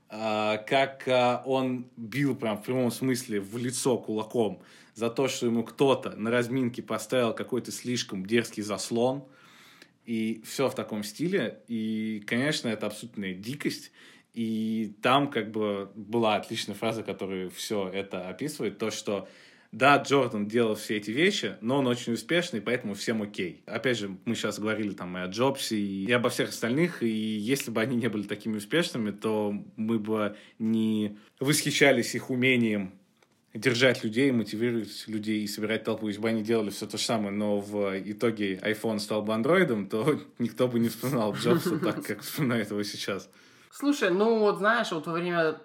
как 0.09 1.09
а, 1.09 1.43
он 1.45 1.91
бил 1.97 2.37
прям 2.37 2.59
в 2.59 2.63
прямом 2.63 2.91
смысле 2.91 3.41
в 3.41 3.57
лицо 3.59 3.99
кулаком 3.99 4.63
за 4.95 5.11
то, 5.11 5.29
что 5.29 5.47
ему 5.47 5.65
кто-то 5.65 6.11
на 6.17 6.31
разминке 6.31 6.83
поставил 6.83 7.35
какой-то 7.35 7.73
слишком 7.73 8.25
дерзкий 8.25 8.63
заслон, 8.63 9.25
и 10.05 10.43
все 10.47 10.69
в 10.69 10.75
таком 10.75 11.03
стиле, 11.03 11.61
и, 11.67 12.23
конечно, 12.27 12.69
это 12.69 12.87
абсолютная 12.87 13.35
дикость, 13.35 13.91
и 14.33 14.95
там 15.03 15.29
как 15.31 15.51
бы 15.51 15.91
была 15.95 16.37
отличная 16.37 16.77
фраза, 16.77 17.03
которая 17.03 17.51
все 17.51 17.89
это 17.89 18.29
описывает, 18.29 18.79
то, 18.79 18.91
что 18.91 19.29
да, 19.73 19.97
Джордан 19.97 20.47
делал 20.47 20.75
все 20.75 20.97
эти 20.97 21.11
вещи, 21.11 21.57
но 21.61 21.79
он 21.79 21.87
очень 21.87 22.15
успешный, 22.15 22.61
поэтому 22.61 22.95
всем 22.95 23.23
окей. 23.23 23.63
Опять 23.67 23.99
же, 23.99 24.17
мы 24.25 24.35
сейчас 24.35 24.59
говорили 24.59 24.93
там 24.93 25.17
и 25.19 25.21
о 25.21 25.27
Джобсе, 25.27 25.77
и 25.77 26.11
обо 26.13 26.31
всех 26.31 26.51
остальных, 26.51 27.03
и 27.03 27.09
если 27.09 27.71
бы 27.71 27.81
они 27.81 27.97
не 27.97 28.09
были 28.09 28.23
такими 28.23 28.57
успешными, 28.57 29.11
то 29.11 29.55
мы 29.77 29.99
бы 29.99 30.37
не 30.59 31.19
восхищались 31.41 32.15
их 32.15 32.31
умением 32.31 32.93
держать 33.57 34.05
людей, 34.05 34.31
мотивировать 34.33 35.05
людей 35.09 35.43
и 35.43 35.47
собирать 35.47 35.85
толпу. 35.85 36.09
Если 36.09 36.21
бы 36.21 36.29
они 36.29 36.43
делали 36.43 36.71
все 36.71 36.87
то 36.87 36.99
же 36.99 37.05
самое, 37.05 37.31
но 37.31 37.59
в 37.59 37.99
итоге 38.05 38.57
iPhone 38.57 38.99
стал 38.99 39.23
бы 39.23 39.35
андроидом, 39.35 39.89
то 39.89 40.21
никто 40.39 40.69
бы 40.69 40.79
не 40.79 40.89
вспоминал 40.89 41.35
Джобса 41.35 41.79
так, 41.85 42.05
как 42.05 42.21
вспоминает 42.21 42.71
его 42.71 42.83
сейчас. 42.83 43.29
Слушай, 43.71 44.11
ну 44.11 44.39
вот 44.39 44.59
знаешь, 44.59 44.91
вот 44.93 45.07
во 45.07 45.13
время 45.13 45.61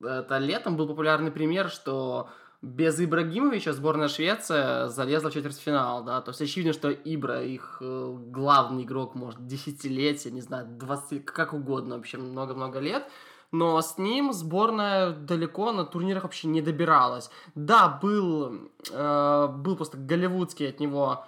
это 0.00 0.38
летом 0.38 0.76
был 0.76 0.86
популярный 0.86 1.32
пример, 1.32 1.70
что 1.70 2.28
без 2.60 3.00
Ибрагимовича 3.00 3.72
сборная 3.72 4.08
Швеция 4.08 4.88
залезла 4.88 5.30
в 5.30 5.34
четвертьфинал, 5.34 6.02
да, 6.02 6.20
то 6.20 6.30
есть 6.30 6.40
очевидно, 6.40 6.72
что 6.72 6.90
Ибра, 6.90 7.44
их 7.44 7.78
э, 7.80 8.16
главный 8.30 8.82
игрок, 8.82 9.14
может, 9.14 9.46
десятилетия, 9.46 10.30
не 10.30 10.40
знаю, 10.40 10.66
20, 10.66 11.24
как 11.24 11.52
угодно, 11.52 11.96
вообще 11.96 12.18
много-много 12.18 12.80
лет, 12.80 13.08
но 13.52 13.80
с 13.80 13.96
ним 13.96 14.32
сборная 14.32 15.12
далеко 15.12 15.72
на 15.72 15.84
турнирах 15.84 16.24
вообще 16.24 16.48
не 16.48 16.60
добиралась. 16.60 17.30
Да, 17.54 17.98
был, 18.02 18.70
э, 18.90 19.48
был 19.48 19.76
просто 19.76 19.96
голливудский 19.96 20.68
от 20.68 20.80
него 20.80 21.24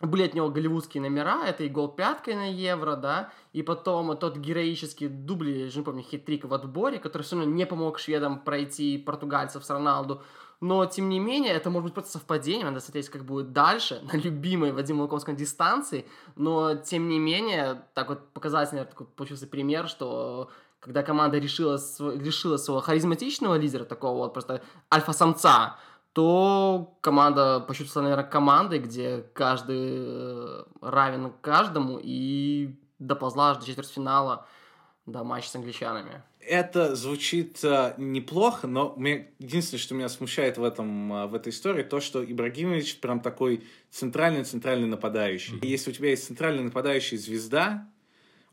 были 0.00 0.22
от 0.22 0.34
него 0.34 0.48
голливудские 0.48 1.02
номера, 1.02 1.46
это 1.46 1.64
и 1.64 1.68
гол 1.68 1.88
пяткой 1.88 2.34
на 2.34 2.50
Евро, 2.50 2.96
да, 2.96 3.32
и 3.52 3.62
потом 3.62 4.16
тот 4.16 4.36
героический 4.36 5.08
дубль, 5.08 5.50
я 5.50 5.70
же 5.70 5.78
не 5.78 5.84
помню, 5.84 6.02
хитрик 6.02 6.44
в 6.44 6.54
отборе, 6.54 6.98
который 6.98 7.22
все 7.22 7.36
равно 7.36 7.52
не 7.52 7.66
помог 7.66 7.98
шведам 7.98 8.40
пройти 8.40 8.96
португальцев 8.98 9.64
с 9.64 9.70
Роналду, 9.70 10.22
но, 10.60 10.84
тем 10.84 11.08
не 11.08 11.18
менее, 11.20 11.52
это 11.52 11.70
может 11.70 11.84
быть 11.84 11.94
просто 11.94 12.12
совпадение, 12.12 12.64
надо 12.64 12.80
смотреть, 12.80 13.08
как 13.08 13.24
будет 13.24 13.52
дальше, 13.52 14.02
на 14.12 14.16
любимой 14.16 14.72
Вадима 14.72 15.02
Луковском 15.02 15.36
дистанции, 15.36 16.06
но, 16.36 16.74
тем 16.76 17.08
не 17.08 17.18
менее, 17.18 17.82
так 17.94 18.08
вот 18.08 18.32
показательный 18.32 18.84
такой 18.84 19.06
получился 19.06 19.46
пример, 19.46 19.88
что 19.88 20.50
когда 20.80 21.02
команда 21.02 21.36
решила, 21.38 21.78
решила 21.98 22.56
своего 22.56 22.80
харизматичного 22.80 23.56
лидера, 23.56 23.84
такого 23.84 24.18
вот 24.18 24.32
просто 24.32 24.62
альфа-самца, 24.92 25.76
то 26.12 26.98
команда 27.00 27.60
почувствовала, 27.60 28.08
наверное, 28.08 28.30
командой, 28.30 28.78
где 28.80 29.24
каждый 29.32 29.78
э, 29.78 30.64
равен 30.80 31.32
каждому 31.40 31.98
и 32.02 32.76
доползла 32.98 33.50
аж 33.50 33.58
до 33.58 33.66
четвертьфинала, 33.66 34.46
до 35.06 35.24
матча 35.24 35.48
с 35.48 35.56
англичанами. 35.56 36.22
это 36.40 36.96
звучит 36.96 37.62
э, 37.62 37.94
неплохо, 37.96 38.66
но 38.66 38.94
мне, 38.96 39.28
единственное, 39.38 39.80
что 39.80 39.94
меня 39.94 40.08
смущает 40.08 40.58
в, 40.58 40.64
этом, 40.64 41.12
э, 41.12 41.26
в 41.26 41.34
этой 41.34 41.50
истории, 41.50 41.82
то, 41.82 42.00
что 42.00 42.24
Ибрагимович 42.24 42.98
прям 43.00 43.20
такой 43.20 43.62
центральный-центральный 43.90 44.88
нападающий. 44.88 45.58
И 45.58 45.68
если 45.68 45.90
у 45.90 45.94
тебя 45.94 46.10
есть 46.10 46.26
центральный 46.26 46.64
нападающий 46.64 47.18
звезда, 47.18 47.88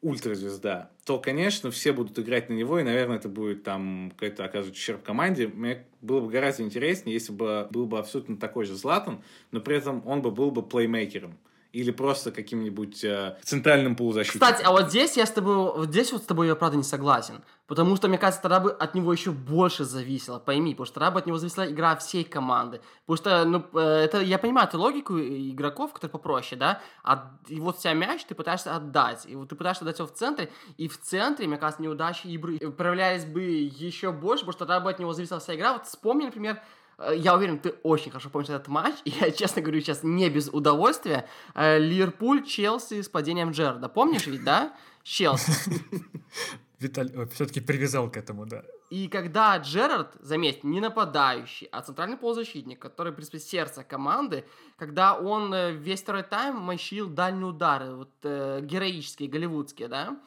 ультразвезда, 0.08 0.90
то, 1.06 1.20
конечно, 1.20 1.70
все 1.70 1.92
будут 1.92 2.18
играть 2.18 2.50
на 2.50 2.54
него, 2.54 2.80
и, 2.80 2.84
наверное, 2.84 3.18
это 3.18 3.28
будет 3.28 3.64
там 3.64 4.12
какой-то 4.16 4.46
оказывать 4.46 4.78
ущерб 4.78 5.04
команде. 5.04 5.48
Мне 5.48 5.86
было 6.02 6.22
бы 6.22 6.30
гораздо 6.32 6.64
интереснее, 6.64 7.14
если 7.14 7.34
бы 7.34 7.68
был 7.70 7.86
бы 7.86 8.00
абсолютно 8.00 8.38
такой 8.38 8.66
же 8.66 8.76
Златан, 8.76 9.22
но 9.52 9.60
при 9.60 9.76
этом 9.76 10.02
он 10.08 10.22
бы 10.22 10.32
был 10.32 10.52
бы 10.52 10.64
плеймейкером 10.64 11.38
или 11.74 11.92
просто 11.92 12.32
каким-нибудь 12.32 13.04
э, 13.04 13.38
центральным 13.44 13.96
полузащитником. 13.96 14.48
Кстати, 14.48 14.66
а 14.66 14.72
вот 14.72 14.90
здесь 14.90 15.18
я 15.18 15.26
с 15.26 15.32
тобой, 15.32 15.56
вот 15.56 15.90
здесь 15.90 16.12
вот 16.12 16.24
с 16.24 16.26
тобой 16.26 16.48
я 16.48 16.56
правда 16.56 16.78
не 16.78 16.84
согласен, 16.84 17.44
потому 17.68 17.96
что, 17.96 18.08
мне 18.08 18.18
кажется, 18.18 18.42
тогда 18.42 18.60
бы 18.60 18.72
от 18.72 18.96
него 18.96 19.14
еще 19.14 19.32
больше 19.32 19.84
зависело, 19.84 20.40
пойми, 20.40 20.74
потому 20.74 20.86
что 20.86 20.96
тогда 20.96 21.12
бы 21.12 21.20
от 21.20 21.26
него 21.26 21.38
зависела 21.38 21.70
игра 21.70 21.96
всей 21.96 22.24
команды, 22.24 22.82
потому 23.06 23.18
что, 23.18 23.46
ну, 23.46 23.66
э, 23.80 24.04
это, 24.06 24.22
я 24.22 24.40
понимаю 24.40 24.68
эту 24.68 24.80
логику 24.80 25.18
игроков, 25.20 25.94
которые 25.94 26.12
попроще, 26.12 26.60
да, 26.60 26.82
а, 27.04 27.38
и 27.48 27.60
вот 27.60 27.78
вся 27.78 27.94
мяч 27.94 28.26
ты 28.26 28.36
пытаешься 28.36 28.76
отдать, 28.76 29.26
и 29.28 29.36
вот 29.36 29.50
ты 29.50 29.56
пытаешься 29.56 29.84
отдать 29.84 30.00
его 30.00 30.08
в 30.08 30.14
центре, 30.14 30.50
и 30.78 30.88
в 30.88 31.00
центре, 31.00 31.48
мне 31.48 31.58
кажется, 31.58 31.84
неудачи 31.84 32.28
игры 32.28 32.58
проявлялись 32.72 33.26
бы 33.26 33.42
еще 33.44 34.12
больше, 34.12 34.46
потому 34.46 34.54
что 34.54 34.66
тогда 34.66 34.80
бы 34.80 34.90
от 34.90 35.00
него 35.00 35.14
зависела 35.14 35.40
вся 35.40 35.56
игра, 35.56 35.74
вот 35.74 35.86
вспомни, 35.86 36.26
например, 36.26 36.62
Э, 36.98 37.14
я 37.16 37.36
уверен, 37.36 37.60
ты 37.60 37.76
очень 37.84 38.12
хорошо 38.12 38.30
помнишь 38.30 38.50
этот 38.50 38.68
матч. 38.68 38.96
И 39.06 39.12
я, 39.22 39.32
честно 39.32 39.62
говорю, 39.62 39.82
сейчас 39.82 40.04
не 40.04 40.30
без 40.30 40.50
удовольствия. 40.50 41.28
Э, 41.54 41.80
Ливерпуль, 41.80 42.46
Челси 42.46 43.02
с 43.02 43.10
падением 43.10 43.52
Джерда. 43.52 43.90
Помнишь 43.90 44.28
ведь, 44.28 44.44
да? 44.44 44.74
Челси. 45.04 45.52
Виталий 46.80 47.26
все-таки 47.28 47.60
привязал 47.60 48.12
к 48.12 48.18
этому, 48.18 48.46
да. 48.46 48.64
И 48.90 49.08
когда 49.10 49.58
Джерард, 49.58 50.16
заметь, 50.20 50.64
не 50.64 50.80
нападающий, 50.80 51.68
а 51.72 51.82
центральный 51.82 52.18
полузащитник, 52.18 52.80
который, 52.80 53.12
принципе, 53.12 53.40
сердце 53.40 53.84
команды, 53.84 54.46
когда 54.78 55.14
он 55.14 55.54
э, 55.54 55.72
весь 55.74 56.02
второй 56.02 56.24
тайм 56.24 56.56
мочил 56.58 57.08
дальние 57.10 57.48
удары, 57.48 57.96
вот 57.96 58.12
э, 58.24 58.62
героические, 58.62 59.28
голливудские, 59.28 59.90
да, 59.90 60.18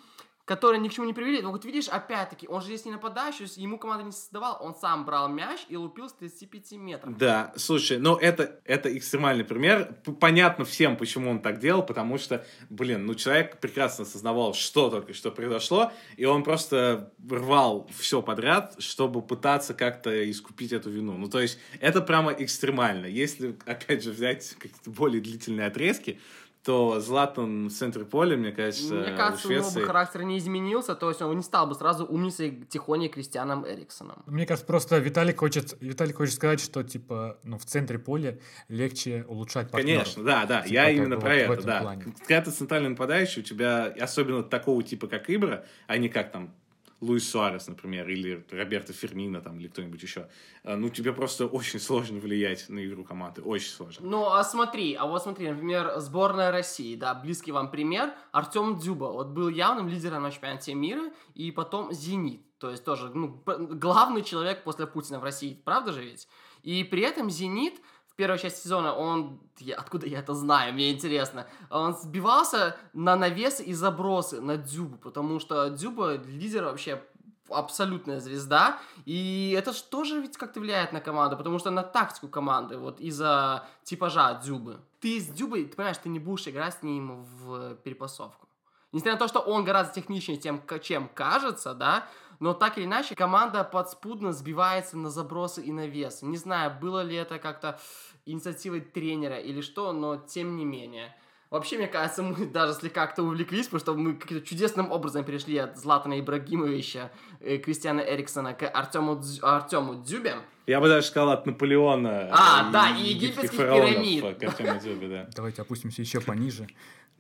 которые 0.50 0.80
ни 0.80 0.88
к 0.88 0.92
чему 0.92 1.06
не 1.06 1.12
привели. 1.12 1.40
Но 1.42 1.52
вот 1.52 1.64
видишь, 1.64 1.86
опять-таки, 1.86 2.48
он 2.48 2.60
же 2.60 2.66
здесь 2.66 2.84
не 2.84 2.90
нападающий, 2.90 3.46
ему 3.54 3.78
команда 3.78 4.02
не 4.02 4.10
создавал, 4.10 4.58
он 4.60 4.74
сам 4.74 5.04
брал 5.04 5.28
мяч 5.28 5.60
и 5.68 5.76
лупил 5.76 6.08
с 6.08 6.12
35 6.14 6.72
метров. 6.72 7.16
Да, 7.16 7.52
слушай, 7.54 7.98
ну 7.98 8.16
это, 8.16 8.58
это 8.64 8.98
экстремальный 8.98 9.44
пример. 9.44 9.94
Понятно 10.18 10.64
всем, 10.64 10.96
почему 10.96 11.30
он 11.30 11.40
так 11.40 11.60
делал, 11.60 11.84
потому 11.84 12.18
что, 12.18 12.44
блин, 12.68 13.06
ну 13.06 13.14
человек 13.14 13.60
прекрасно 13.60 14.02
осознавал, 14.02 14.52
что 14.52 14.90
только 14.90 15.14
что 15.14 15.30
произошло, 15.30 15.92
и 16.16 16.24
он 16.24 16.42
просто 16.42 17.12
рвал 17.30 17.88
все 17.96 18.20
подряд, 18.20 18.74
чтобы 18.80 19.22
пытаться 19.22 19.72
как-то 19.72 20.28
искупить 20.28 20.72
эту 20.72 20.90
вину. 20.90 21.16
Ну 21.16 21.28
то 21.28 21.38
есть 21.38 21.60
это 21.78 22.00
прямо 22.00 22.32
экстремально. 22.32 23.06
Если, 23.06 23.56
опять 23.66 24.02
же, 24.02 24.10
взять 24.10 24.56
какие-то 24.58 24.90
более 24.90 25.20
длительные 25.20 25.68
отрезки, 25.68 26.18
то 26.62 27.00
Златан 27.00 27.68
в 27.68 27.72
центре 27.72 28.04
поля, 28.04 28.36
мне 28.36 28.52
кажется, 28.52 28.94
Мне 28.94 29.16
кажется, 29.16 29.48
у, 29.48 29.50
Швеции... 29.50 29.68
у 29.68 29.70
него 29.70 29.80
бы 29.80 29.86
характер 29.86 30.22
не 30.24 30.38
изменился, 30.38 30.94
то 30.94 31.08
есть 31.08 31.22
он 31.22 31.36
не 31.36 31.42
стал 31.42 31.66
бы 31.66 31.74
сразу 31.74 32.04
умницей 32.04 32.66
тихоней 32.68 33.08
Кристианом 33.08 33.66
Эриксоном. 33.66 34.22
Мне 34.26 34.44
кажется, 34.44 34.66
просто 34.66 34.98
Виталик 34.98 35.40
хочет, 35.40 35.76
Виталик 35.80 36.16
хочет 36.16 36.34
сказать, 36.34 36.60
что, 36.60 36.82
типа, 36.82 37.38
ну, 37.44 37.56
в 37.58 37.64
центре 37.64 37.98
поля 37.98 38.38
легче 38.68 39.24
улучшать 39.26 39.70
партнеров. 39.70 40.04
Конечно, 40.04 40.24
да, 40.24 40.44
да, 40.44 40.62
типа, 40.62 40.72
я 40.72 40.90
именно 40.90 41.18
про 41.18 41.34
это, 41.34 41.62
да. 41.62 41.80
Плане. 41.80 42.14
Когда 42.26 42.42
ты 42.42 42.50
центральный 42.50 42.90
нападающий, 42.90 43.40
у 43.40 43.44
тебя, 43.44 43.94
особенно 43.98 44.42
такого 44.42 44.82
типа, 44.82 45.06
как 45.06 45.30
Ибра, 45.30 45.64
а 45.86 45.96
не 45.96 46.08
как 46.10 46.30
там 46.30 46.54
Луис 47.00 47.30
Суарес, 47.30 47.66
например, 47.66 48.08
или 48.08 48.44
Роберто 48.50 48.92
Фермино, 48.92 49.40
там, 49.40 49.58
или 49.58 49.68
кто-нибудь 49.68 50.02
еще, 50.02 50.28
э, 50.64 50.76
ну, 50.76 50.90
тебе 50.90 51.12
просто 51.12 51.46
очень 51.58 51.80
сложно 51.80 52.18
влиять 52.20 52.68
на 52.68 52.84
игру 52.86 53.04
команды, 53.04 53.42
очень 53.42 53.70
сложно. 53.70 54.06
Ну, 54.06 54.26
а 54.26 54.44
смотри, 54.44 54.94
а 54.94 55.06
вот 55.06 55.22
смотри, 55.22 55.48
например, 55.48 55.94
сборная 55.98 56.50
России, 56.50 56.96
да, 56.96 57.14
близкий 57.14 57.52
вам 57.52 57.70
пример, 57.70 58.12
Артем 58.32 58.78
Дзюба, 58.78 59.06
вот 59.06 59.28
был 59.28 59.48
явным 59.48 59.88
лидером 59.88 60.22
на 60.22 60.30
чемпионате 60.30 60.74
мира, 60.74 61.10
и 61.34 61.50
потом 61.50 61.92
Зенит, 61.92 62.42
то 62.58 62.70
есть 62.70 62.84
тоже, 62.84 63.10
ну, 63.14 63.42
главный 63.46 64.22
человек 64.22 64.62
после 64.62 64.86
Путина 64.86 65.18
в 65.18 65.24
России, 65.24 65.60
правда 65.64 65.92
же 65.92 66.02
ведь? 66.02 66.28
И 66.62 66.84
при 66.84 67.02
этом 67.02 67.30
Зенит 67.30 67.80
первая 68.20 68.38
часть 68.38 68.62
сезона, 68.62 68.94
он, 68.94 69.40
я, 69.60 69.76
откуда 69.76 70.06
я 70.06 70.18
это 70.18 70.34
знаю, 70.34 70.74
мне 70.74 70.92
интересно, 70.92 71.46
он 71.70 71.96
сбивался 71.96 72.76
на 72.92 73.16
навесы 73.16 73.64
и 73.64 73.72
забросы 73.72 74.42
на 74.42 74.58
Дзюбу, 74.58 74.98
потому 74.98 75.40
что 75.40 75.70
Дзюба 75.70 76.16
лидер 76.16 76.64
вообще 76.64 77.02
абсолютная 77.48 78.20
звезда, 78.20 78.78
и 79.06 79.54
это 79.56 79.72
же 79.72 79.82
тоже 79.84 80.20
ведь 80.20 80.36
как-то 80.36 80.60
влияет 80.60 80.92
на 80.92 81.00
команду, 81.00 81.38
потому 81.38 81.58
что 81.58 81.70
на 81.70 81.82
тактику 81.82 82.28
команды, 82.28 82.76
вот 82.76 83.00
из-за 83.00 83.66
типажа 83.84 84.38
Дзюбы. 84.42 84.80
Ты 85.00 85.18
с 85.18 85.28
Дзюбой, 85.28 85.64
ты 85.64 85.74
понимаешь, 85.74 85.96
ты 85.96 86.10
не 86.10 86.18
будешь 86.18 86.46
играть 86.46 86.74
с 86.74 86.82
ним 86.82 87.22
в 87.22 87.76
перепасовку. 87.76 88.48
Несмотря 88.92 89.14
на 89.14 89.18
то, 89.18 89.28
что 89.28 89.40
он 89.40 89.64
гораздо 89.64 89.94
техничнее, 89.94 90.36
тем, 90.36 90.62
чем 90.82 91.08
кажется, 91.14 91.72
да, 91.72 92.06
но 92.40 92.54
так 92.54 92.78
или 92.78 92.86
иначе 92.86 93.14
команда 93.14 93.62
подспудно 93.64 94.32
сбивается 94.32 94.96
на 94.96 95.10
забросы 95.10 95.62
и 95.62 95.72
на 95.72 95.86
вес. 95.86 96.22
Не 96.22 96.38
знаю, 96.38 96.76
было 96.80 97.02
ли 97.02 97.14
это 97.14 97.38
как-то 97.38 97.78
инициативой 98.26 98.80
тренера 98.80 99.38
или 99.38 99.60
что, 99.60 99.92
но 99.92 100.16
тем 100.16 100.56
не 100.56 100.64
менее. 100.64 101.14
Вообще, 101.50 101.78
мне 101.78 101.88
кажется, 101.88 102.22
мы 102.22 102.46
даже 102.52 102.74
слегка 102.74 103.06
как-то 103.06 103.24
увлеклись, 103.24 103.66
потому 103.66 103.80
что 103.80 103.94
мы 103.94 104.14
каким-то 104.14 104.46
чудесным 104.46 104.92
образом 104.92 105.24
перешли 105.24 105.58
от 105.58 105.76
Златана 105.76 106.18
Ибрагимовича, 106.20 107.10
э, 107.40 107.58
Кристиана 107.58 108.00
Эриксона 108.00 108.54
к 108.54 108.68
Артему, 108.68 109.16
Дз... 109.16 109.42
Артему 109.42 110.02
Дзюбе. 110.02 110.36
Я 110.66 110.80
бы 110.80 110.88
даже 110.88 111.08
сказал 111.08 111.30
от 111.30 111.46
Наполеона. 111.46 112.30
А, 112.32 112.68
и, 112.68 112.72
да, 112.72 112.90
и 112.90 113.02
египетских 113.02 113.58
пирамид. 113.58 114.38
К 114.38 114.44
Артему 114.44 114.78
Дзюбе, 114.78 115.08
да. 115.08 115.28
Давайте 115.34 115.62
опустимся 115.62 116.02
еще 116.02 116.20
пониже, 116.20 116.68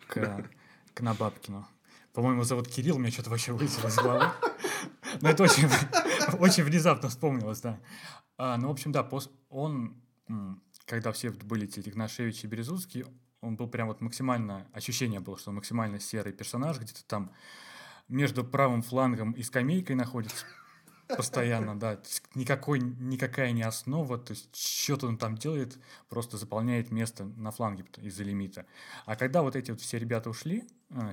к, 0.06 0.48
к 0.94 1.00
Набабкину. 1.00 1.66
По-моему, 2.12 2.44
зовут 2.44 2.68
Кирилл, 2.68 2.98
мне 2.98 3.10
что-то 3.10 3.30
вообще 3.30 3.52
вылетело 3.52 3.88
из 3.88 3.96
головы. 3.96 4.26
Но 5.20 5.28
это 5.28 5.42
очень, 5.42 5.68
очень 6.38 6.62
внезапно 6.62 7.08
вспомнилось, 7.08 7.60
да. 7.60 7.80
А, 8.36 8.56
ну, 8.56 8.68
в 8.68 8.70
общем, 8.70 8.92
да, 8.92 9.08
он 9.48 9.96
когда 10.90 11.12
все 11.12 11.30
были 11.30 11.68
эти 11.68 11.88
Игнашевич 11.88 12.42
и 12.42 12.48
Березутский, 12.48 13.04
он 13.40 13.54
был 13.54 13.68
прям 13.68 13.86
вот 13.86 14.00
максимально, 14.00 14.66
ощущение 14.72 15.20
было, 15.20 15.38
что 15.38 15.50
он 15.50 15.56
максимально 15.56 16.00
серый 16.00 16.32
персонаж, 16.32 16.78
где-то 16.80 17.04
там 17.04 17.30
между 18.08 18.42
правым 18.42 18.82
флангом 18.82 19.30
и 19.32 19.44
скамейкой 19.44 19.94
находится 19.94 20.44
постоянно, 21.16 21.78
да. 21.78 22.00
Никакой, 22.34 22.80
никакая 22.80 23.52
не 23.52 23.62
основа, 23.62 24.18
то 24.18 24.32
есть 24.32 24.54
что-то 24.56 25.06
он 25.06 25.16
там 25.16 25.36
делает, 25.36 25.78
просто 26.08 26.36
заполняет 26.36 26.90
место 26.90 27.24
на 27.24 27.52
фланге 27.52 27.84
из-за 27.98 28.24
лимита. 28.24 28.66
А 29.06 29.14
когда 29.14 29.42
вот 29.42 29.54
эти 29.54 29.70
вот 29.70 29.80
все 29.80 29.96
ребята 29.96 30.28
ушли, 30.28 30.68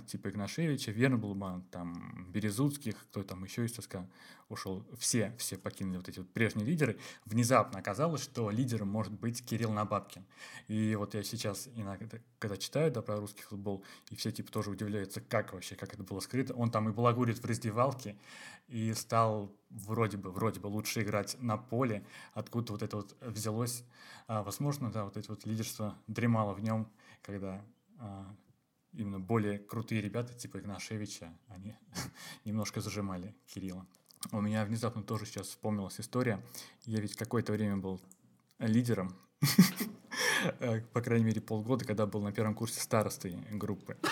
типа 0.08 0.30
Игнашевича, 0.30 0.92
Вернблума, 0.92 1.64
там, 1.72 2.26
Березутских, 2.32 2.98
кто 3.04 3.24
там 3.24 3.44
еще 3.44 3.66
из 3.66 3.74
ЦСКА 3.74 4.10
ушел, 4.50 4.86
все, 4.98 5.36
все 5.38 5.58
покинули 5.58 5.98
вот 5.98 6.10
эти 6.10 6.20
вот 6.20 6.30
прежние 6.30 6.66
лидеры, 6.66 6.98
внезапно 7.26 7.80
оказалось, 7.80 8.24
что 8.24 8.50
лидером 8.50 8.88
может 8.88 9.14
быть 9.14 9.46
Кирилл 9.46 9.72
Набабкин. 9.72 10.26
И 10.68 10.96
вот 10.96 11.14
я 11.14 11.24
сейчас 11.24 11.70
иногда, 11.76 12.18
когда 12.40 12.58
читаю, 12.58 12.92
да, 12.92 13.02
про 13.02 13.18
русский 13.18 13.44
футбол, 13.44 13.84
и 14.10 14.16
все 14.16 14.32
типа 14.32 14.52
тоже 14.52 14.72
удивляются, 14.72 15.22
как 15.22 15.54
вообще, 15.54 15.76
как 15.76 15.94
это 15.94 16.04
было 16.04 16.22
скрыто. 16.22 16.54
Он 16.54 16.72
там 16.72 16.90
и 16.90 16.92
балагурит 16.92 17.38
в 17.38 17.46
раздевалке, 17.46 18.18
и 18.68 18.94
стал 18.94 19.56
вроде 19.70 20.18
бы, 20.18 20.32
вроде 20.32 20.60
бы 20.60 20.68
лучше 20.68 21.02
играть 21.02 21.38
на 21.40 21.58
поле, 21.58 22.06
откуда 22.34 22.74
вот 22.74 22.82
это 22.82 22.98
вот 22.98 23.16
взялось. 23.22 23.84
А, 24.28 24.44
возможно, 24.44 24.92
да, 24.92 25.06
вот 25.06 25.18
это 25.18 25.30
вот 25.30 25.46
лидерство 25.46 25.98
дремало 26.08 26.54
в 26.54 26.62
нем, 26.62 26.90
когда 27.22 27.64
а, 28.00 28.36
именно 28.98 29.20
более 29.20 29.60
крутые 29.60 30.02
ребята, 30.02 30.34
типа 30.34 30.58
Игнашевича, 30.58 31.32
они 31.48 31.76
немножко 32.46 32.82
зажимали 32.82 33.36
Кирилла. 33.46 33.86
У 34.32 34.42
меня 34.42 34.66
внезапно 34.66 35.04
тоже 35.04 35.26
сейчас 35.26 35.48
вспомнилась 35.48 36.00
история. 36.00 36.44
Я 36.86 37.00
ведь 37.00 37.16
какое-то 37.16 37.54
время 37.54 37.78
был 37.78 38.02
лидером, 38.60 39.16
по 40.94 41.02
крайней 41.02 41.26
мере, 41.26 41.42
полгода, 41.42 41.86
когда 41.86 42.06
был 42.06 42.22
на 42.22 42.32
первом 42.32 42.56
курсе 42.56 42.82
старостой 42.82 43.38
группы. 43.52 43.98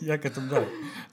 Я 0.00 0.18
к 0.18 0.24
этому, 0.24 0.48
да, 0.50 0.66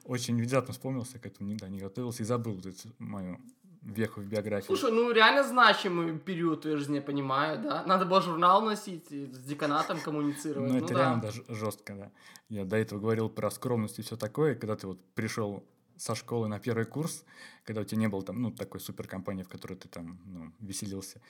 очень 0.03 0.35
внезапно 0.35 0.73
вспомнился, 0.73 1.19
к 1.19 1.25
этому 1.25 1.55
да, 1.55 1.69
не 1.69 1.79
готовился 1.79 2.23
и 2.23 2.25
забыл 2.25 2.55
вот 2.55 2.65
эту 2.65 2.89
мою 2.99 3.39
веху 3.83 4.21
в 4.21 4.25
биографии. 4.25 4.67
Слушай, 4.67 4.91
ну 4.91 5.11
реально 5.11 5.43
значимый 5.43 6.17
период, 6.17 6.65
я 6.65 6.77
же 6.77 6.89
не 6.91 7.01
понимаю, 7.01 7.61
да? 7.61 7.83
Надо 7.85 8.05
было 8.05 8.21
журнал 8.21 8.61
носить, 8.61 9.09
с 9.09 9.39
деканатом 9.39 9.99
коммуницировать. 9.99 10.71
Ну, 10.71 10.79
ну 10.79 10.85
это 10.85 10.93
реально 10.93 11.31
жестко, 11.49 11.93
да. 11.93 12.11
Я 12.49 12.65
до 12.65 12.77
этого 12.77 12.99
говорил 12.99 13.29
про 13.29 13.51
скромность 13.51 13.99
и 13.99 14.01
все 14.01 14.15
такое, 14.15 14.55
когда 14.55 14.75
ты 14.75 14.87
вот 14.87 14.99
пришел 15.15 15.63
со 15.97 16.15
школы 16.15 16.47
на 16.47 16.59
первый 16.59 16.85
курс, 16.85 17.23
когда 17.65 17.81
у 17.81 17.83
тебя 17.83 17.99
не 17.99 18.07
было 18.07 18.23
там, 18.23 18.41
ну, 18.41 18.51
такой 18.51 18.79
суперкомпании, 18.79 19.43
в 19.43 19.49
которой 19.49 19.75
ты 19.75 19.87
там, 19.87 20.19
ну, 20.25 20.51
веселился, 20.59 21.21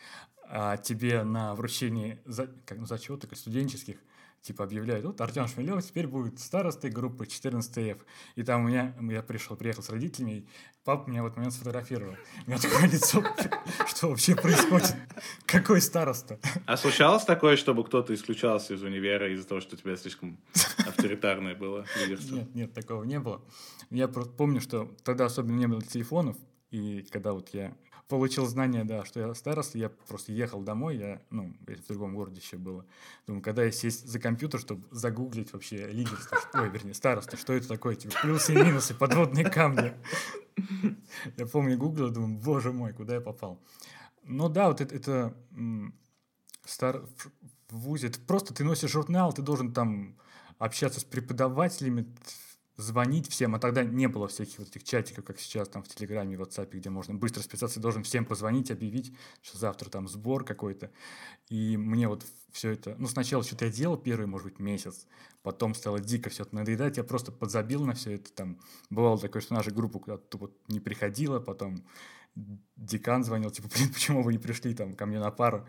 а 0.48 0.78
тебе 0.78 1.24
на 1.24 1.54
вручении 1.56 2.20
за, 2.26 2.48
как, 2.66 2.78
ну, 2.78 2.86
зачеток 2.86 3.36
студенческих 3.36 3.98
типа 4.44 4.66
объявляют, 4.66 5.06
вот 5.06 5.22
Артем 5.22 5.48
Шмелев 5.48 5.84
теперь 5.84 6.06
будет 6.06 6.40
старостой 6.40 6.92
группы 6.92 7.26
14F. 7.26 8.02
И 8.36 8.44
там 8.44 8.66
у 8.66 8.68
меня, 8.68 8.94
я 9.02 9.24
пришел, 9.24 9.56
приехал 9.56 9.82
с 9.82 9.90
родителями, 9.90 10.32
и 10.32 10.48
папа 10.84 11.10
меня 11.10 11.24
в 11.24 11.28
этот 11.28 11.38
момент 11.38 11.54
сфотографировал. 11.54 12.16
У 12.46 12.50
меня 12.50 12.60
такое 12.60 12.88
лицо, 12.92 13.24
что 13.88 14.10
вообще 14.10 14.36
происходит? 14.36 14.96
Какой 15.46 15.82
староста? 15.82 16.40
А 16.66 16.76
случалось 16.76 17.24
такое, 17.24 17.56
чтобы 17.56 17.86
кто-то 17.86 18.14
исключался 18.14 18.74
из 18.74 18.84
универа 18.84 19.34
из-за 19.34 19.48
того, 19.48 19.62
что 19.62 19.76
у 19.76 19.80
тебя 19.80 19.96
слишком 19.96 20.38
авторитарное 20.86 21.56
было 21.56 21.86
лидерство? 22.02 22.36
Нет, 22.36 22.56
нет, 22.56 22.74
такого 22.74 23.06
не 23.06 23.20
было. 23.20 23.42
Я 23.90 24.10
просто 24.10 24.34
помню, 24.34 24.60
что 24.60 24.94
тогда 25.06 25.26
особенно 25.26 25.58
не 25.58 25.68
было 25.68 25.82
телефонов, 25.82 26.36
и 26.70 27.04
когда 27.12 27.32
вот 27.32 27.50
я 27.54 27.74
получил 28.08 28.46
знание, 28.46 28.84
да, 28.84 29.06
что 29.06 29.20
я 29.20 29.34
староста, 29.34 29.78
я 29.78 29.90
просто 29.90 30.32
ехал 30.32 30.62
домой, 30.62 30.98
я, 30.98 31.22
ну, 31.30 31.54
в 31.66 31.88
другом 31.88 32.16
городе 32.16 32.40
еще 32.40 32.58
было. 32.58 32.86
Думаю, 33.28 33.42
когда 33.42 33.64
я 33.64 33.72
сесть 33.72 34.08
за 34.08 34.20
компьютер, 34.20 34.60
чтобы 34.60 34.86
загуглить 34.92 35.54
вообще 35.54 35.88
лидерство, 35.88 36.38
ой, 36.54 36.70
вернее, 36.70 36.94
староста, 36.94 37.38
что 37.38 37.54
это 37.54 37.68
такое, 37.68 37.96
типа, 37.96 38.16
плюсы 38.22 38.54
и 38.54 38.58
минусы, 38.58 38.94
подводные 38.94 39.50
камни. 39.50 39.94
Я 41.38 41.46
помню, 41.48 41.78
гуглил, 41.78 42.10
думаю, 42.10 42.38
боже 42.38 42.72
мой, 42.72 42.94
куда 42.94 43.16
я 43.16 43.22
попал. 43.22 43.60
Ну 44.24 44.50
да, 44.50 44.68
вот 44.68 44.82
это, 44.82 44.96
это 44.96 45.34
стар... 46.66 47.04
в 47.70 47.78
ВУЗе, 47.78 48.08
это 48.08 48.20
просто 48.20 48.54
ты 48.54 48.64
носишь 48.64 48.92
журнал, 48.92 49.34
ты 49.34 49.42
должен 49.42 49.74
там 49.74 50.16
общаться 50.60 51.00
с 51.00 51.04
преподавателями, 51.04 52.06
звонить 52.76 53.30
всем, 53.30 53.56
а 53.56 53.60
тогда 53.60 53.84
не 53.84 54.08
было 54.08 54.28
всяких 54.28 54.60
вот 54.60 54.70
этих 54.70 54.84
чатиков, 54.84 55.24
как 55.24 55.40
сейчас 55.40 55.70
там 55.70 55.84
в 55.84 55.88
Телеграме, 55.88 56.38
в 56.38 56.42
WhatsApp, 56.42 56.70
где 56.72 56.90
можно 56.90 57.14
быстро 57.14 57.42
списаться, 57.42 57.80
должен 57.80 58.04
всем 58.04 58.26
позвонить, 58.26 58.72
объявить, 58.72 59.16
что 59.42 59.58
завтра 59.58 59.90
там 59.90 60.08
сбор 60.08 60.44
какой-то. 60.44 60.92
И 61.50 61.78
мне 61.78 62.08
вот 62.08 62.26
все 62.52 62.72
это, 62.72 62.96
ну, 62.98 63.08
сначала 63.08 63.44
что-то 63.44 63.66
я 63.66 63.72
делал 63.72 63.98
первый, 63.98 64.26
может 64.26 64.48
быть, 64.48 64.60
месяц, 64.60 65.08
потом 65.44 65.76
стало 65.76 66.00
дико 66.00 66.30
все 66.30 66.44
это 66.44 66.56
надоедать, 66.56 66.98
я 66.98 67.04
просто 67.04 67.32
подзабил 67.32 67.86
на 67.86 67.94
все 67.94 68.16
это, 68.16 68.32
там, 68.32 68.60
бывало 68.90 69.20
такое, 69.20 69.42
что 69.42 69.54
наша 69.54 69.72
группа 69.72 70.00
куда-то 70.00 70.38
вот 70.38 70.58
не 70.68 70.80
приходила, 70.80 71.40
потом 71.40 71.84
декан 72.36 73.24
звонил, 73.24 73.52
типа, 73.52 73.70
блин, 73.74 73.92
почему 73.94 74.24
вы 74.24 74.34
не 74.34 74.40
пришли 74.40 74.74
там 74.74 74.96
ко 74.96 75.06
мне 75.06 75.20
на 75.20 75.32
пару, 75.32 75.68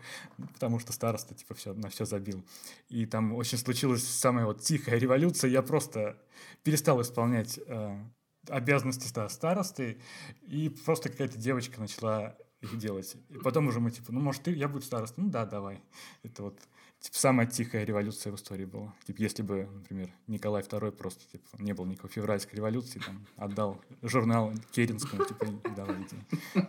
потому 0.53 0.79
что 0.79 0.93
староста, 0.93 1.35
типа, 1.35 1.53
все, 1.53 1.73
на 1.73 1.89
все 1.89 2.05
забил. 2.05 2.43
И 2.89 3.05
там 3.05 3.33
очень 3.33 3.57
случилась 3.57 4.03
самая 4.03 4.45
вот 4.45 4.61
тихая 4.61 4.97
революция, 4.97 5.49
я 5.49 5.61
просто 5.61 6.17
перестал 6.63 7.01
исполнять 7.01 7.59
э, 7.67 8.03
обязанности 8.49 9.11
да, 9.13 9.29
старосты, 9.29 10.01
и 10.41 10.69
просто 10.69 11.09
какая-то 11.09 11.37
девочка 11.37 11.79
начала 11.79 12.35
их 12.61 12.77
делать. 12.77 13.15
И 13.29 13.37
потом 13.37 13.67
уже 13.67 13.79
мы, 13.79 13.91
типа, 13.91 14.11
ну, 14.11 14.19
может, 14.19 14.43
ты, 14.43 14.51
я 14.51 14.67
буду 14.67 14.83
старостой? 14.83 15.23
Ну, 15.23 15.29
да, 15.29 15.45
давай. 15.45 15.81
Это 16.23 16.43
вот 16.43 16.59
типа, 17.05 17.17
самая 17.19 17.45
тихая 17.45 17.83
революция 17.83 18.31
в 18.31 18.35
истории 18.35 18.65
была. 18.65 18.91
Типа, 19.05 19.21
если 19.21 19.43
бы, 19.43 19.69
например, 19.71 20.09
Николай 20.25 20.63
II 20.63 20.91
просто 20.91 21.21
типа, 21.31 21.45
не 21.59 21.73
было 21.73 21.85
никакой 21.85 22.09
февральской 22.09 22.57
революции, 22.57 22.99
там, 22.99 23.23
отдал 23.37 23.79
журнал 24.01 24.51
Керенскому, 24.71 25.23
типа, 25.23 25.45
давайте, 25.75 26.15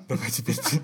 давай 0.08 0.30
теперь 0.30 0.56
ты. 0.56 0.80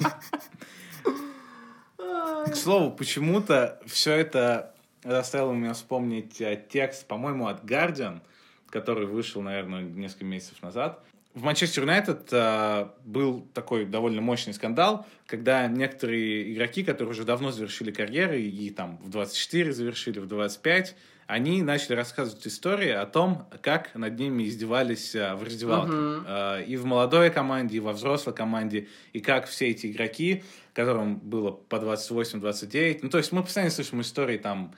К 2.50 2.57
слову, 2.57 2.92
почему-то 2.92 3.78
все 3.84 4.14
это 4.14 4.74
заставило 5.05 5.53
меня 5.53 5.74
вспомнить 5.74 6.40
э, 6.40 6.64
текст, 6.70 7.07
по-моему, 7.07 7.46
от 7.46 7.62
Guardian, 7.62 8.22
который 8.70 9.07
вышел, 9.07 9.42
наверное, 9.42 9.82
несколько 9.82 10.24
месяцев 10.24 10.62
назад, 10.62 11.05
в 11.35 11.43
Манчестер 11.43 11.83
Юнайтед 11.85 12.28
э, 12.30 12.89
был 13.05 13.47
такой 13.55 13.87
довольно 13.87 14.20
мощный 14.20 14.53
скандал, 14.53 15.07
когда 15.26 15.66
некоторые 15.66 16.53
игроки, 16.53 16.85
которые 16.85 17.12
уже 17.12 17.24
давно 17.24 17.51
завершили 17.51 17.91
карьеры, 17.91 18.41
и, 18.41 18.66
и 18.66 18.70
там 18.70 18.99
в 18.99 19.09
24 19.09 19.72
завершили, 19.72 20.18
в 20.18 20.26
25, 20.26 20.95
они 21.26 21.62
начали 21.62 21.95
рассказывать 21.95 22.47
истории 22.47 22.91
о 22.91 23.07
том, 23.07 23.49
как 23.62 23.95
над 23.95 24.18
ними 24.18 24.43
издевались 24.45 25.14
э, 25.14 25.35
в 25.35 25.43
раздевалке. 25.43 25.93
Uh-huh. 25.93 26.24
Э, 26.61 26.64
и 26.64 26.76
в 26.76 26.85
молодой 26.85 27.30
команде, 27.30 27.78
и 27.78 27.80
во 27.80 27.93
взрослой 27.93 28.35
команде, 28.35 28.89
и 29.14 29.20
как 29.20 29.47
все 29.47 29.70
эти 29.70 29.87
игроки, 29.87 30.45
которым 30.74 31.16
было 31.16 31.51
по 31.51 31.76
28-29, 31.76 33.01
ну 33.03 33.09
то 33.09 33.18
есть 33.18 33.33
мы 33.33 33.43
постоянно 33.43 33.70
слышим 33.70 34.03
истории 34.03 34.37
там 34.37 34.74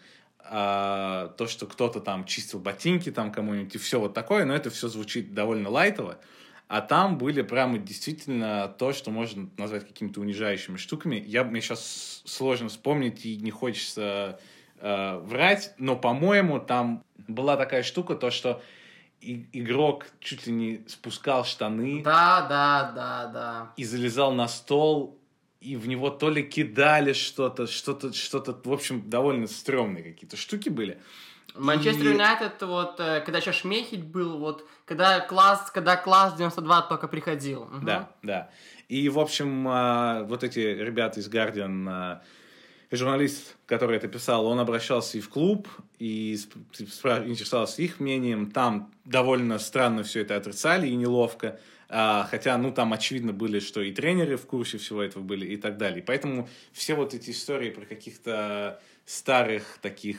а, 0.47 1.29
то, 1.39 1.47
что 1.47 1.67
кто-то 1.67 2.01
там 2.01 2.27
чистил 2.27 2.59
ботинки 2.59 3.11
там 3.11 3.33
кому-нибудь 3.33 3.75
и 3.75 3.79
все 3.79 3.99
вот 3.99 4.13
такое, 4.13 4.45
но 4.45 4.55
это 4.55 4.69
все 4.69 4.89
звучит 4.89 5.33
довольно 5.33 5.71
лайтово. 5.71 6.19
А 6.67 6.81
там 6.81 7.19
были 7.19 7.43
прямо 7.43 7.79
действительно 7.79 8.75
то, 8.79 8.93
что 8.93 9.11
можно 9.11 9.49
назвать 9.59 9.87
какими-то 9.87 10.21
унижающими 10.21 10.77
штуками. 10.77 11.23
Я, 11.27 11.45
мне 11.45 11.61
сейчас 11.61 12.23
сложно 12.25 12.69
вспомнить 12.69 13.27
и 13.27 13.37
не 13.37 13.51
хочется 13.51 14.41
э, 14.81 15.19
врать, 15.19 15.75
но, 15.79 15.95
по-моему, 15.97 16.59
там 16.61 17.05
была 17.29 17.57
такая 17.57 17.83
штука, 17.83 18.15
то, 18.15 18.31
что 18.31 18.63
и, 19.21 19.47
игрок 19.53 20.07
чуть 20.21 20.47
ли 20.47 20.53
не 20.53 20.85
спускал 20.89 21.45
штаны. 21.45 22.03
Да, 22.03 22.47
да, 22.49 22.93
да, 22.95 23.27
да. 23.33 23.73
И 23.77 23.85
залезал 23.85 24.33
на 24.33 24.49
стол, 24.49 25.19
и 25.61 25.77
в 25.77 25.89
него 25.89 26.11
то 26.11 26.29
ли 26.29 26.43
кидали 26.43 27.13
что-то, 27.13 27.67
что-то, 27.67 28.13
что-то, 28.13 28.59
в 28.65 28.73
общем, 28.73 29.09
довольно 29.09 29.47
стрёмные 29.47 30.03
какие-то 30.03 30.37
штуки 30.37 30.69
были. 30.69 30.99
Манчестер 31.55 32.13
Юнайтед, 32.13 32.61
и... 32.61 32.65
вот, 32.65 32.99
э, 32.99 33.21
когда 33.21 33.39
еще 33.39 33.53
Шмехель 33.53 34.03
был, 34.03 34.39
вот, 34.39 34.67
когда 34.85 35.21
класс, 35.21 35.71
когда 35.73 35.97
класс 35.97 36.35
92 36.37 36.83
только 36.83 37.09
приходил. 37.09 37.63
Угу. 37.63 37.81
Да, 37.83 38.11
да. 38.23 38.51
И, 38.89 39.09
в 39.09 39.19
общем, 39.19 39.69
э, 39.69 40.25
вот 40.25 40.43
эти 40.43 40.59
ребята 40.59 41.21
из 41.21 41.29
Guardian, 41.29 42.21
э, 42.91 42.97
журналист, 42.97 43.57
который 43.67 43.97
это 43.97 44.09
писал, 44.09 44.47
он 44.47 44.59
обращался 44.59 45.19
и 45.19 45.21
в 45.21 45.29
клуб, 45.29 45.69
и 45.99 46.35
интересовался 46.35 47.83
их 47.83 48.01
мнением. 48.01 48.51
Там 48.51 48.93
довольно 49.05 49.59
странно 49.59 50.03
все 50.03 50.21
это 50.21 50.37
отрицали 50.37 50.89
и 50.89 50.95
неловко. 50.95 51.59
А, 51.89 52.27
хотя, 52.31 52.57
ну, 52.59 52.73
там 52.73 52.93
очевидно 52.93 53.33
были, 53.33 53.61
что 53.61 53.81
и 53.81 53.93
тренеры 53.93 54.37
в 54.37 54.47
курсе 54.47 54.79
всего 54.79 55.03
этого 55.03 55.23
были 55.23 55.47
и 55.47 55.57
так 55.57 55.77
далее. 55.77 56.03
Поэтому 56.05 56.49
все 56.73 56.95
вот 56.95 57.15
эти 57.15 57.31
истории 57.31 57.71
про 57.71 57.85
каких-то 57.85 58.81
старых 59.05 59.79
таких 59.81 60.19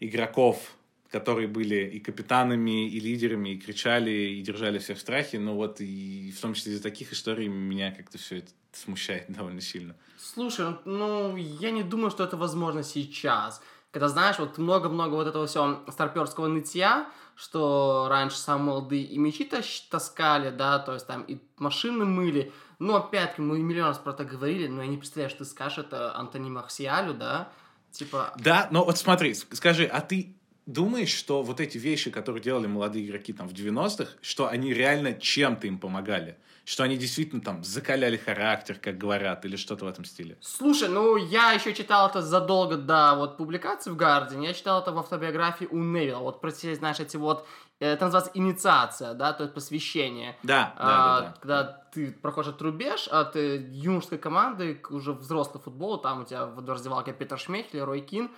игроков, 0.00 0.74
которые 1.10 1.48
были 1.48 1.88
и 1.88 2.00
капитанами, 2.00 2.88
и 2.88 3.00
лидерами, 3.00 3.50
и 3.50 3.58
кричали, 3.58 4.10
и 4.10 4.42
держали 4.42 4.78
всех 4.78 4.98
в 4.98 5.00
страхе. 5.00 5.38
Но 5.38 5.54
вот 5.54 5.80
и 5.80 6.32
в 6.36 6.40
том 6.40 6.54
числе 6.54 6.72
из-за 6.72 6.82
таких 6.82 7.12
историй 7.12 7.48
меня 7.48 7.90
как-то 7.92 8.18
все 8.18 8.38
это 8.38 8.50
смущает 8.72 9.24
довольно 9.28 9.60
сильно. 9.60 9.94
Слушай, 10.18 10.76
ну, 10.84 11.36
я 11.36 11.70
не 11.70 11.82
думаю, 11.82 12.10
что 12.10 12.24
это 12.24 12.36
возможно 12.36 12.82
сейчас. 12.82 13.62
Когда, 13.90 14.08
знаешь, 14.08 14.38
вот 14.38 14.58
много-много 14.58 15.14
вот 15.14 15.26
этого 15.26 15.46
всего 15.46 15.80
старперского 15.88 16.46
нытья, 16.46 17.10
что 17.34 18.06
раньше 18.10 18.36
самые 18.36 18.66
молодые 18.66 19.04
и 19.04 19.16
мечи 19.16 19.48
таскали, 19.90 20.50
да, 20.50 20.78
то 20.78 20.92
есть 20.92 21.06
там 21.06 21.22
и 21.22 21.38
машины 21.56 22.04
мыли. 22.04 22.52
Ну, 22.78 22.96
опять-таки, 22.96 23.40
мы 23.40 23.60
миллион 23.60 23.88
раз 23.88 23.98
про 23.98 24.12
это 24.12 24.24
говорили, 24.24 24.66
но 24.66 24.82
я 24.82 24.88
не 24.88 24.98
представляю, 24.98 25.30
что 25.30 25.38
ты 25.38 25.44
скажешь 25.46 25.78
это 25.78 26.14
Антони 26.16 26.50
Марсиалю, 26.50 27.14
да, 27.14 27.50
Типа... 27.98 28.32
Да, 28.38 28.68
но 28.70 28.84
вот 28.84 28.96
смотри, 28.96 29.34
скажи, 29.34 29.84
а 29.84 30.00
ты 30.00 30.36
думаешь, 30.66 31.12
что 31.12 31.42
вот 31.42 31.58
эти 31.60 31.78
вещи, 31.78 32.12
которые 32.12 32.40
делали 32.40 32.68
молодые 32.68 33.04
игроки 33.04 33.32
там 33.32 33.48
в 33.48 33.52
90-х, 33.52 34.12
что 34.20 34.46
они 34.46 34.72
реально 34.72 35.14
чем-то 35.14 35.66
им 35.66 35.80
помогали? 35.80 36.36
Что 36.68 36.82
они 36.82 36.98
действительно 36.98 37.40
там 37.40 37.64
закаляли 37.64 38.18
характер, 38.18 38.78
как 38.78 38.98
говорят, 38.98 39.42
или 39.46 39.56
что-то 39.56 39.86
в 39.86 39.88
этом 39.88 40.04
стиле? 40.04 40.36
Слушай, 40.42 40.90
ну 40.90 41.16
я 41.16 41.52
еще 41.52 41.72
читал 41.72 42.10
это 42.10 42.20
задолго 42.20 42.76
до 42.76 43.14
вот 43.16 43.38
публикации 43.38 43.88
в 43.88 43.96
Гардине, 43.96 44.48
я 44.48 44.52
читал 44.52 44.82
это 44.82 44.92
в 44.92 44.98
автобиографии 44.98 45.64
у 45.64 45.78
Невилла, 45.78 46.18
вот 46.18 46.42
про 46.42 46.52
те, 46.52 46.74
знаешь, 46.74 47.00
эти 47.00 47.16
вот, 47.16 47.46
э, 47.80 47.92
это 47.94 48.04
называется 48.04 48.32
инициация, 48.34 49.14
да, 49.14 49.32
то 49.32 49.44
есть 49.44 49.54
посвящение. 49.54 50.36
Да, 50.42 50.74
а, 50.76 50.86
да, 50.86 51.20
да, 51.20 51.20
да. 51.20 51.34
Когда 51.40 51.64
ты 51.94 52.12
проходишь 52.12 52.50
от 52.50 52.60
рубеж 52.60 53.08
от 53.08 53.34
э, 53.36 53.66
юношеской 53.70 54.18
команды 54.18 54.74
к 54.74 54.90
уже 54.90 55.14
взрослый 55.14 55.62
футбол, 55.62 55.96
там 55.96 56.20
у 56.20 56.24
тебя 56.26 56.44
в 56.44 56.68
раздевалке 56.68 57.14
Питер 57.14 57.38
Шмехель, 57.38 57.80
Рой 57.80 58.02
Кин, 58.02 58.30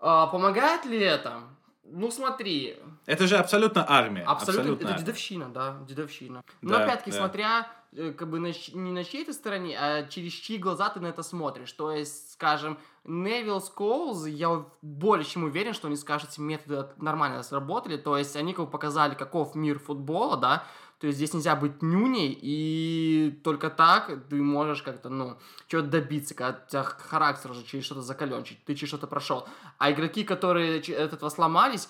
а, 0.00 0.26
помогает 0.26 0.84
ли 0.84 0.98
это? 0.98 1.42
Ну, 1.90 2.10
смотри. 2.10 2.76
Это 3.06 3.26
же 3.26 3.36
абсолютно 3.36 3.84
армия. 3.88 4.22
Абсолютно. 4.22 4.72
абсолютно 4.72 4.88
это 4.88 4.98
дедовщина, 4.98 5.48
да, 5.48 5.76
дедовщина. 5.88 6.42
Но 6.60 6.70
да, 6.70 6.84
опять-таки, 6.84 7.12
да. 7.12 7.16
смотря 7.18 7.68
э, 7.92 8.12
как 8.12 8.28
бы 8.28 8.40
на, 8.40 8.48
не 8.48 8.92
на 8.92 9.04
чьей-то 9.04 9.32
стороне, 9.32 9.78
а 9.78 10.06
через 10.08 10.32
чьи 10.32 10.58
глаза 10.58 10.88
ты 10.90 11.00
на 11.00 11.06
это 11.06 11.22
смотришь. 11.22 11.72
То 11.72 11.92
есть, 11.92 12.32
скажем, 12.32 12.78
Невил 13.04 13.60
Скоулз, 13.60 14.26
я 14.26 14.64
более 14.82 15.24
чем 15.24 15.44
уверен, 15.44 15.74
что 15.74 15.86
они 15.86 15.96
скажут, 15.96 16.36
методы 16.38 16.88
нормально 16.98 17.42
сработали. 17.42 17.96
То 17.96 18.18
есть, 18.18 18.36
они 18.36 18.52
как 18.52 18.64
бы 18.64 18.70
показали, 18.70 19.14
каков 19.14 19.54
мир 19.54 19.78
футбола, 19.78 20.36
да, 20.36 20.64
то 20.98 21.06
есть 21.06 21.18
здесь 21.18 21.34
нельзя 21.34 21.56
быть 21.56 21.82
нюней, 21.82 22.36
и 22.40 23.38
только 23.44 23.68
так 23.68 24.10
ты 24.30 24.36
можешь 24.36 24.82
как-то, 24.82 25.10
ну, 25.10 25.36
чего-то 25.68 25.88
добиться, 25.88 26.34
когда 26.34 26.58
у 26.66 26.70
тебя 26.70 26.82
характер 26.84 27.50
уже 27.50 27.64
через 27.64 27.84
что-то 27.84 28.02
закален, 28.02 28.44
ты 28.64 28.74
через 28.74 28.88
что-то 28.88 29.06
прошел. 29.06 29.46
А 29.78 29.90
игроки, 29.90 30.24
которые 30.24 30.78
от 30.78 30.88
этого 30.88 31.28
сломались, 31.28 31.88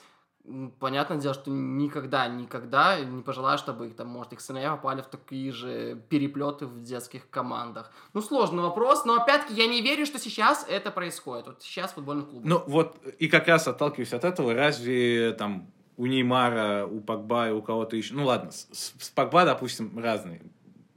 понятное 0.78 1.18
дело, 1.18 1.34
что 1.34 1.50
никогда, 1.50 2.26
никогда 2.26 2.98
не 3.00 3.22
пожелаю, 3.22 3.58
чтобы 3.58 3.88
их 3.88 3.96
там, 3.96 4.08
может, 4.08 4.32
их 4.32 4.40
сыновья 4.40 4.74
попали 4.74 5.02
в 5.02 5.06
такие 5.06 5.52
же 5.52 6.02
переплеты 6.08 6.66
в 6.66 6.82
детских 6.82 7.28
командах. 7.30 7.92
Ну, 8.12 8.22
сложный 8.22 8.62
вопрос, 8.62 9.04
но 9.04 9.14
опять-таки 9.14 9.54
я 9.54 9.66
не 9.66 9.82
верю, 9.82 10.06
что 10.06 10.18
сейчас 10.18 10.66
это 10.68 10.90
происходит. 10.90 11.46
Вот 11.46 11.62
сейчас 11.62 11.92
в 11.92 11.94
футбольных 11.94 12.28
клубах. 12.28 12.48
Ну 12.48 12.62
вот, 12.66 12.98
и 13.18 13.28
как 13.28 13.46
раз 13.48 13.68
отталкиваясь 13.68 14.12
от 14.12 14.24
этого, 14.24 14.54
разве 14.54 15.32
там 15.32 15.70
у 15.96 16.06
Неймара, 16.06 16.86
у 16.86 17.00
Погба 17.00 17.48
и 17.48 17.52
у 17.52 17.62
кого-то 17.62 17.96
еще... 17.96 18.14
Ну 18.14 18.24
ладно, 18.26 18.50
с, 18.50 18.68
с- 18.72 19.10
Погба, 19.10 19.44
допустим, 19.44 19.98
разные 19.98 20.42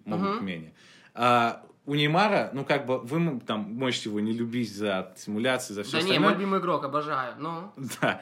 могут 0.05 0.31
быть 0.33 0.41
мнения. 0.41 0.73
А 1.13 1.63
у 1.85 1.95
Неймара, 1.95 2.49
ну 2.53 2.65
как 2.65 2.85
бы, 2.85 2.99
вы 2.99 3.39
там 3.41 3.61
можете 3.73 4.09
его 4.09 4.19
не 4.19 4.33
любить 4.33 4.73
за 4.75 5.13
симуляции, 5.17 5.73
за 5.73 5.83
все 5.83 5.93
да 5.93 5.97
не, 5.99 6.03
остальное. 6.11 6.29
мой 6.29 6.33
любимый 6.37 6.59
игрок, 6.59 6.83
обожаю. 6.83 7.35
Ну, 7.39 7.71
Да. 8.01 8.21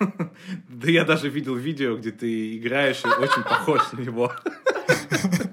Да 0.68 0.88
я 0.90 1.04
даже 1.04 1.28
видел 1.28 1.56
видео, 1.56 1.96
где 1.96 2.12
ты 2.12 2.56
играешь 2.56 3.02
и 3.04 3.08
очень 3.08 3.42
похож 3.42 3.92
на 3.92 4.00
него. 4.00 4.32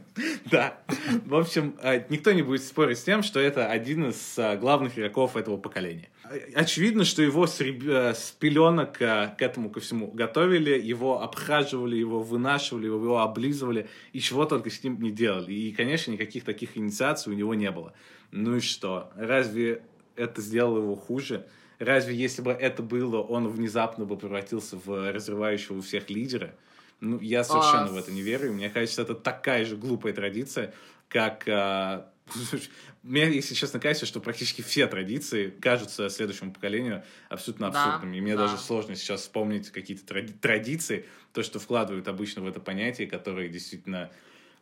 Да. 0.52 0.78
В 1.26 1.36
общем, 1.36 1.76
э, 1.82 2.04
никто 2.10 2.32
не 2.32 2.44
будет 2.44 2.64
спорить 2.64 3.00
с 3.00 3.04
тем, 3.04 3.24
что 3.24 3.40
это 3.40 3.68
один 3.68 4.10
из 4.10 4.38
э, 4.38 4.58
главных 4.58 4.98
игроков 4.98 5.36
этого 5.36 5.58
поколения. 5.58 6.10
Э, 6.30 6.40
Очевидно, 6.54 7.04
что 7.04 7.24
его 7.24 7.48
с, 7.48 7.60
реб- 7.62 8.14
с 8.16 8.32
пеленок 8.40 8.94
к 8.98 9.36
этому 9.40 9.70
ко 9.70 9.80
всему 9.80 10.12
готовили, 10.12 10.80
его 10.80 11.22
обхаживали, 11.22 11.96
его 11.96 12.22
вынашивали, 12.22 12.86
его 12.86 13.20
облизывали, 13.20 13.88
и 14.14 14.20
чего 14.20 14.46
только 14.46 14.70
с 14.70 14.84
ним 14.84 15.02
не 15.02 15.12
делали. 15.12 15.52
И, 15.52 15.72
конечно, 15.72 16.12
никаких 16.12 16.44
таких 16.44 16.78
инициаций 16.78 17.34
у 17.34 17.36
него 17.36 17.56
не 17.56 17.72
было. 17.72 17.94
Ну 18.32 18.58
и 18.58 18.60
что? 18.60 19.12
Разве 19.16 19.82
это 20.16 20.42
сделало 20.42 20.78
его 20.78 20.96
хуже? 20.96 21.48
Разве 21.80 22.16
если 22.16 22.42
бы 22.42 22.52
это 22.52 22.84
было, 22.84 23.22
он 23.22 23.48
внезапно 23.48 24.06
бы 24.06 24.16
превратился 24.16 24.78
в 24.78 25.12
разрывающего 25.12 25.82
всех 25.82 26.10
лидера? 26.10 26.54
Ну, 27.00 27.20
я 27.20 27.44
совершенно 27.44 27.86
А, 27.86 27.92
в 27.92 27.98
это 27.98 28.12
не 28.12 28.22
верю. 28.22 28.54
Мне 28.54 28.70
кажется, 28.70 29.02
это 29.02 29.16
такая 29.16 29.66
же 29.66 29.76
глупая 29.76 30.14
традиция, 30.14 30.74
как... 31.08 31.48
а, 31.48 32.12
Мне, 33.04 33.30
если 33.32 33.54
честно, 33.54 33.80
кажется, 33.80 34.06
что 34.08 34.20
практически 34.20 34.62
все 34.62 34.88
традиции 34.88 35.52
кажутся 35.52 36.10
следующему 36.10 36.52
поколению 36.52 37.04
абсолютно 37.30 37.70
Да, 37.70 37.84
абсурдными. 37.84 38.18
И 38.18 38.22
мне 38.22 38.36
да. 38.36 38.48
даже 38.48 38.58
сложно 38.58 38.96
сейчас 38.96 39.22
вспомнить 39.22 39.70
какие-то 39.70 40.04
тради- 40.12 40.34
традиции, 40.34 41.06
то, 41.34 41.44
что 41.44 41.60
вкладывают 41.60 42.08
обычно 42.08 42.42
в 42.42 42.48
это 42.48 42.60
понятие, 42.60 43.08
которые 43.08 43.50
действительно 43.50 44.12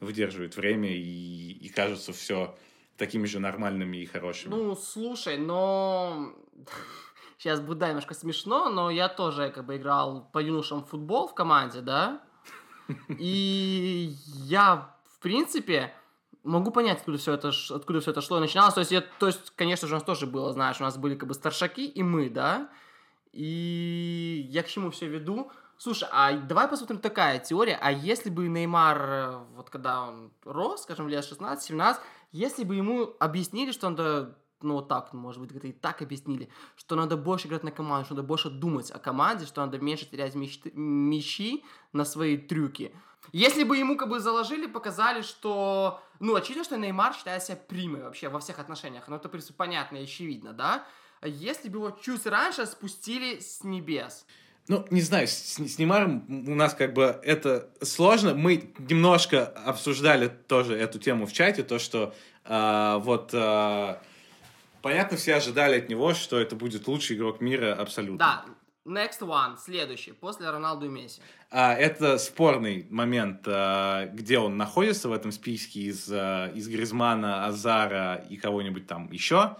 выдерживают 0.02 0.58
время 0.58 0.90
и, 0.94 1.52
и 1.52 1.70
кажутся 1.70 2.12
все 2.12 2.58
такими 2.98 3.26
же 3.26 3.40
нормальными 3.40 3.98
и 3.98 4.06
хорошими. 4.06 4.52
Ну, 4.52 4.76
слушай, 4.76 5.38
но... 5.38 6.34
Сейчас 7.44 7.60
будет, 7.60 7.80
да, 7.80 7.90
немножко 7.90 8.14
смешно, 8.14 8.70
но 8.70 8.90
я 8.90 9.10
тоже 9.10 9.50
как 9.50 9.66
бы 9.66 9.76
играл 9.76 10.30
по 10.32 10.40
юношам 10.42 10.82
в 10.82 10.88
футбол 10.88 11.28
в 11.28 11.34
команде, 11.34 11.82
да? 11.82 12.22
И 13.10 14.16
я, 14.46 14.96
в 15.04 15.20
принципе, 15.20 15.94
могу 16.46 16.72
понять, 16.72 17.00
откуда 17.00 17.18
все 17.18 17.34
это, 17.34 17.52
откуда 17.72 18.00
все 18.00 18.12
это 18.12 18.22
шло 18.22 18.38
и 18.38 18.40
начиналось. 18.40 18.76
То 18.76 18.80
есть, 18.80 18.94
я, 18.94 19.02
то 19.02 19.28
есть, 19.28 19.52
конечно 19.58 19.90
же, 19.90 19.96
у 19.96 19.98
нас 19.98 20.06
тоже 20.06 20.26
было, 20.26 20.54
знаешь, 20.54 20.80
у 20.80 20.84
нас 20.84 20.98
были 20.98 21.16
как 21.16 21.28
бы 21.28 21.34
старшаки 21.34 21.86
и 21.86 22.02
мы, 22.02 22.30
да? 22.30 22.70
И 23.34 24.48
я 24.50 24.64
к 24.64 24.70
чему 24.70 24.90
все 24.92 25.10
веду? 25.10 25.52
Слушай, 25.78 26.08
а 26.14 26.32
давай 26.32 26.70
посмотрим 26.70 27.00
такая 27.00 27.40
теория. 27.40 27.78
А 27.82 27.92
если 27.92 28.30
бы 28.30 28.48
Неймар, 28.48 29.02
э, 29.02 29.38
вот 29.58 29.70
когда 29.70 30.04
он 30.04 30.32
рос, 30.46 30.84
скажем, 30.84 31.10
лет 31.10 31.26
16-17, 31.30 31.98
если 32.32 32.64
бы 32.64 32.76
ему 32.76 33.18
объяснили, 33.20 33.74
что 33.74 33.90
надо, 33.90 34.38
ну 34.64 34.76
вот 34.76 34.88
так, 34.88 35.14
может 35.14 35.42
быть, 35.42 35.52
где-то 35.52 35.68
и 35.68 35.72
так 35.72 36.02
объяснили, 36.02 36.50
что 36.76 36.96
надо 36.96 37.18
больше 37.18 37.48
играть 37.48 37.64
на 37.64 37.72
команду, 37.72 38.06
что 38.06 38.16
надо 38.16 38.28
больше 38.28 38.50
думать 38.50 38.92
о 38.92 39.00
команде, 39.00 39.46
что 39.46 39.62
надо 39.66 39.80
меньше 39.80 40.06
терять 40.10 40.36
мечты- 40.36 40.72
мячи 40.74 41.64
на 41.92 42.06
свои 42.06 42.38
трюки. 42.38 42.94
Если 43.32 43.64
бы 43.64 43.78
ему 43.78 43.98
как 43.98 44.10
бы 44.10 44.20
заложили, 44.20 44.68
показали, 44.68 45.22
что... 45.22 46.02
Ну, 46.20 46.36
очевидно, 46.36 46.64
что 46.64 46.78
Неймар 46.78 47.14
считает 47.14 47.44
себя 47.44 47.58
примой 47.58 48.04
вообще 48.04 48.30
во 48.30 48.40
всех 48.40 48.60
отношениях. 48.60 49.06
Ну, 49.08 49.16
это, 49.16 49.28
в 49.28 49.32
принципе, 49.32 49.54
понятно 49.56 49.98
и 49.98 50.04
очевидно, 50.04 50.54
да? 50.54 50.86
А 51.22 51.28
Если 51.28 51.70
бы 51.70 51.78
его 51.78 51.92
чуть 51.92 52.26
раньше 52.26 52.66
спустили 52.66 53.40
с 53.40 53.64
небес. 53.64 54.26
Ну, 54.68 54.86
не 54.92 55.02
знаю, 55.02 55.28
с, 55.28 55.58
с 55.58 55.78
Неймаром 55.78 56.26
у 56.48 56.56
нас 56.56 56.74
как 56.74 56.94
бы 56.94 57.20
это 57.24 57.70
сложно. 57.82 58.34
Мы 58.34 58.74
немножко 58.78 59.46
обсуждали 59.46 60.28
тоже 60.28 60.76
эту 60.76 61.00
тему 61.00 61.26
в 61.26 61.34
чате, 61.34 61.64
то, 61.64 61.80
что 61.80 62.14
а, 62.46 63.00
вот 63.00 63.32
а, 63.34 64.02
понятно, 64.84 65.18
все 65.18 65.36
ожидали 65.36 65.80
от 65.80 65.90
него, 65.90 66.14
что 66.14 66.40
это 66.40 66.56
будет 66.56 66.88
лучший 66.88 67.16
игрок 67.16 67.42
мира 67.42 67.74
абсолютно. 67.74 68.20
Да, 68.20 68.46
next 68.86 69.22
one, 69.22 69.58
следующий, 69.58 70.12
после 70.12 70.52
Роналду 70.52 70.86
и 70.86 70.90
Месси. 70.90 71.22
А, 71.50 71.74
это 71.74 72.20
спорный 72.20 72.86
момент, 72.92 73.42
а, 73.48 74.06
где 74.08 74.38
он 74.38 74.58
находится 74.58 75.10
в 75.10 75.14
этом 75.14 75.32
списке 75.32 75.80
из, 75.80 76.08
а, 76.12 76.52
из 76.54 76.68
Гризмана, 76.68 77.46
Азара 77.48 78.24
и 78.30 78.38
кого-нибудь 78.38 78.86
там 78.86 79.12
еще. 79.12 79.58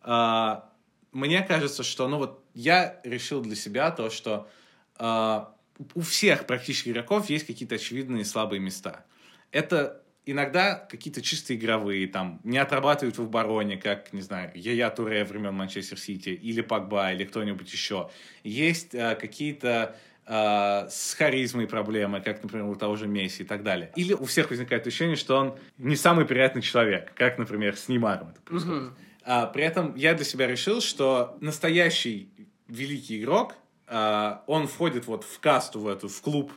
А, 0.00 0.68
Мне 1.12 1.42
кажется, 1.42 1.82
что, 1.82 2.08
ну 2.08 2.16
вот, 2.16 2.42
я 2.54 2.98
решил 3.04 3.42
для 3.42 3.54
себя 3.54 3.90
то, 3.90 4.08
что 4.08 4.48
а, 4.96 5.54
у 5.94 6.00
всех 6.00 6.46
практически 6.46 6.88
игроков 6.88 7.28
есть 7.28 7.46
какие-то 7.46 7.74
очевидные 7.74 8.24
слабые 8.24 8.60
места. 8.60 9.04
Это 9.50 10.01
иногда 10.26 10.74
какие-то 10.74 11.22
чисто 11.22 11.54
игровые, 11.54 12.06
там, 12.06 12.40
не 12.44 12.58
отрабатывают 12.58 13.18
в 13.18 13.22
обороне, 13.22 13.76
как, 13.76 14.12
не 14.12 14.20
знаю, 14.20 14.52
Яя 14.54 14.90
Туре 14.90 15.24
времен 15.24 15.54
Манчестер 15.54 15.98
Сити, 15.98 16.30
или 16.30 16.60
Пакба, 16.60 17.12
или 17.12 17.24
кто-нибудь 17.24 17.72
еще. 17.72 18.10
Есть 18.44 18.94
а, 18.94 19.14
какие-то 19.14 19.96
а, 20.24 20.86
с 20.88 21.14
харизмой 21.14 21.66
проблемы, 21.66 22.20
как, 22.20 22.42
например, 22.42 22.66
у 22.66 22.74
того 22.76 22.96
же 22.96 23.08
Месси 23.08 23.42
и 23.42 23.46
так 23.46 23.62
далее. 23.62 23.92
Или 23.96 24.12
у 24.12 24.24
всех 24.24 24.50
возникает 24.50 24.86
ощущение, 24.86 25.16
что 25.16 25.36
он 25.36 25.58
не 25.78 25.96
самый 25.96 26.24
приятный 26.24 26.62
человек, 26.62 27.12
как, 27.14 27.38
например, 27.38 27.76
с 27.76 27.88
Неймаром 27.88 28.28
это 28.30 28.40
происходит. 28.40 28.82
Мгм. 28.82 28.96
А, 29.24 29.46
при 29.46 29.64
этом 29.64 29.94
я 29.96 30.14
для 30.14 30.24
себя 30.24 30.46
решил, 30.46 30.80
что 30.80 31.36
настоящий 31.40 32.30
великий 32.68 33.20
игрок, 33.20 33.56
а, 33.86 34.44
он 34.46 34.68
входит 34.68 35.06
вот 35.06 35.24
в 35.24 35.40
касту, 35.40 35.80
в 35.80 35.88
эту, 35.88 36.08
в 36.08 36.20
клуб 36.22 36.52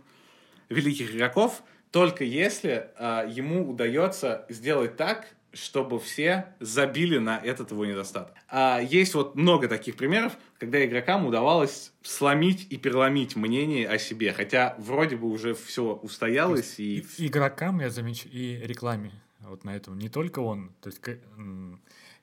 великих 0.70 1.13
игроков, 1.16 1.63
только 1.96 2.26
если 2.26 2.89
а, 2.98 3.26
ему 3.26 3.70
удается 3.70 4.46
сделать 4.50 4.98
так, 4.98 5.28
чтобы 5.54 5.98
все 5.98 6.48
забили 6.60 7.20
на 7.20 7.38
этот 7.38 7.72
его 7.72 7.86
недостаток. 7.86 8.36
А, 8.50 8.82
есть 8.82 9.14
вот 9.14 9.36
много 9.36 9.70
таких 9.70 9.96
примеров, 9.96 10.38
когда 10.60 10.86
игрокам 10.86 11.26
удавалось 11.26 11.93
сломить 12.02 12.68
и 12.70 12.76
переломить 12.76 13.38
мнение 13.38 13.88
о 13.88 13.98
себе, 13.98 14.34
хотя 14.34 14.76
вроде 14.78 15.16
бы 15.16 15.30
уже 15.30 15.54
все 15.56 15.93
устоялось 15.93 16.80
и... 16.82 17.06
И- 17.18 17.28
Игрокам, 17.28 17.80
я 17.80 17.89
замечу, 17.89 18.28
и 18.30 18.58
рекламе 18.58 19.14
вот 19.39 19.64
на 19.64 19.74
этом. 19.74 19.98
Не 19.98 20.10
только 20.10 20.39
он. 20.39 20.74
То 20.82 20.89
есть, 20.89 21.00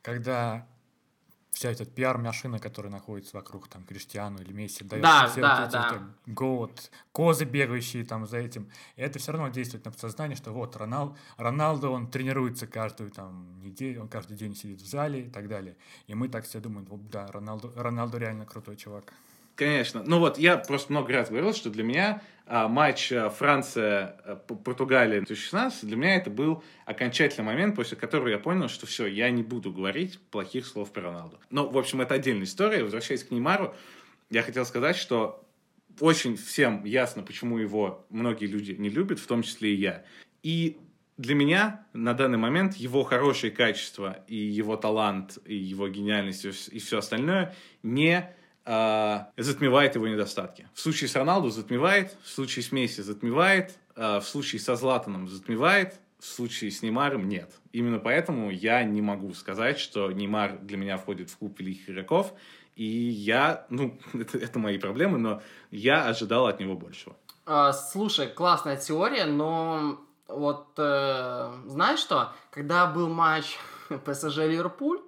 когда 0.03 0.67
вся 1.53 1.71
эта 1.71 1.85
пиар-машина, 1.85 2.59
которая 2.59 2.91
находится 2.91 3.37
вокруг 3.37 3.69
там 3.69 3.85
Криштиану 3.85 4.41
или 4.41 4.53
Месси, 4.53 4.85
дает 4.85 5.03
Да, 5.03 5.29
все 5.29 5.43
да, 5.43 5.61
вот 5.61 5.69
эти 5.69 5.73
да. 5.73 5.91
вот, 5.93 6.03
год, 6.27 6.91
козы 7.13 7.45
бегающие 7.45 8.05
там 8.05 8.27
за 8.27 8.39
этим. 8.39 8.71
И 8.97 9.03
это 9.03 9.19
все 9.19 9.33
равно 9.33 9.49
действует 9.49 9.85
на 9.85 9.91
подсознание, 9.91 10.37
что 10.37 10.53
вот 10.53 10.77
Ронал, 10.77 11.17
Роналдо, 11.37 11.91
он 11.91 12.11
тренируется 12.11 12.67
каждую 12.67 13.11
там 13.11 13.61
неделю, 13.61 14.03
он 14.03 14.09
каждый 14.09 14.37
день 14.37 14.57
сидит 14.57 14.81
в 14.81 14.87
зале 14.87 15.27
и 15.27 15.31
так 15.31 15.47
далее. 15.47 15.77
И 16.07 16.15
мы 16.15 16.29
так 16.29 16.47
все 16.47 16.59
думаем, 16.59 16.87
да, 17.11 17.27
Роналдо, 17.27 17.71
Роналдо 17.77 18.19
реально 18.19 18.47
крутой 18.47 18.77
чувак. 18.77 19.13
Конечно. 19.65 20.03
Ну 20.05 20.19
вот, 20.19 20.39
я 20.39 20.57
просто 20.57 20.93
много 20.93 21.13
раз 21.13 21.29
говорил, 21.29 21.53
что 21.55 21.71
для 21.71 21.85
меня 21.85 22.23
а, 22.47 22.69
матч 22.69 23.13
а, 23.13 23.31
Франция-Португалия 23.31 25.21
2016, 25.21 25.87
для 25.87 25.97
меня 25.97 26.17
это 26.17 26.31
был 26.31 26.63
окончательный 26.85 27.45
момент, 27.45 27.77
после 27.77 27.97
которого 27.97 28.29
я 28.29 28.39
понял, 28.39 28.69
что 28.69 28.87
все, 28.87 29.07
я 29.07 29.31
не 29.31 29.43
буду 29.43 29.73
говорить 29.73 30.21
плохих 30.31 30.67
слов 30.67 30.93
про 30.93 31.03
Роналду. 31.03 31.39
Но, 31.51 31.69
в 31.69 31.79
общем, 31.79 32.01
это 32.01 32.15
отдельная 32.15 32.45
история. 32.45 32.83
Возвращаясь 32.83 33.25
к 33.25 33.31
Неймару, 33.31 33.75
я 34.31 34.43
хотел 34.43 34.65
сказать, 34.65 34.97
что 34.97 35.47
очень 36.01 36.37
всем 36.37 36.85
ясно, 36.85 37.23
почему 37.23 37.59
его 37.59 38.07
многие 38.11 38.47
люди 38.47 38.73
не 38.73 38.89
любят, 38.89 39.19
в 39.19 39.27
том 39.27 39.43
числе 39.43 39.75
и 39.75 39.77
я. 39.77 40.05
И 40.43 40.79
для 41.19 41.35
меня 41.35 41.87
на 41.93 42.15
данный 42.15 42.39
момент 42.39 42.75
его 42.75 43.05
хорошие 43.05 43.51
качества 43.51 44.25
и 44.27 44.37
его 44.37 44.77
талант, 44.77 45.39
и 45.45 45.55
его 45.55 45.89
гениальность 45.89 46.45
и 46.45 46.79
все 46.79 46.99
остальное 46.99 47.55
не 47.83 48.17
а, 48.17 48.35
затмевает 48.65 49.95
его 49.95 50.07
недостатки. 50.07 50.69
В 50.75 50.81
случае 50.81 51.09
с 51.09 51.17
Роналду 51.17 51.51
затмевает, 51.51 52.17
в 52.23 52.29
случае 52.29 52.63
с 52.63 52.73
Месси 52.73 53.03
затмевает, 53.03 53.77
а, 53.97 54.21
в 54.21 54.29
случае 54.29 54.61
со 54.61 54.77
Златаном 54.77 55.29
затмевает, 55.29 55.95
в 56.19 56.27
случае 56.27 56.71
с 56.71 56.83
Неймаром 56.83 57.29
нет. 57.29 57.51
Именно 57.73 57.99
поэтому 57.99 58.51
я 58.51 58.85
не 58.85 59.03
могу 59.03 59.35
сказать, 59.35 59.79
что 59.79 60.13
Неймар 60.13 60.59
для 60.59 60.77
меня 60.77 60.97
входит 60.97 61.31
в 61.31 61.37
клуб 61.37 61.59
великих 61.59 61.91
игроков, 61.91 62.33
и 62.77 62.85
я, 62.85 63.67
ну, 63.71 63.99
это, 64.15 64.39
это 64.39 64.59
мои 64.59 64.79
проблемы, 64.79 65.19
но 65.19 65.43
я 65.71 66.07
ожидал 66.07 66.47
от 66.47 66.61
него 66.61 66.75
большего. 66.75 67.17
А, 67.45 67.73
слушай, 67.73 68.29
классная 68.29 68.77
теория, 68.77 69.25
но 69.25 70.01
вот 70.29 70.69
э, 70.79 71.53
знаешь 71.67 71.99
что? 71.99 72.33
Когда 72.51 72.87
был 72.87 73.09
матч 73.09 73.59
ПСЖ 74.05 74.39
Ливерпуль, 74.39 75.01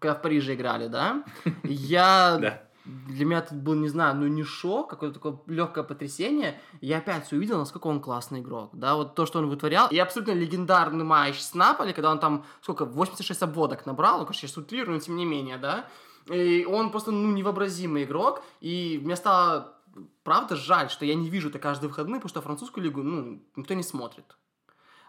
когда 0.00 0.14
в 0.14 0.22
Париже 0.22 0.54
играли, 0.54 0.88
да, 0.88 1.22
я. 1.64 2.62
Для 2.86 3.24
меня 3.24 3.38
это 3.38 3.54
был, 3.54 3.74
не 3.74 3.88
знаю, 3.88 4.16
ну 4.16 4.26
не 4.28 4.44
шок, 4.44 4.88
какое-то 4.88 5.14
такое 5.14 5.38
легкое 5.46 5.82
потрясение. 5.82 6.60
Я 6.80 6.98
опять 6.98 7.32
увидел, 7.32 7.58
насколько 7.58 7.88
он 7.88 8.00
классный 8.00 8.40
игрок. 8.40 8.70
Да, 8.72 8.94
вот 8.94 9.14
то, 9.14 9.26
что 9.26 9.40
он 9.40 9.48
вытворял. 9.48 9.88
И 9.90 9.98
абсолютно 9.98 10.32
легендарный 10.32 11.04
матч 11.04 11.40
с 11.40 11.54
Наполи, 11.54 11.92
когда 11.92 12.12
он 12.12 12.20
там, 12.20 12.44
сколько, 12.62 12.84
86 12.84 13.42
обводок 13.42 13.86
набрал, 13.86 14.20
ну, 14.20 14.24
конечно, 14.24 14.46
сейчас 14.46 14.56
утрирую, 14.56 14.94
но 14.94 15.00
тем 15.00 15.16
не 15.16 15.24
менее, 15.24 15.56
да. 15.56 15.86
И 16.30 16.64
он 16.64 16.90
просто, 16.90 17.10
ну, 17.10 17.32
невообразимый 17.32 18.04
игрок. 18.04 18.42
И 18.60 19.00
мне 19.02 19.16
стало, 19.16 19.74
правда, 20.22 20.54
жаль, 20.54 20.88
что 20.88 21.04
я 21.04 21.14
не 21.14 21.28
вижу 21.28 21.48
это 21.48 21.58
каждые 21.58 21.88
выходные, 21.88 22.20
потому 22.20 22.30
что 22.30 22.42
французскую 22.42 22.84
лигу, 22.84 23.02
ну, 23.02 23.42
никто 23.56 23.74
не 23.74 23.82
смотрит. 23.82 24.36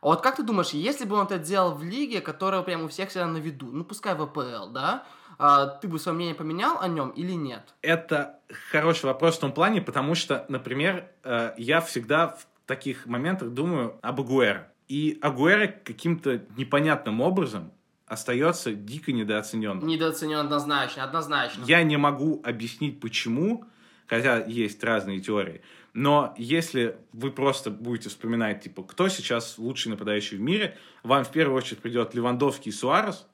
А 0.02 0.08
вот 0.08 0.22
как 0.22 0.36
ты 0.36 0.44
думаешь, 0.44 0.70
если 0.70 1.06
бы 1.06 1.16
он 1.16 1.26
это 1.26 1.40
делал 1.40 1.74
в 1.74 1.84
лиге, 1.84 2.22
которая 2.22 2.62
прям 2.62 2.84
у 2.84 2.88
всех 2.88 3.10
всегда 3.10 3.28
на 3.28 3.38
виду, 3.38 3.68
ну, 3.72 3.84
пускай 3.84 4.16
в 4.16 4.22
АПЛ, 4.22 4.72
да, 4.72 5.06
ты 5.38 5.88
бы 5.88 6.00
свое 6.00 6.16
мнение 6.16 6.36
поменял 6.36 6.80
о 6.80 6.88
нем 6.88 7.10
или 7.10 7.34
нет? 7.34 7.62
Это 7.82 8.40
хороший 8.72 9.06
вопрос 9.06 9.38
в 9.38 9.40
том 9.40 9.52
плане, 9.52 9.82
потому 9.82 10.16
что, 10.16 10.46
например, 10.50 11.10
э, 11.24 11.54
я 11.58 11.82
всегда 11.82 12.30
в 12.30 12.48
таких 12.66 13.06
моментах 13.06 13.50
думаю 13.50 13.98
об 14.02 14.20
Агуэре. 14.20 14.70
И 14.88 15.20
Агуэре 15.22 15.68
каким-то 15.68 16.42
непонятным 16.56 17.22
образом 17.22 17.72
остается 18.08 18.74
дико 18.74 19.12
недооцененным. 19.12 19.86
Недооценен 19.86 20.40
однозначно, 20.40 21.04
однозначно. 21.04 21.64
Я 21.66 21.84
не 21.84 21.98
могу 21.98 22.42
объяснить, 22.44 23.00
почему, 23.00 23.66
хотя 24.08 24.44
есть 24.46 24.84
разные 24.84 25.20
теории. 25.20 25.62
Но 25.94 26.34
если 26.38 26.98
вы 27.12 27.32
просто 27.32 27.70
будете 27.70 28.10
вспоминать, 28.10 28.62
типа, 28.62 28.84
кто 28.84 29.10
сейчас 29.10 29.58
лучший 29.58 29.90
нападающий 29.90 30.38
в 30.38 30.42
мире, 30.42 30.78
вам 31.04 31.26
в 31.26 31.32
первую 31.32 31.58
очередь 31.58 31.80
придет 31.80 32.14
Левандовский 32.14 32.72
и 32.72 32.74
Суарес, 32.74 33.28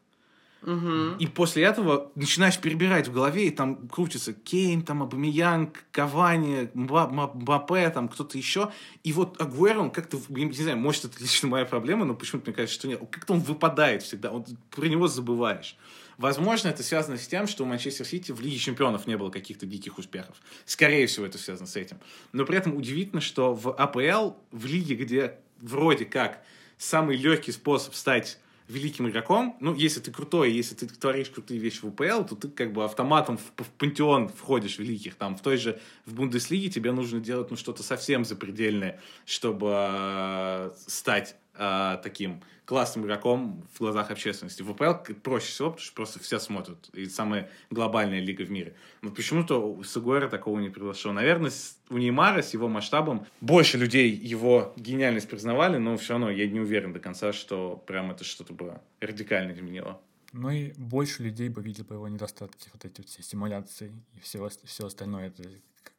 Угу. 0.65 1.17
и 1.19 1.27
после 1.27 1.63
этого 1.63 2.11
начинаешь 2.15 2.57
перебирать 2.57 3.09
в 3.09 3.13
голове, 3.13 3.47
и 3.47 3.49
там 3.49 3.87
крутится 3.89 4.33
Кейн, 4.33 4.81
там 4.81 5.03
Абамиянг, 5.03 5.83
Кавани, 5.91 6.69
Мба- 6.73 7.11
Мба- 7.11 7.35
Мбаппе, 7.35 7.89
там 7.89 8.07
кто-то 8.07 8.37
еще. 8.37 8.71
И 9.03 9.11
вот 9.11 9.41
Агуэро, 9.41 9.79
он 9.79 9.91
как-то, 9.91 10.19
не 10.29 10.51
знаю, 10.53 10.77
может, 10.77 11.05
это 11.05 11.19
лично 11.19 11.49
моя 11.49 11.65
проблема, 11.65 12.05
но 12.05 12.15
почему-то 12.15 12.49
мне 12.49 12.55
кажется, 12.55 12.79
что 12.79 12.87
нет. 12.87 13.01
Как-то 13.11 13.33
он 13.33 13.41
выпадает 13.41 14.03
всегда, 14.03 14.31
он, 14.31 14.45
про 14.71 14.85
него 14.87 15.07
забываешь. 15.07 15.75
Возможно, 16.17 16.69
это 16.69 16.83
связано 16.83 17.17
с 17.17 17.27
тем, 17.27 17.47
что 17.47 17.63
у 17.63 17.65
Манчестер 17.65 18.05
Сити 18.05 18.31
в 18.31 18.39
Лиге 18.39 18.57
Чемпионов 18.57 19.07
не 19.07 19.17
было 19.17 19.29
каких-то 19.29 19.65
диких 19.65 19.97
успехов. 19.97 20.37
Скорее 20.65 21.07
всего, 21.07 21.25
это 21.25 21.37
связано 21.37 21.67
с 21.67 21.75
этим. 21.75 21.97
Но 22.31 22.45
при 22.45 22.57
этом 22.57 22.75
удивительно, 22.77 23.19
что 23.19 23.53
в 23.53 23.75
АПЛ, 23.75 24.37
в 24.51 24.65
лиге, 24.65 24.95
где 24.95 25.39
вроде 25.59 26.05
как 26.05 26.43
самый 26.77 27.17
легкий 27.17 27.51
способ 27.51 27.95
стать 27.95 28.37
великим 28.67 29.09
игроком, 29.09 29.57
ну, 29.59 29.75
если 29.75 29.99
ты 29.99 30.11
крутой, 30.11 30.51
если 30.51 30.75
ты 30.75 30.87
творишь 30.87 31.29
крутые 31.29 31.59
вещи 31.59 31.81
в 31.81 31.87
УПЛ, 31.87 32.23
то 32.23 32.35
ты 32.35 32.49
как 32.49 32.73
бы 32.73 32.83
автоматом 32.83 33.37
в, 33.37 33.63
в 33.63 33.69
пантеон 33.77 34.29
входишь 34.29 34.79
великих. 34.79 35.15
Там 35.15 35.35
в 35.35 35.41
той 35.41 35.57
же, 35.57 35.79
в 36.05 36.13
Бундеслиге 36.13 36.69
тебе 36.69 36.91
нужно 36.91 37.19
делать, 37.19 37.51
ну, 37.51 37.57
что-то 37.57 37.83
совсем 37.83 38.25
запредельное, 38.25 38.99
чтобы 39.25 39.73
э, 39.73 40.71
стать 40.87 41.35
э, 41.55 41.97
таким 42.03 42.41
классным 42.65 43.05
игроком 43.05 43.67
в 43.73 43.79
глазах 43.79 44.09
общественности. 44.11 44.61
В 44.61 44.71
УПЛ 44.71 44.93
к- 45.03 45.13
проще 45.21 45.47
всего, 45.47 45.69
потому 45.71 45.83
что 45.83 45.93
просто 45.95 46.19
все 46.19 46.39
смотрят. 46.39 46.89
И 46.93 47.05
самая 47.07 47.49
глобальная 47.69 48.19
лига 48.21 48.43
в 48.43 48.51
мире. 48.51 48.75
Но 49.01 49.11
почему-то 49.11 49.81
с 49.83 49.97
Агуэро 49.97 50.29
такого 50.29 50.59
не 50.59 50.69
произошло. 50.69 51.11
Наверное, 51.11 51.51
у 51.89 51.97
Неймара 51.97 52.41
с 52.41 52.53
его 52.53 52.69
масштабом 52.69 53.25
больше 53.41 53.77
людей 53.77 54.09
его 54.11 54.73
гениальность 54.77 55.29
признавали, 55.29 55.77
но 55.77 55.97
все 55.97 56.13
равно 56.13 56.29
я 56.31 56.47
не 56.47 56.59
уверен 56.59 56.93
до 56.93 56.99
конца, 56.99 57.33
что 57.33 57.83
прям 57.85 58.11
это 58.11 58.23
что-то 58.23 58.53
бы 58.53 58.79
радикально 59.01 59.51
изменило. 59.51 59.99
Ну 60.31 60.49
и 60.49 60.71
больше 60.77 61.21
людей 61.21 61.49
бы 61.49 61.61
видели 61.61 61.83
бы 61.83 61.95
его 61.95 62.07
недостатки, 62.07 62.69
вот 62.73 62.85
эти 62.85 63.01
вот 63.01 63.07
все 63.07 63.21
симуляции 63.21 63.93
и 64.15 64.19
все, 64.21 64.49
все 64.63 64.85
остальное. 64.87 65.27
Это 65.27 65.43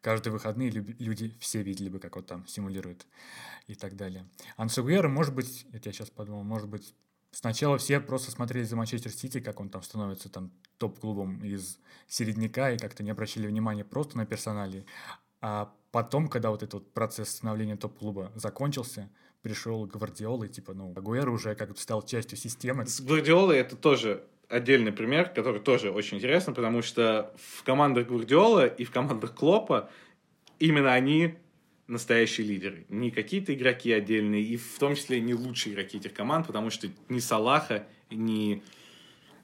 каждые 0.01 0.33
выходные 0.33 0.71
люди 0.71 1.35
все 1.41 1.63
видели 1.63 1.89
бы, 1.89 1.99
как 1.99 2.17
он 2.17 2.25
там 2.25 2.47
симулирует 2.47 3.07
и 3.67 3.75
так 3.75 3.97
далее. 3.97 4.27
Ансугуэра, 4.57 5.09
может 5.09 5.35
быть, 5.35 5.67
это 5.73 5.89
я 5.89 5.93
сейчас 5.93 6.11
подумал, 6.11 6.43
может 6.43 6.69
быть, 6.69 6.95
сначала 7.31 7.79
все 7.79 8.01
просто 8.01 8.31
смотрели 8.31 8.65
за 8.65 8.77
Манчестер 8.77 9.11
Сити, 9.11 9.41
как 9.41 9.61
он 9.61 9.69
там 9.69 9.83
становится 9.83 10.29
там 10.29 10.51
топ-клубом 10.79 11.43
из 11.45 11.79
середняка 12.09 12.71
и 12.71 12.79
как-то 12.79 13.03
не 13.03 13.11
обращали 13.11 13.47
внимания 13.47 13.85
просто 13.85 14.17
на 14.17 14.27
персонали. 14.27 14.85
А 15.41 15.75
потом, 15.91 16.29
когда 16.29 16.51
вот 16.51 16.63
этот 16.63 16.75
вот 16.75 16.93
процесс 16.93 17.31
становления 17.31 17.77
топ-клуба 17.77 18.33
закончился, 18.35 19.11
пришел 19.43 19.87
Гвардиола, 19.87 20.45
и 20.45 20.49
типа, 20.49 20.73
ну, 20.73 20.93
Агуэро 20.97 21.31
уже 21.31 21.55
как 21.55 21.71
бы 21.71 21.77
стал 21.77 22.03
частью 22.03 22.39
системы. 22.39 22.87
С 22.87 23.01
Гвардиолой 23.01 23.59
это 23.59 23.77
тоже 23.77 24.27
отдельный 24.49 24.93
пример, 24.93 25.29
который 25.31 25.61
тоже 25.61 25.91
очень 25.91 26.19
интересно, 26.19 26.53
потому 26.53 26.83
что 26.83 27.35
в 27.37 27.63
командах 27.63 28.07
Гвардиола 28.07 28.67
и 28.67 28.85
в 28.85 28.91
командах 28.91 29.35
Клопа 29.35 29.91
именно 30.59 30.93
они 30.93 31.35
настоящие 31.87 32.47
лидеры. 32.47 32.87
Не 32.89 33.11
какие-то 33.11 33.55
игроки 33.55 33.93
отдельные, 33.93 34.43
и 34.43 34.57
в 34.57 34.79
том 34.79 34.95
числе 34.95 35.21
не 35.21 35.35
лучшие 35.35 35.75
игроки 35.75 35.99
этих 35.99 36.15
команд, 36.15 36.47
потому 36.47 36.71
что 36.71 36.89
ни 37.09 37.19
Салаха, 37.19 37.87
ни 38.11 38.63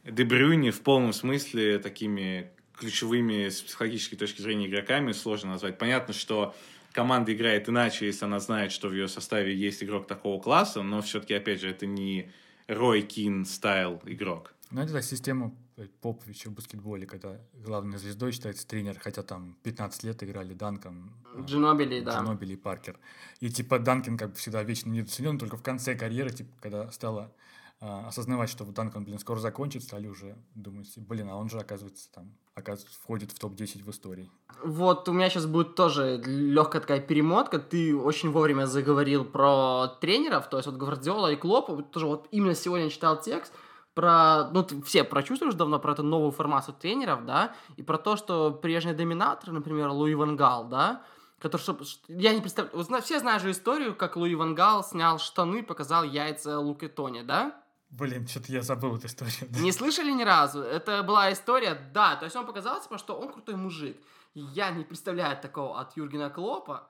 Де 0.04 0.19
Брёйне 0.19 0.70
в 0.70 0.80
полном 0.80 1.12
смысле 1.12 1.78
такими 1.78 2.50
ключевыми 2.78 3.48
с 3.48 3.60
психологической 3.60 4.16
точки 4.16 4.40
зрения 4.40 4.66
игроками 4.66 5.12
сложно 5.12 5.50
назвать. 5.50 5.76
Понятно, 5.76 6.14
что 6.14 6.54
команда 6.92 7.34
играет 7.34 7.68
иначе, 7.68 8.06
если 8.06 8.24
она 8.24 8.40
знает, 8.40 8.72
что 8.72 8.88
в 8.88 8.92
ее 8.94 9.08
составе 9.08 9.54
есть 9.54 9.82
игрок 9.82 10.06
такого 10.06 10.40
класса, 10.40 10.82
но 10.82 11.02
все-таки, 11.02 11.34
опять 11.34 11.60
же, 11.60 11.68
это 11.68 11.84
не 11.84 12.30
Рой 12.66 13.02
Кин 13.02 13.44
style 13.44 14.00
игрок. 14.06 14.54
Ну, 14.70 14.82
это 14.82 15.02
система 15.02 15.52
Поповича 16.00 16.50
в 16.50 16.52
баскетболе, 16.52 17.06
когда 17.06 17.38
главной 17.54 17.98
звездой 17.98 18.32
считается 18.32 18.66
тренер, 18.66 18.98
хотя 19.00 19.22
там 19.22 19.56
15 19.62 20.04
лет 20.04 20.22
играли 20.22 20.54
Данкан, 20.54 21.10
Джинобили, 21.40 22.00
да. 22.00 22.18
Джинобили 22.18 22.52
и 22.52 22.56
Паркер. 22.56 22.98
И 23.40 23.50
типа 23.50 23.78
Данкан 23.78 24.18
как 24.18 24.30
бы 24.30 24.36
всегда 24.36 24.62
вечно 24.62 24.90
недооценен, 24.90 25.38
только 25.38 25.56
в 25.56 25.62
конце 25.62 25.94
карьеры, 25.94 26.30
типа, 26.30 26.50
когда 26.60 26.90
стало 26.92 27.32
а, 27.80 28.08
осознавать, 28.08 28.50
что 28.50 28.64
Данкан, 28.64 29.04
блин, 29.04 29.18
скоро 29.18 29.38
закончит, 29.38 29.82
стали 29.82 30.06
уже 30.06 30.36
думать, 30.54 30.92
блин, 30.98 31.30
а 31.30 31.36
он 31.36 31.48
же, 31.48 31.58
оказывается, 31.58 32.12
там, 32.12 32.36
оказывается, 32.54 33.00
входит 33.00 33.32
в 33.32 33.38
топ-10 33.38 33.82
в 33.82 33.90
истории. 33.90 34.30
Вот 34.62 35.08
у 35.08 35.12
меня 35.12 35.30
сейчас 35.30 35.46
будет 35.46 35.76
тоже 35.76 36.22
легкая 36.24 36.82
такая 36.82 37.00
перемотка. 37.00 37.58
Ты 37.58 37.96
очень 37.96 38.30
вовремя 38.30 38.66
заговорил 38.66 39.24
про 39.24 39.88
тренеров, 40.00 40.50
то 40.50 40.58
есть 40.58 40.66
вот 40.66 40.76
Гвардиола 40.76 41.32
и 41.32 41.36
Клоп. 41.36 41.90
Тоже 41.90 42.06
вот 42.06 42.28
именно 42.30 42.54
сегодня 42.54 42.90
читал 42.90 43.18
текст 43.20 43.52
про, 43.94 44.50
ну, 44.52 44.62
ты 44.62 44.80
все 44.82 45.04
прочувствуешь 45.04 45.54
давно 45.54 45.78
про 45.78 45.92
эту 45.92 46.02
новую 46.02 46.30
формацию 46.30 46.74
тренеров, 46.74 47.24
да, 47.26 47.54
и 47.76 47.82
про 47.82 47.98
то, 47.98 48.16
что 48.16 48.52
прежние 48.52 48.94
доминаторы, 48.94 49.52
например, 49.52 49.88
Луи 49.88 50.14
Ван 50.14 50.36
Гал, 50.36 50.64
да, 50.68 51.02
который, 51.40 51.62
ш- 51.62 51.74
я 52.08 52.32
не 52.34 52.40
представляю, 52.40 53.02
все 53.02 53.18
знают 53.18 53.42
же 53.42 53.50
историю, 53.50 53.94
как 53.94 54.16
Луи 54.16 54.34
Ван 54.34 54.54
Гал 54.54 54.84
снял 54.84 55.18
штаны, 55.18 55.62
показал 55.62 56.04
яйца 56.04 56.58
Луке 56.58 56.88
Тони, 56.88 57.22
да? 57.22 57.60
Блин, 57.90 58.28
что-то 58.28 58.52
я 58.52 58.62
забыл 58.62 58.96
эту 58.96 59.08
историю. 59.08 59.34
да. 59.48 59.58
Не 59.60 59.72
слышали 59.72 60.12
ни 60.12 60.22
разу? 60.22 60.60
Это 60.60 61.02
была 61.02 61.32
история, 61.32 61.74
да, 61.92 62.14
то 62.16 62.24
есть 62.24 62.36
он 62.36 62.46
показал, 62.46 62.80
типа, 62.80 62.98
что 62.98 63.18
он 63.18 63.32
крутой 63.32 63.56
мужик. 63.56 63.96
Я 64.34 64.70
не 64.70 64.84
представляю 64.84 65.36
такого 65.40 65.80
от 65.80 65.96
Юргена 65.96 66.30
Клопа. 66.30 66.88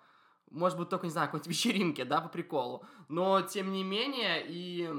Может 0.50 0.76
быть, 0.76 0.88
только, 0.90 1.06
не 1.06 1.12
знаю, 1.12 1.28
какой-нибудь 1.28 1.46
вечеринке, 1.56 2.04
да, 2.04 2.20
по 2.20 2.28
приколу. 2.28 2.84
Но, 3.08 3.40
тем 3.40 3.72
не 3.72 3.82
менее, 3.84 4.44
и... 4.46 4.90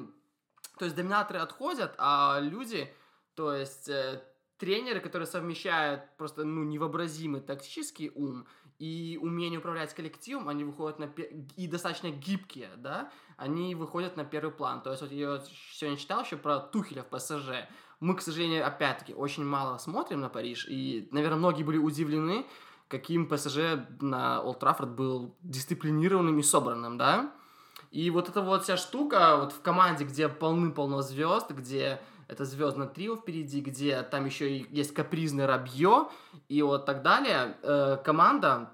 То 0.82 0.86
есть 0.86 0.98
доминаторы 0.98 1.38
отходят, 1.38 1.94
а 2.00 2.40
люди, 2.42 2.92
то 3.36 3.54
есть 3.54 3.88
э, 3.88 4.20
тренеры, 4.58 5.00
которые 5.00 5.28
совмещают 5.28 6.02
просто, 6.18 6.44
ну, 6.44 6.64
невообразимый 6.64 7.40
тактический 7.40 8.12
ум 8.16 8.48
и 8.80 9.20
умение 9.22 9.60
управлять 9.60 9.94
коллективом, 9.94 10.50
они 10.50 10.64
выходят 10.64 10.98
на... 10.98 11.06
пе- 11.08 11.46
И 11.56 11.68
достаточно 11.68 12.10
гибкие, 12.10 12.72
да, 12.78 13.12
они 13.38 13.76
выходят 13.76 14.18
на 14.18 14.26
первый 14.26 14.52
план. 14.52 14.82
То 14.82 14.90
есть 14.90 15.04
вот 15.04 15.12
я 15.12 15.40
сегодня 15.72 16.00
читал 16.00 16.24
еще 16.24 16.36
про 16.36 16.58
Тухеля 16.58 17.04
в 17.04 17.16
ПСЖ. 17.16 17.68
Мы, 18.00 18.16
к 18.16 18.22
сожалению, 18.22 18.66
опять-таки 18.66 19.14
очень 19.14 19.46
мало 19.46 19.78
смотрим 19.78 20.20
на 20.20 20.30
Париж, 20.30 20.66
и, 20.68 21.08
наверное, 21.12 21.38
многие 21.38 21.62
были 21.62 21.78
удивлены, 21.78 22.48
каким 22.88 23.30
ПСЖ 23.30 23.58
на 24.00 24.42
Олд 24.42 24.58
Траффорд 24.58 24.90
был 24.90 25.38
дисциплинированным 25.44 26.40
и 26.40 26.42
собранным, 26.42 26.98
да? 26.98 27.36
И 27.92 28.10
вот 28.10 28.30
эта 28.30 28.42
вот 28.42 28.64
вся 28.64 28.78
штука 28.78 29.36
вот 29.38 29.52
в 29.52 29.62
команде, 29.62 30.06
где 30.06 30.30
полны-полно 30.30 31.02
звезд, 31.02 31.52
где 31.52 32.02
это 32.28 32.46
звездное 32.46 32.88
трио 32.88 33.18
впереди, 33.18 33.60
где 33.60 34.02
там 34.04 34.26
еще 34.26 34.50
и 34.50 34.66
есть 34.76 34.94
капризный 34.94 35.46
Рабье 35.46 36.08
и 36.48 36.62
вот 36.62 36.86
так 36.86 37.02
далее, 37.04 37.58
э, 37.62 37.98
команда, 38.04 38.72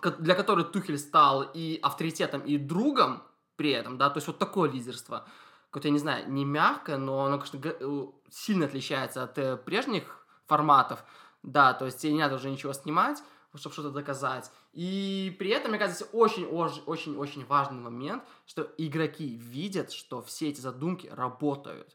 ко- 0.00 0.12
для 0.12 0.34
которой 0.34 0.64
Тухель 0.64 0.98
стал 0.98 1.42
и 1.42 1.78
авторитетом, 1.82 2.40
и 2.40 2.56
другом 2.56 3.22
при 3.56 3.70
этом, 3.72 3.98
да, 3.98 4.08
то 4.08 4.16
есть 4.16 4.26
вот 4.26 4.38
такое 4.38 4.70
лидерство, 4.70 5.26
какое-то, 5.70 5.88
я 5.88 5.92
не 5.92 5.98
знаю, 5.98 6.30
не 6.32 6.46
мягкое, 6.46 6.96
но 6.96 7.26
оно, 7.26 7.38
конечно, 7.38 7.60
э, 7.62 8.06
сильно 8.30 8.64
отличается 8.64 9.24
от 9.24 9.36
э, 9.36 9.58
прежних 9.58 10.26
форматов, 10.46 11.04
да, 11.42 11.74
то 11.74 11.84
есть 11.84 12.00
тебе 12.00 12.14
не 12.14 12.20
надо 12.20 12.36
уже 12.36 12.48
ничего 12.48 12.72
снимать, 12.72 13.22
чтобы 13.58 13.72
что-то 13.72 13.90
доказать. 13.90 14.50
И 14.72 15.34
при 15.38 15.50
этом, 15.50 15.70
мне 15.70 15.78
кажется, 15.78 16.06
очень-очень-очень 16.12 17.44
важный 17.46 17.80
момент, 17.80 18.22
что 18.46 18.70
игроки 18.78 19.36
видят, 19.36 19.92
что 19.92 20.22
все 20.22 20.48
эти 20.48 20.60
задумки 20.60 21.06
работают. 21.08 21.94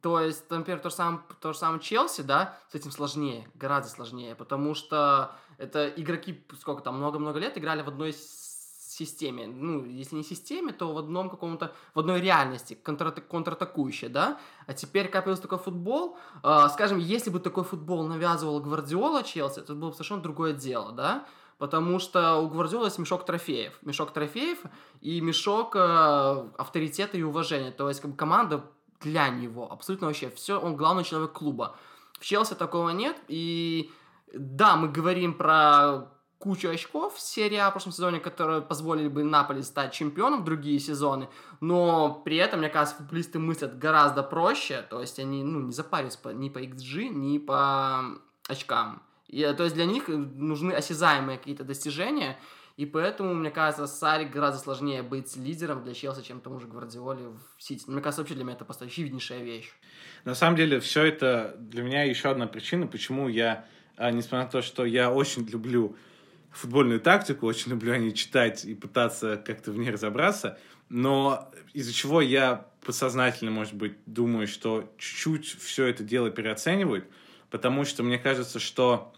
То 0.00 0.20
есть, 0.20 0.48
например, 0.50 0.80
то 0.80 0.88
же 0.88 0.94
самое, 0.94 1.22
то 1.40 1.52
же 1.52 1.58
самое 1.58 1.80
Челси, 1.80 2.22
да, 2.22 2.58
с 2.70 2.74
этим 2.74 2.90
сложнее, 2.90 3.48
гораздо 3.54 3.90
сложнее, 3.90 4.34
потому 4.34 4.74
что 4.74 5.36
это 5.58 5.88
игроки, 5.88 6.42
сколько 6.58 6.82
там, 6.82 6.96
много-много 6.96 7.38
лет 7.38 7.58
играли 7.58 7.82
в 7.82 7.88
одной 7.88 8.14
системе, 8.94 9.46
ну, 9.46 9.84
если 9.84 10.16
не 10.16 10.22
системе, 10.22 10.72
то 10.72 10.92
в 10.92 10.98
одном 10.98 11.28
каком-то, 11.28 11.72
в 11.94 11.98
одной 11.98 12.20
реальности, 12.20 12.74
контр 12.74 13.10
контратакующей, 13.10 14.08
да, 14.08 14.38
а 14.66 14.72
теперь, 14.72 15.08
как 15.08 15.24
появился 15.24 15.42
такой 15.42 15.58
футбол, 15.58 16.16
э, 16.42 16.68
скажем, 16.72 16.98
если 16.98 17.30
бы 17.30 17.40
такой 17.40 17.64
футбол 17.64 18.06
навязывал 18.06 18.60
Гвардиола 18.60 19.22
Челси, 19.22 19.56
то 19.56 19.60
это 19.62 19.74
было 19.74 19.88
бы 19.90 19.94
совершенно 19.94 20.22
другое 20.22 20.52
дело, 20.52 20.92
да, 20.92 21.26
потому 21.58 21.98
что 21.98 22.36
у 22.36 22.48
Гвардиола 22.48 22.86
есть 22.86 22.98
мешок 22.98 23.24
трофеев, 23.24 23.78
мешок 23.82 24.12
трофеев 24.12 24.58
и 25.00 25.20
мешок 25.20 25.74
э, 25.76 26.48
авторитета 26.56 27.16
и 27.16 27.22
уважения, 27.22 27.72
то 27.72 27.88
есть 27.88 28.00
как 28.00 28.12
бы 28.12 28.16
команда 28.16 28.64
для 29.00 29.28
него, 29.28 29.70
абсолютно 29.70 30.06
вообще 30.06 30.30
все, 30.30 30.58
он 30.60 30.76
главный 30.76 31.04
человек 31.04 31.32
клуба. 31.32 31.76
В 32.20 32.24
Челси 32.24 32.54
такого 32.54 32.90
нет, 32.90 33.16
и 33.28 33.90
да, 34.32 34.76
мы 34.76 34.88
говорим 34.88 35.34
про 35.34 36.13
кучу 36.44 36.68
очков 36.68 37.14
в 37.14 37.20
серии 37.20 37.56
А 37.56 37.70
в 37.70 37.72
прошлом 37.72 37.92
сезоне, 37.92 38.20
которые 38.20 38.60
позволили 38.60 39.08
бы 39.08 39.24
Наполи 39.24 39.62
стать 39.62 39.94
чемпионом 39.94 40.42
в 40.42 40.44
другие 40.44 40.78
сезоны, 40.78 41.28
но 41.60 42.22
при 42.22 42.36
этом, 42.36 42.60
мне 42.60 42.68
кажется, 42.68 42.98
футболисты 42.98 43.38
мыслят 43.38 43.78
гораздо 43.78 44.22
проще, 44.22 44.84
то 44.90 45.00
есть 45.00 45.18
они 45.18 45.42
ну, 45.42 45.60
не 45.60 45.72
запариваются 45.72 46.18
по, 46.18 46.28
ни 46.28 46.50
по 46.50 46.58
XG, 46.58 47.08
ни 47.08 47.38
по 47.38 48.04
очкам. 48.46 49.02
И, 49.26 49.42
то 49.56 49.64
есть 49.64 49.74
для 49.74 49.86
них 49.86 50.08
нужны 50.08 50.72
осязаемые 50.72 51.38
какие-то 51.38 51.64
достижения, 51.64 52.38
и 52.76 52.84
поэтому, 52.84 53.32
мне 53.34 53.50
кажется, 53.50 53.86
Сари 53.86 54.26
гораздо 54.26 54.60
сложнее 54.60 55.02
быть 55.02 55.34
лидером 55.36 55.82
для 55.82 55.94
Челси, 55.94 56.22
чем 56.22 56.40
тому 56.40 56.60
же 56.60 56.66
Гвардиоле 56.66 57.28
в 57.28 57.62
Сити. 57.62 57.84
Мне 57.86 58.02
кажется, 58.02 58.20
вообще 58.20 58.34
для 58.34 58.44
меня 58.44 58.54
это 58.54 58.66
просто 58.66 58.84
очевиднейшая 58.84 59.42
вещь. 59.42 59.72
На 60.24 60.34
самом 60.34 60.56
деле, 60.56 60.78
все 60.80 61.04
это 61.04 61.56
для 61.58 61.82
меня 61.82 62.02
еще 62.02 62.28
одна 62.28 62.46
причина, 62.46 62.86
почему 62.86 63.28
я, 63.28 63.64
а, 63.96 64.10
несмотря 64.10 64.44
на 64.44 64.50
то, 64.50 64.60
что 64.60 64.84
я 64.84 65.10
очень 65.10 65.46
люблю 65.46 65.96
футбольную 66.56 67.00
тактику, 67.00 67.46
очень 67.46 67.70
люблю 67.70 67.92
о 67.92 67.98
ней 67.98 68.12
читать 68.12 68.64
и 68.64 68.74
пытаться 68.74 69.36
как-то 69.36 69.72
в 69.72 69.78
ней 69.78 69.90
разобраться, 69.90 70.58
но 70.88 71.50
из-за 71.72 71.92
чего 71.92 72.20
я 72.20 72.66
подсознательно, 72.84 73.50
может 73.50 73.74
быть, 73.74 73.96
думаю, 74.06 74.46
что 74.46 74.92
чуть-чуть 74.98 75.46
все 75.60 75.86
это 75.86 76.04
дело 76.04 76.30
переоценивают, 76.30 77.06
потому 77.50 77.84
что 77.84 78.02
мне 78.02 78.18
кажется, 78.18 78.60
что 78.60 79.12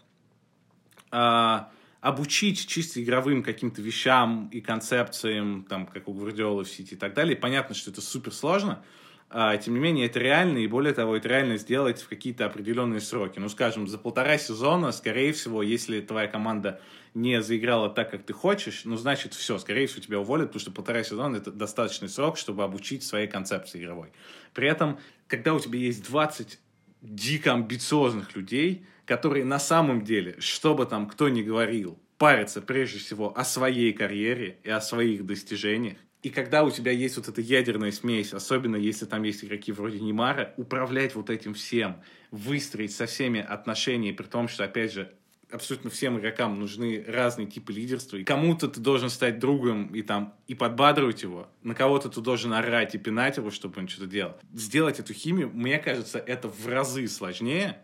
а, 1.11 1.69
обучить 2.01 2.67
чисто 2.67 3.03
игровым 3.03 3.43
каким-то 3.43 3.81
вещам 3.81 4.49
и 4.51 4.61
концепциям, 4.61 5.65
там, 5.69 5.85
как 5.85 6.07
у 6.07 6.13
Гвардиолы 6.13 6.63
в 6.63 6.69
Сити 6.69 6.93
и 6.93 6.97
так 6.97 7.13
далее, 7.13 7.35
понятно, 7.35 7.75
что 7.75 7.91
это 7.91 8.01
супер 8.01 8.33
сложно, 8.33 8.83
тем 9.29 9.73
не 9.73 9.79
менее, 9.79 10.05
это 10.05 10.19
реально, 10.19 10.59
и 10.59 10.67
более 10.67 10.93
того, 10.93 11.17
это 11.17 11.27
реально 11.27 11.57
сделать 11.57 12.01
в 12.01 12.07
какие-то 12.07 12.45
определенные 12.45 13.01
сроки. 13.01 13.39
Ну, 13.39 13.49
скажем, 13.49 13.87
за 13.87 13.97
полтора 13.97 14.37
сезона, 14.37 14.91
скорее 14.93 15.33
всего, 15.33 15.61
если 15.61 15.99
твоя 15.99 16.27
команда 16.27 16.79
не 17.13 17.41
заиграла 17.41 17.89
так, 17.89 18.11
как 18.11 18.23
ты 18.23 18.31
хочешь, 18.31 18.83
ну, 18.85 18.95
значит, 18.95 19.33
все, 19.33 19.57
скорее 19.57 19.87
всего, 19.87 20.01
тебя 20.01 20.19
уволят, 20.19 20.47
потому 20.47 20.61
что 20.61 20.71
полтора 20.71 21.03
сезона— 21.03 21.35
это 21.37 21.51
достаточный 21.51 22.07
срок, 22.07 22.37
чтобы 22.37 22.63
обучить 22.63 23.03
своей 23.03 23.27
концепции 23.27 23.81
игровой. 23.81 24.13
При 24.53 24.69
этом, 24.69 24.97
когда 25.27 25.53
у 25.53 25.59
тебя 25.59 25.79
есть 25.79 26.05
20 26.05 26.59
дико 27.01 27.53
амбициозных 27.53 28.35
людей, 28.35 28.85
которые 29.05 29.43
на 29.43 29.59
самом 29.59 30.03
деле, 30.03 30.35
что 30.39 30.73
бы 30.73 30.85
там 30.85 31.07
кто 31.07 31.27
ни 31.27 31.41
говорил, 31.41 31.99
парятся 32.17 32.61
прежде 32.61 32.99
всего 32.99 33.37
о 33.37 33.43
своей 33.43 33.93
карьере 33.93 34.59
и 34.63 34.69
о 34.69 34.81
своих 34.81 35.25
достижениях, 35.25 35.97
и 36.23 36.29
когда 36.29 36.63
у 36.63 36.71
тебя 36.71 36.91
есть 36.91 37.17
вот 37.17 37.27
эта 37.27 37.41
ядерная 37.41 37.91
смесь, 37.91 38.33
особенно 38.33 38.75
если 38.75 39.05
там 39.05 39.23
есть 39.23 39.43
игроки 39.43 39.71
вроде 39.71 39.99
Немара, 39.99 40.53
управлять 40.57 41.15
вот 41.15 41.29
этим 41.29 41.53
всем, 41.53 42.01
выстроить 42.31 42.91
со 42.91 43.05
всеми 43.05 43.39
отношения, 43.39 44.13
при 44.13 44.25
том, 44.25 44.47
что, 44.47 44.63
опять 44.63 44.93
же, 44.93 45.13
абсолютно 45.51 45.89
всем 45.89 46.19
игрокам 46.19 46.59
нужны 46.59 47.03
разные 47.07 47.47
типы 47.47 47.71
лидерства. 47.71 48.17
И 48.17 48.23
кому-то 48.23 48.67
ты 48.67 48.79
должен 48.79 49.09
стать 49.09 49.39
другом 49.39 49.87
и 49.93 50.01
там 50.01 50.33
и 50.47 50.55
подбадривать 50.55 51.23
его, 51.23 51.47
на 51.63 51.73
кого-то 51.73 52.09
ты 52.09 52.19
должен 52.21 52.51
орать 52.53 52.95
и 52.95 52.97
пинать 52.97 53.37
его, 53.37 53.51
чтобы 53.51 53.79
он 53.79 53.87
что-то 53.87 54.07
делал. 54.07 54.35
Сделать 54.53 54.99
эту 54.99 55.13
химию, 55.13 55.49
мне 55.53 55.77
кажется, 55.77 56.19
это 56.19 56.49
в 56.49 56.67
разы 56.67 57.07
сложнее, 57.07 57.77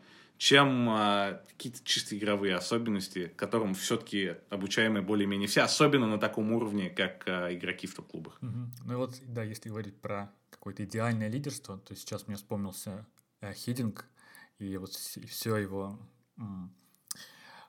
чем 0.44 0.90
а, 0.90 1.42
какие-то 1.48 1.80
чисто 1.86 2.18
игровые 2.18 2.56
особенности, 2.56 3.32
которым 3.38 3.74
все-таки 3.76 4.36
обучаемые 4.50 5.02
более-менее 5.02 5.48
все, 5.48 5.62
особенно 5.62 6.06
на 6.06 6.18
таком 6.18 6.52
уровне, 6.52 6.90
как 6.90 7.24
а, 7.28 7.54
игроки 7.56 7.88
в 7.88 7.96
топ-клубах. 7.96 8.40
Угу. 8.42 8.52
Ну 8.84 8.94
и 8.94 8.96
вот, 8.98 9.16
да, 9.26 9.42
если 9.42 9.70
говорить 9.70 9.96
про 10.02 10.34
какое-то 10.50 10.84
идеальное 10.84 11.30
лидерство, 11.30 11.78
то 11.78 11.96
сейчас 11.96 12.28
мне 12.28 12.36
вспомнился 12.36 13.08
э, 13.40 13.54
Хидинг 13.54 14.06
и 14.60 14.76
вот 14.76 14.92
все 14.92 15.56
его 15.56 15.98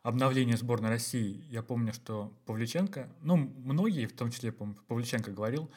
обновление 0.03 0.57
сборной 0.57 0.91
России. 0.91 1.45
Я 1.51 1.63
помню, 1.63 1.93
что 1.93 2.37
Павличенко, 2.45 3.09
ну, 3.23 3.37
многие, 3.37 4.07
в 4.07 4.17
том 4.17 4.33
числе, 4.33 4.51
Павличенко 4.51 5.31
говорил, 5.31 5.71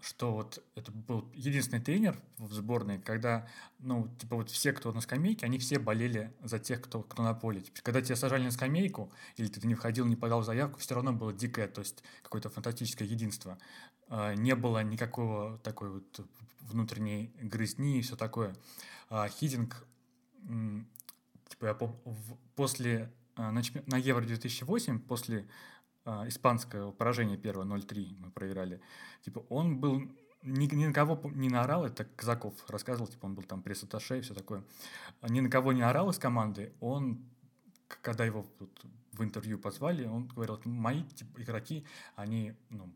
что 0.00 0.32
вот 0.32 0.64
это 0.74 0.90
был 0.90 1.30
единственный 1.34 1.82
тренер 1.82 2.18
в 2.38 2.50
сборной, 2.52 2.98
когда, 2.98 3.46
ну, 3.78 4.08
типа 4.18 4.36
вот 4.36 4.48
все, 4.48 4.72
кто 4.72 4.90
на 4.92 5.02
скамейке, 5.02 5.44
они 5.44 5.58
все 5.58 5.78
болели 5.78 6.32
за 6.42 6.58
тех, 6.58 6.80
кто, 6.80 7.02
кто 7.02 7.22
на 7.22 7.34
поле. 7.34 7.60
Теперь, 7.60 7.82
когда 7.82 8.00
тебя 8.00 8.16
сажали 8.16 8.44
на 8.44 8.52
скамейку, 8.52 9.12
или 9.36 9.48
ты 9.48 9.66
не 9.66 9.74
входил, 9.74 10.06
не 10.06 10.16
подал 10.16 10.42
заявку, 10.42 10.78
все 10.78 10.94
равно 10.94 11.12
было 11.12 11.34
дикое, 11.34 11.68
то 11.68 11.82
есть 11.82 12.02
какое-то 12.22 12.48
фантастическое 12.48 13.04
единство. 13.06 13.58
А, 14.08 14.34
не 14.34 14.54
было 14.54 14.82
никакого 14.82 15.58
такой 15.58 15.90
вот 15.90 16.26
внутренней 16.60 17.30
грызни 17.38 17.98
и 17.98 18.02
все 18.02 18.16
такое. 18.16 18.56
А 19.10 19.28
Хидинг, 19.28 19.86
типа 21.50 21.66
я 21.66 21.74
помню, 21.74 21.98
после 22.56 23.12
на 23.36 23.96
Евро 23.98 24.24
2008, 24.24 25.00
после 25.00 25.46
а, 26.04 26.26
испанское 26.28 26.90
поражение 26.92 27.36
первое 27.36 27.66
0-3 27.66 28.16
мы 28.18 28.30
проиграли, 28.30 28.80
типа 29.22 29.44
он 29.48 29.78
был 29.78 30.02
ни, 30.42 30.74
ни 30.74 30.86
на 30.86 30.92
кого 30.92 31.20
не 31.30 31.48
наорал, 31.48 31.84
это 31.84 32.04
Казаков 32.04 32.54
рассказывал, 32.68 33.08
типа 33.08 33.26
он 33.26 33.34
был 33.34 33.42
там 33.42 33.62
пресс-атташе 33.62 34.18
и 34.18 34.20
все 34.22 34.34
такое. 34.34 34.64
Ни 35.22 35.40
на 35.40 35.50
кого 35.50 35.72
не 35.72 35.82
орал 35.82 36.10
из 36.10 36.18
команды, 36.18 36.72
он, 36.80 37.22
когда 38.02 38.24
его 38.24 38.46
тут 38.58 38.70
в 39.12 39.22
интервью 39.22 39.58
позвали, 39.58 40.06
он 40.06 40.28
говорил, 40.28 40.60
мои 40.64 41.02
типа, 41.02 41.42
игроки, 41.42 41.84
они 42.16 42.54
ну, 42.70 42.90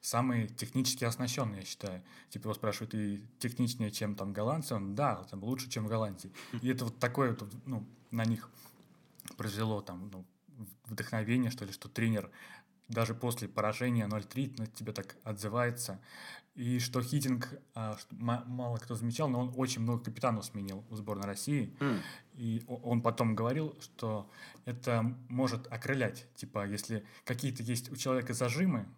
самые 0.00 0.48
технически 0.48 1.04
оснащенные, 1.04 1.60
я 1.60 1.66
считаю. 1.66 2.02
Типа 2.28 2.44
его 2.44 2.54
спрашивают, 2.54 2.94
и 2.94 3.24
техничнее, 3.38 3.90
чем 3.90 4.14
там 4.14 4.32
голландцы? 4.32 4.74
Он, 4.74 4.94
да, 4.94 5.24
там 5.30 5.42
лучше, 5.42 5.70
чем 5.70 5.86
голландцы. 5.86 6.30
И 6.60 6.68
это 6.68 6.84
вот 6.84 6.98
такое, 6.98 7.30
вот, 7.38 7.50
ну, 7.64 7.86
на 8.10 8.24
них 8.24 8.50
произвело 9.36 9.80
там, 9.80 10.10
ну, 10.12 10.24
вдохновение, 10.86 11.50
что 11.50 11.64
ли, 11.64 11.72
что 11.72 11.88
тренер 11.88 12.30
даже 12.90 13.14
после 13.14 13.48
поражения 13.48 14.06
0-3 14.06 14.58
на 14.58 14.66
тебе 14.66 14.92
так 14.92 15.16
отзывается. 15.22 16.00
И 16.56 16.80
что 16.80 17.00
Хитинг, 17.00 17.48
а, 17.74 17.96
что 17.96 18.14
мало 18.16 18.76
кто 18.76 18.96
замечал, 18.96 19.28
но 19.28 19.40
он 19.40 19.54
очень 19.56 19.80
много 19.80 20.04
капитанов 20.04 20.44
сменил 20.44 20.84
в 20.90 20.96
сборной 20.96 21.26
России. 21.26 21.72
Mm. 21.78 22.00
И 22.34 22.64
он 22.66 23.00
потом 23.00 23.36
говорил, 23.36 23.78
что 23.80 24.28
это 24.64 25.16
может 25.28 25.72
окрылять. 25.72 26.26
Типа, 26.34 26.66
если 26.66 27.06
какие-то 27.24 27.62
есть 27.62 27.90
у 27.92 27.96
человека 27.96 28.34
зажимы, 28.34 28.88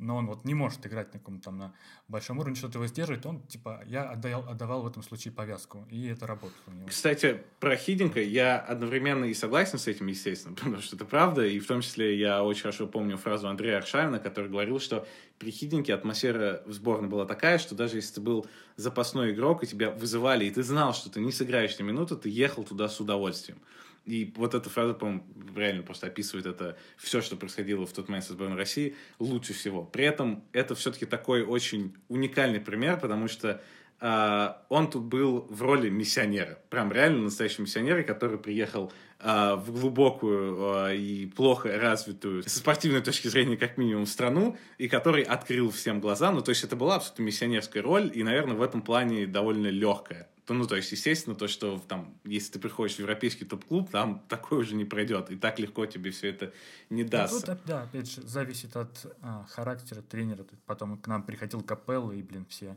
но 0.00 0.16
он 0.16 0.26
вот 0.26 0.44
не 0.44 0.54
может 0.54 0.84
играть 0.86 1.12
на 1.12 1.18
каком-то 1.18 1.44
там 1.44 1.58
на 1.58 1.74
большом 2.08 2.38
уровне, 2.38 2.56
что-то 2.56 2.78
его 2.78 2.86
сдерживает, 2.86 3.24
он, 3.26 3.42
типа, 3.42 3.82
я 3.86 4.10
отдал, 4.10 4.48
отдавал 4.48 4.82
в 4.82 4.86
этом 4.86 5.02
случае 5.02 5.32
повязку, 5.32 5.86
и 5.90 6.06
это 6.06 6.26
работало 6.26 6.52
у 6.66 6.72
него. 6.72 6.88
Кстати, 6.88 7.42
про 7.60 7.76
Хидинга 7.76 8.20
я 8.22 8.58
одновременно 8.58 9.26
и 9.26 9.34
согласен 9.34 9.78
с 9.78 9.86
этим, 9.86 10.06
естественно, 10.06 10.54
потому 10.56 10.78
что 10.78 10.96
это 10.96 11.04
правда, 11.04 11.46
и 11.46 11.60
в 11.60 11.66
том 11.66 11.82
числе 11.82 12.18
я 12.18 12.42
очень 12.42 12.62
хорошо 12.62 12.86
помню 12.86 13.16
фразу 13.16 13.48
Андрея 13.48 13.78
Аршавина, 13.78 14.18
который 14.18 14.50
говорил, 14.50 14.80
что 14.80 15.06
при 15.38 15.50
Хидинге 15.50 15.94
атмосфера 15.94 16.62
в 16.66 16.72
сборной 16.72 17.08
была 17.08 17.26
такая, 17.26 17.58
что 17.58 17.74
даже 17.74 17.96
если 17.96 18.14
ты 18.14 18.20
был 18.20 18.46
запасной 18.76 19.32
игрок, 19.32 19.62
и 19.62 19.66
тебя 19.66 19.90
вызывали, 19.90 20.46
и 20.46 20.50
ты 20.50 20.62
знал, 20.62 20.94
что 20.94 21.10
ты 21.10 21.20
не 21.20 21.32
сыграешь 21.32 21.78
на 21.78 21.82
минуту, 21.82 22.16
ты 22.16 22.28
ехал 22.28 22.64
туда 22.64 22.88
с 22.88 23.00
удовольствием. 23.00 23.58
И 24.04 24.32
вот 24.36 24.54
эта 24.54 24.68
фраза, 24.70 24.94
по-моему, 24.94 25.24
реально 25.54 25.82
просто 25.82 26.06
описывает 26.06 26.46
это 26.46 26.76
все, 26.96 27.20
что 27.20 27.36
происходило 27.36 27.86
в 27.86 27.92
тот 27.92 28.08
момент 28.08 28.24
со 28.24 28.32
сборной 28.32 28.56
России, 28.56 28.96
лучше 29.18 29.52
всего. 29.52 29.84
При 29.84 30.04
этом 30.04 30.42
это 30.52 30.74
все-таки 30.74 31.06
такой 31.06 31.42
очень 31.42 31.94
уникальный 32.08 32.60
пример, 32.60 32.98
потому 32.98 33.28
что 33.28 33.60
Uh, 34.02 34.54
он 34.70 34.88
тут 34.88 35.02
был 35.02 35.46
в 35.50 35.60
роли 35.60 35.90
миссионера. 35.90 36.58
Прям 36.70 36.90
реально 36.90 37.24
настоящий 37.24 37.60
миссионер, 37.60 38.02
который 38.02 38.38
приехал 38.38 38.90
uh, 39.18 39.56
в 39.56 39.78
глубокую 39.78 40.54
uh, 40.54 40.96
и 40.96 41.26
плохо 41.26 41.78
развитую, 41.78 42.42
со 42.44 42.60
спортивной 42.60 43.02
точки 43.02 43.28
зрения, 43.28 43.58
как 43.58 43.76
минимум, 43.76 44.06
страну, 44.06 44.56
и 44.78 44.88
который 44.88 45.22
открыл 45.22 45.70
всем 45.70 46.00
глаза. 46.00 46.32
Ну, 46.32 46.40
то 46.40 46.48
есть 46.48 46.64
это 46.64 46.76
была 46.76 46.96
абсолютно 46.96 47.24
миссионерская 47.24 47.82
роль, 47.82 48.10
и, 48.14 48.22
наверное, 48.22 48.56
в 48.56 48.62
этом 48.62 48.80
плане 48.80 49.26
довольно 49.26 49.66
легкая. 49.66 50.29
То, 50.46 50.54
ну, 50.54 50.66
то 50.66 50.76
есть, 50.76 50.90
естественно, 50.92 51.36
то, 51.36 51.48
что 51.48 51.78
там, 51.88 52.14
если 52.24 52.52
ты 52.52 52.58
приходишь 52.58 52.96
в 52.96 52.98
европейский 53.00 53.44
топ-клуб, 53.44 53.90
там 53.90 54.24
такое 54.28 54.60
уже 54.60 54.74
не 54.74 54.84
пройдет, 54.84 55.30
и 55.30 55.36
так 55.36 55.58
легко 55.58 55.86
тебе 55.86 56.10
все 56.10 56.28
это 56.28 56.52
не 56.88 57.04
даст. 57.04 57.46
Ну, 57.46 57.56
да, 57.66 57.82
опять 57.82 58.10
же, 58.10 58.22
зависит 58.22 58.76
от 58.76 59.06
а, 59.22 59.44
характера 59.50 60.02
тренера. 60.02 60.44
Потом 60.66 60.98
к 60.98 61.06
нам 61.06 61.22
приходил 61.22 61.62
Капелло, 61.62 62.12
и, 62.12 62.22
блин, 62.22 62.46
все 62.48 62.76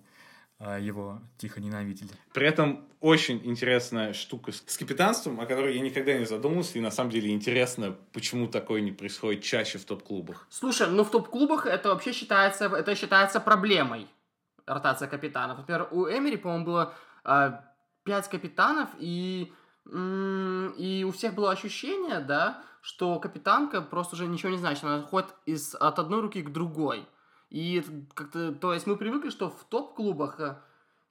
а, 0.60 0.80
его 0.80 1.20
тихо 1.38 1.60
ненавидели. 1.60 2.12
При 2.34 2.48
этом 2.48 2.88
очень 3.00 3.42
интересная 3.44 4.14
штука 4.14 4.52
с, 4.52 4.64
с 4.66 4.78
капитанством, 4.78 5.40
о 5.40 5.46
которой 5.46 5.76
я 5.76 5.82
никогда 5.82 6.18
не 6.18 6.26
задумывался, 6.26 6.78
и 6.78 6.82
на 6.82 6.92
самом 6.92 7.12
деле 7.12 7.32
интересно, 7.32 7.98
почему 8.14 8.48
такое 8.48 8.82
не 8.82 8.92
происходит 8.92 9.44
чаще 9.44 9.78
в 9.78 9.86
топ-клубах. 9.86 10.48
Слушай, 10.50 10.88
ну 10.90 11.04
в 11.04 11.12
топ-клубах 11.12 11.66
это 11.66 11.90
вообще 11.90 12.14
считается, 12.14 12.66
это 12.66 12.96
считается 12.96 13.40
проблемой, 13.40 14.08
ротация 14.66 15.08
капитанов. 15.08 15.58
Например, 15.58 15.88
у 15.92 16.06
Эмери, 16.06 16.38
по-моему, 16.38 16.66
было 16.66 16.94
э, 17.26 17.52
5 18.04 18.30
капитанов, 18.30 18.90
и, 19.00 19.54
и 19.86 21.06
у 21.08 21.12
всех 21.12 21.34
было 21.36 21.52
ощущение, 21.52 22.20
да, 22.20 22.64
что 22.82 23.20
капитанка 23.20 23.82
просто 23.82 24.16
уже 24.16 24.28
ничего 24.28 24.52
не 24.52 24.58
значит, 24.58 24.84
она 24.84 25.02
ходит 25.02 25.34
из, 25.46 25.74
от 25.76 26.00
одной 26.00 26.22
руки 26.22 26.42
к 26.42 26.52
другой. 26.52 27.08
И 27.50 27.84
как-то, 28.14 28.52
то 28.52 28.74
есть 28.74 28.88
мы 28.88 28.98
привыкли, 28.98 29.30
что 29.30 29.50
в 29.50 29.64
топ-клубах 29.66 30.40
э, 30.40 30.58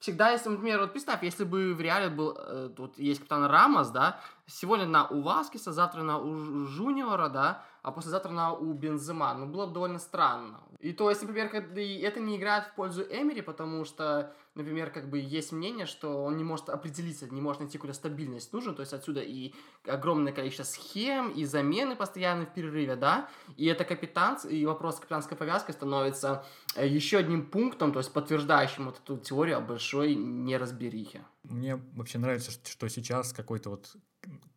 всегда, 0.00 0.30
если, 0.30 0.48
например, 0.48 0.80
вот 0.80 0.92
представь, 0.92 1.22
если 1.22 1.44
бы 1.44 1.72
в 1.72 1.80
реале 1.80 2.10
был, 2.10 2.36
э, 2.36 2.70
вот 2.76 2.98
есть 2.98 3.20
капитан 3.20 3.46
Рамос, 3.46 3.90
да, 3.90 4.20
сегодня 4.46 4.84
на 4.84 5.06
у 5.06 5.22
Васкиса, 5.22 5.72
завтра 5.72 6.02
на 6.02 6.18
у 6.18 6.66
Жуниора, 6.66 7.28
да, 7.28 7.62
а 7.82 7.92
послезавтра 7.92 8.32
на 8.32 8.52
у 8.52 8.72
Бензема, 8.72 9.32
ну, 9.34 9.46
было 9.46 9.66
бы 9.66 9.74
довольно 9.74 10.00
странно. 10.00 10.60
И 10.80 10.92
то 10.92 11.08
есть, 11.08 11.22
например, 11.22 11.46
это 11.54 12.20
не 12.20 12.36
играет 12.36 12.64
в 12.64 12.74
пользу 12.74 13.02
Эмери, 13.02 13.40
потому 13.40 13.84
что, 13.84 14.34
например, 14.54 14.90
как 14.90 15.08
бы 15.08 15.18
есть 15.18 15.52
мнение, 15.52 15.86
что 15.86 16.24
он 16.24 16.36
не 16.36 16.44
может 16.44 16.68
определиться, 16.68 17.26
не 17.28 17.40
может 17.40 17.60
найти 17.60 17.78
какую-то 17.78 17.96
стабильность 17.96 18.52
нужно, 18.52 18.74
то 18.74 18.80
есть 18.80 18.92
отсюда 18.92 19.20
и 19.20 19.54
огромное 19.86 20.32
количество 20.32 20.64
схем, 20.64 21.30
и 21.30 21.44
замены 21.44 21.96
постоянно 21.96 22.46
в 22.46 22.52
перерыве, 22.52 22.96
да, 22.96 23.28
и 23.56 23.66
это 23.66 23.84
капитан, 23.84 24.38
и 24.48 24.66
вопрос 24.66 24.96
капитанской 24.96 25.36
повязкой 25.36 25.72
становится 25.72 26.44
э, 26.76 26.86
еще 26.86 27.18
одним 27.18 27.46
пунктом, 27.46 27.92
то 27.92 27.98
есть 27.98 28.12
подтверждающим 28.12 28.86
вот 28.86 28.98
эту 28.98 29.18
теорию 29.18 29.58
о 29.58 29.60
большой 29.60 30.14
неразберихе. 30.14 31.24
Мне 31.44 31.76
вообще 31.94 32.18
нравится, 32.18 32.50
что 32.50 32.88
сейчас 32.88 33.32
какой-то 33.32 33.70
вот 33.70 33.96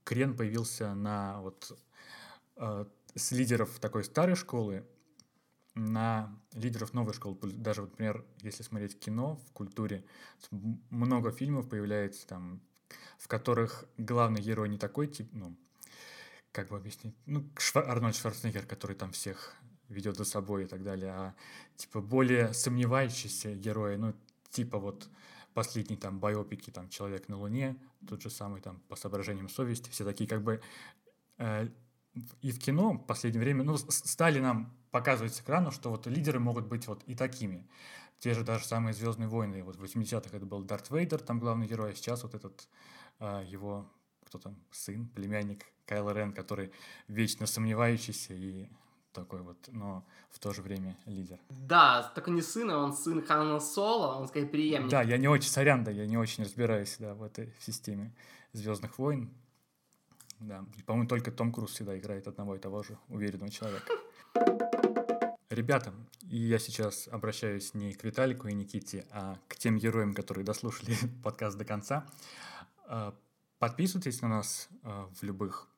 крен 0.04 0.36
появился 0.36 0.94
на 0.94 1.42
вот 1.42 1.78
э, 2.58 2.86
с 3.16 3.32
лидеров 3.32 3.80
такой 3.80 4.04
старой 4.04 4.36
школы 4.36 4.86
на 5.76 6.34
лидеров 6.54 6.94
новой 6.94 7.14
школы. 7.14 7.38
Даже, 7.42 7.82
вот, 7.82 7.92
например, 7.92 8.26
если 8.42 8.64
смотреть 8.64 8.98
кино 9.00 9.36
в 9.36 9.52
культуре, 9.52 10.06
много 10.90 11.32
фильмов 11.32 11.70
появляется 11.70 12.26
там, 12.26 12.62
в 13.18 13.28
которых 13.28 13.86
главный 13.98 14.42
герой 14.42 14.70
не 14.70 14.78
такой 14.78 15.08
тип, 15.08 15.30
ну, 15.34 15.56
как 16.52 16.70
бы 16.70 16.78
объяснить, 16.78 17.16
ну, 17.26 17.50
Швар... 17.58 17.90
Арнольд 17.90 18.16
Шварценеггер, 18.16 18.66
который 18.66 18.96
там 18.96 19.12
всех 19.12 19.56
ведет 19.90 20.16
за 20.18 20.24
собой 20.24 20.64
и 20.64 20.68
так 20.68 20.84
далее, 20.84 21.12
а 21.12 21.36
типа 21.76 22.02
более 22.02 22.54
сомневающиеся 22.54 23.54
герои, 23.56 23.98
ну, 23.98 24.14
типа 24.50 24.80
вот 24.80 25.10
последние 25.54 26.00
там 26.00 26.20
байопики, 26.20 26.70
там 26.70 26.90
«Человек 26.90 27.28
на 27.28 27.38
Луне», 27.38 27.78
тот 28.08 28.22
же 28.22 28.30
самый 28.30 28.62
там 28.62 28.80
«По 28.88 28.96
соображениям 28.96 29.50
совести», 29.50 29.90
все 29.90 30.06
такие 30.06 30.30
как 30.30 30.44
бы 30.44 30.62
э, 31.38 31.70
и 32.42 32.52
в 32.52 32.60
кино 32.60 32.94
в 32.94 33.06
последнее 33.06 33.44
время, 33.44 33.64
ну, 33.64 33.78
стали 33.78 34.40
нам 34.40 34.74
показывать 34.96 35.36
с 35.36 35.42
экрана, 35.42 35.72
что 35.72 35.90
вот 35.90 36.08
лидеры 36.08 36.40
могут 36.40 36.68
быть 36.68 36.88
вот 36.88 37.04
и 37.06 37.16
такими. 37.16 37.68
Те 38.20 38.34
же 38.34 38.46
даже 38.46 38.64
самые 38.64 38.94
«Звездные 38.94 39.28
войны», 39.28 39.62
вот 39.62 39.76
в 39.76 39.84
80-х 39.84 40.30
это 40.32 40.46
был 40.46 40.64
Дарт 40.64 40.90
Вейдер, 40.90 41.20
там 41.20 41.38
главный 41.38 41.68
герой, 41.68 41.92
а 41.92 41.94
сейчас 41.94 42.24
вот 42.24 42.34
этот 42.34 42.70
а, 43.20 43.44
его, 43.44 43.92
кто 44.26 44.40
там, 44.40 44.56
сын, 44.72 45.06
племянник 45.10 45.66
Кайло 45.86 46.12
Рен, 46.12 46.32
который 46.32 46.72
вечно 47.10 47.46
сомневающийся 47.46 48.34
и 48.34 48.70
такой 49.12 49.42
вот, 49.42 49.58
но 49.68 50.06
в 50.32 50.40
то 50.40 50.54
же 50.54 50.62
время 50.62 50.98
лидер. 51.06 51.42
Да, 51.50 52.10
только 52.16 52.32
не 52.32 52.42
сын, 52.42 52.72
а 52.72 52.78
он 52.78 52.94
сын 52.94 53.22
Хана 53.22 53.60
Соло, 53.60 54.16
он 54.16 54.30
скорее 54.30 54.48
преемник. 54.48 54.90
Да, 54.90 55.02
я 55.02 55.18
не 55.18 55.28
очень, 55.28 55.50
сорян, 55.50 55.84
да, 55.84 55.92
я 55.92 56.08
не 56.08 56.18
очень 56.18 56.46
разбираюсь, 56.46 56.96
да, 57.00 57.16
в 57.16 57.22
этой 57.22 57.54
системе 57.60 58.16
Звездных 58.54 58.98
войн, 58.98 59.30
да, 60.40 60.64
по-моему, 60.86 61.10
только 61.10 61.34
Том 61.34 61.52
Круз 61.52 61.72
всегда 61.72 62.00
играет 62.00 62.30
одного 62.30 62.56
и 62.56 62.60
того 62.60 62.82
же 62.82 62.98
уверенного 63.10 63.52
человека. 63.52 63.92
Ребята, 65.56 65.94
и 66.30 66.36
я 66.36 66.60
сейчас 66.60 67.08
обращаюсь 67.08 67.74
не 67.74 67.94
к 67.94 68.04
Виталику 68.04 68.50
и 68.50 68.54
Никите, 68.54 69.06
а 69.10 69.40
к 69.48 69.56
тем 69.56 69.78
героям, 69.78 70.14
которые 70.14 70.44
дослушали 70.44 70.98
подкаст 71.24 71.58
до 71.58 71.64
конца. 71.64 72.06
А, 72.88 73.16
подписывайтесь 73.58 74.22
на 74.22 74.28
нас 74.28 74.68
а, 74.84 75.10
в 75.16 75.24
любых 75.24 75.70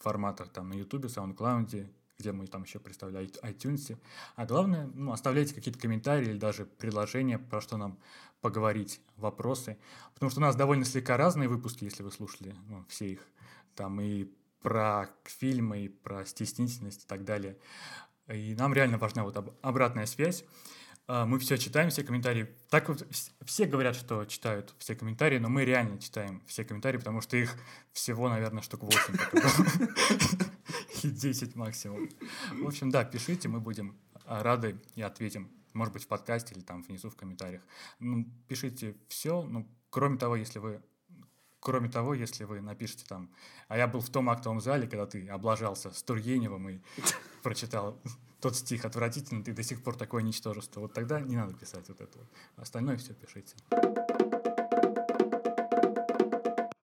форматах, 0.00 0.50
там 0.50 0.68
на 0.68 0.74
YouTube, 0.74 1.06
SoundCloud, 1.06 1.88
где 2.18 2.32
мы 2.32 2.46
там 2.46 2.64
еще 2.64 2.78
представляем 2.78 3.30
iTunes. 3.42 3.96
А 4.36 4.44
главное, 4.44 4.90
ну, 4.92 5.12
оставляйте 5.12 5.54
какие-то 5.54 5.80
комментарии 5.80 6.28
или 6.28 6.38
даже 6.38 6.66
предложения, 6.66 7.38
про 7.38 7.62
что 7.62 7.78
нам 7.78 7.98
поговорить, 8.42 9.00
вопросы. 9.16 9.78
Потому 10.12 10.28
что 10.28 10.40
у 10.40 10.42
нас 10.42 10.56
довольно 10.56 10.84
слегка 10.84 11.16
разные 11.16 11.48
выпуски, 11.48 11.84
если 11.84 12.02
вы 12.02 12.12
слушали 12.12 12.54
ну, 12.68 12.84
все 12.86 13.12
их 13.12 13.26
там 13.76 13.98
и 13.98 14.28
про 14.60 15.08
фильмы, 15.24 15.86
и 15.86 15.88
про 15.88 16.26
стеснительность 16.26 17.04
и 17.04 17.06
так 17.06 17.24
далее. 17.24 17.56
И 18.32 18.54
нам 18.54 18.72
реально 18.72 18.98
важна 18.98 19.24
вот 19.24 19.36
обратная 19.62 20.06
связь. 20.06 20.44
А, 21.06 21.26
мы 21.26 21.38
все 21.38 21.58
читаем, 21.58 21.90
все 21.90 22.02
комментарии. 22.02 22.48
Так 22.70 22.88
вот, 22.88 23.06
все 23.44 23.66
говорят, 23.66 23.96
что 23.96 24.24
читают 24.24 24.74
все 24.78 24.94
комментарии, 24.94 25.38
но 25.38 25.48
мы 25.48 25.64
реально 25.64 26.00
читаем 26.00 26.42
все 26.46 26.64
комментарии, 26.64 26.98
потому 26.98 27.20
что 27.20 27.36
их 27.36 27.54
всего, 27.92 28.28
наверное, 28.28 28.62
штук 28.62 28.84
8 28.84 29.16
и 31.02 31.10
10 31.10 31.56
максимум. 31.56 32.08
В 32.52 32.66
общем, 32.66 32.90
да, 32.90 33.04
пишите, 33.04 33.48
мы 33.48 33.60
будем 33.60 33.98
а, 34.24 34.42
рады 34.42 34.80
и 34.94 35.02
ответим. 35.02 35.50
Может 35.72 35.94
быть, 35.94 36.04
в 36.04 36.08
подкасте 36.08 36.54
или 36.54 36.62
там 36.62 36.82
внизу 36.82 37.10
в 37.10 37.16
комментариях. 37.16 37.62
Ну, 37.98 38.26
пишите 38.46 38.96
все, 39.08 39.42
ну, 39.42 39.66
кроме 39.90 40.18
того, 40.18 40.36
если 40.36 40.58
вы 40.58 40.82
Кроме 41.62 41.88
того, 41.88 42.12
если 42.12 42.42
вы 42.42 42.60
напишете 42.60 43.04
там, 43.08 43.30
а 43.68 43.76
я 43.76 43.86
был 43.86 44.00
в 44.00 44.10
том 44.10 44.28
актовом 44.28 44.60
зале, 44.60 44.88
когда 44.88 45.06
ты 45.06 45.28
облажался 45.28 45.92
с 45.92 46.02
Тургеневым 46.02 46.68
и 46.68 46.80
прочитал 47.44 47.96
тот 48.40 48.56
стих 48.56 48.84
отвратительный, 48.84 49.44
ты 49.44 49.52
до 49.52 49.62
сих 49.62 49.80
пор 49.80 49.94
такое 49.94 50.22
ничтожество, 50.22 50.80
вот 50.80 50.92
тогда 50.92 51.20
не 51.20 51.36
надо 51.36 51.54
писать 51.54 51.88
вот 51.88 52.00
это. 52.00 52.18
Остальное 52.56 52.96
все 52.96 53.14
пишите. 53.14 53.54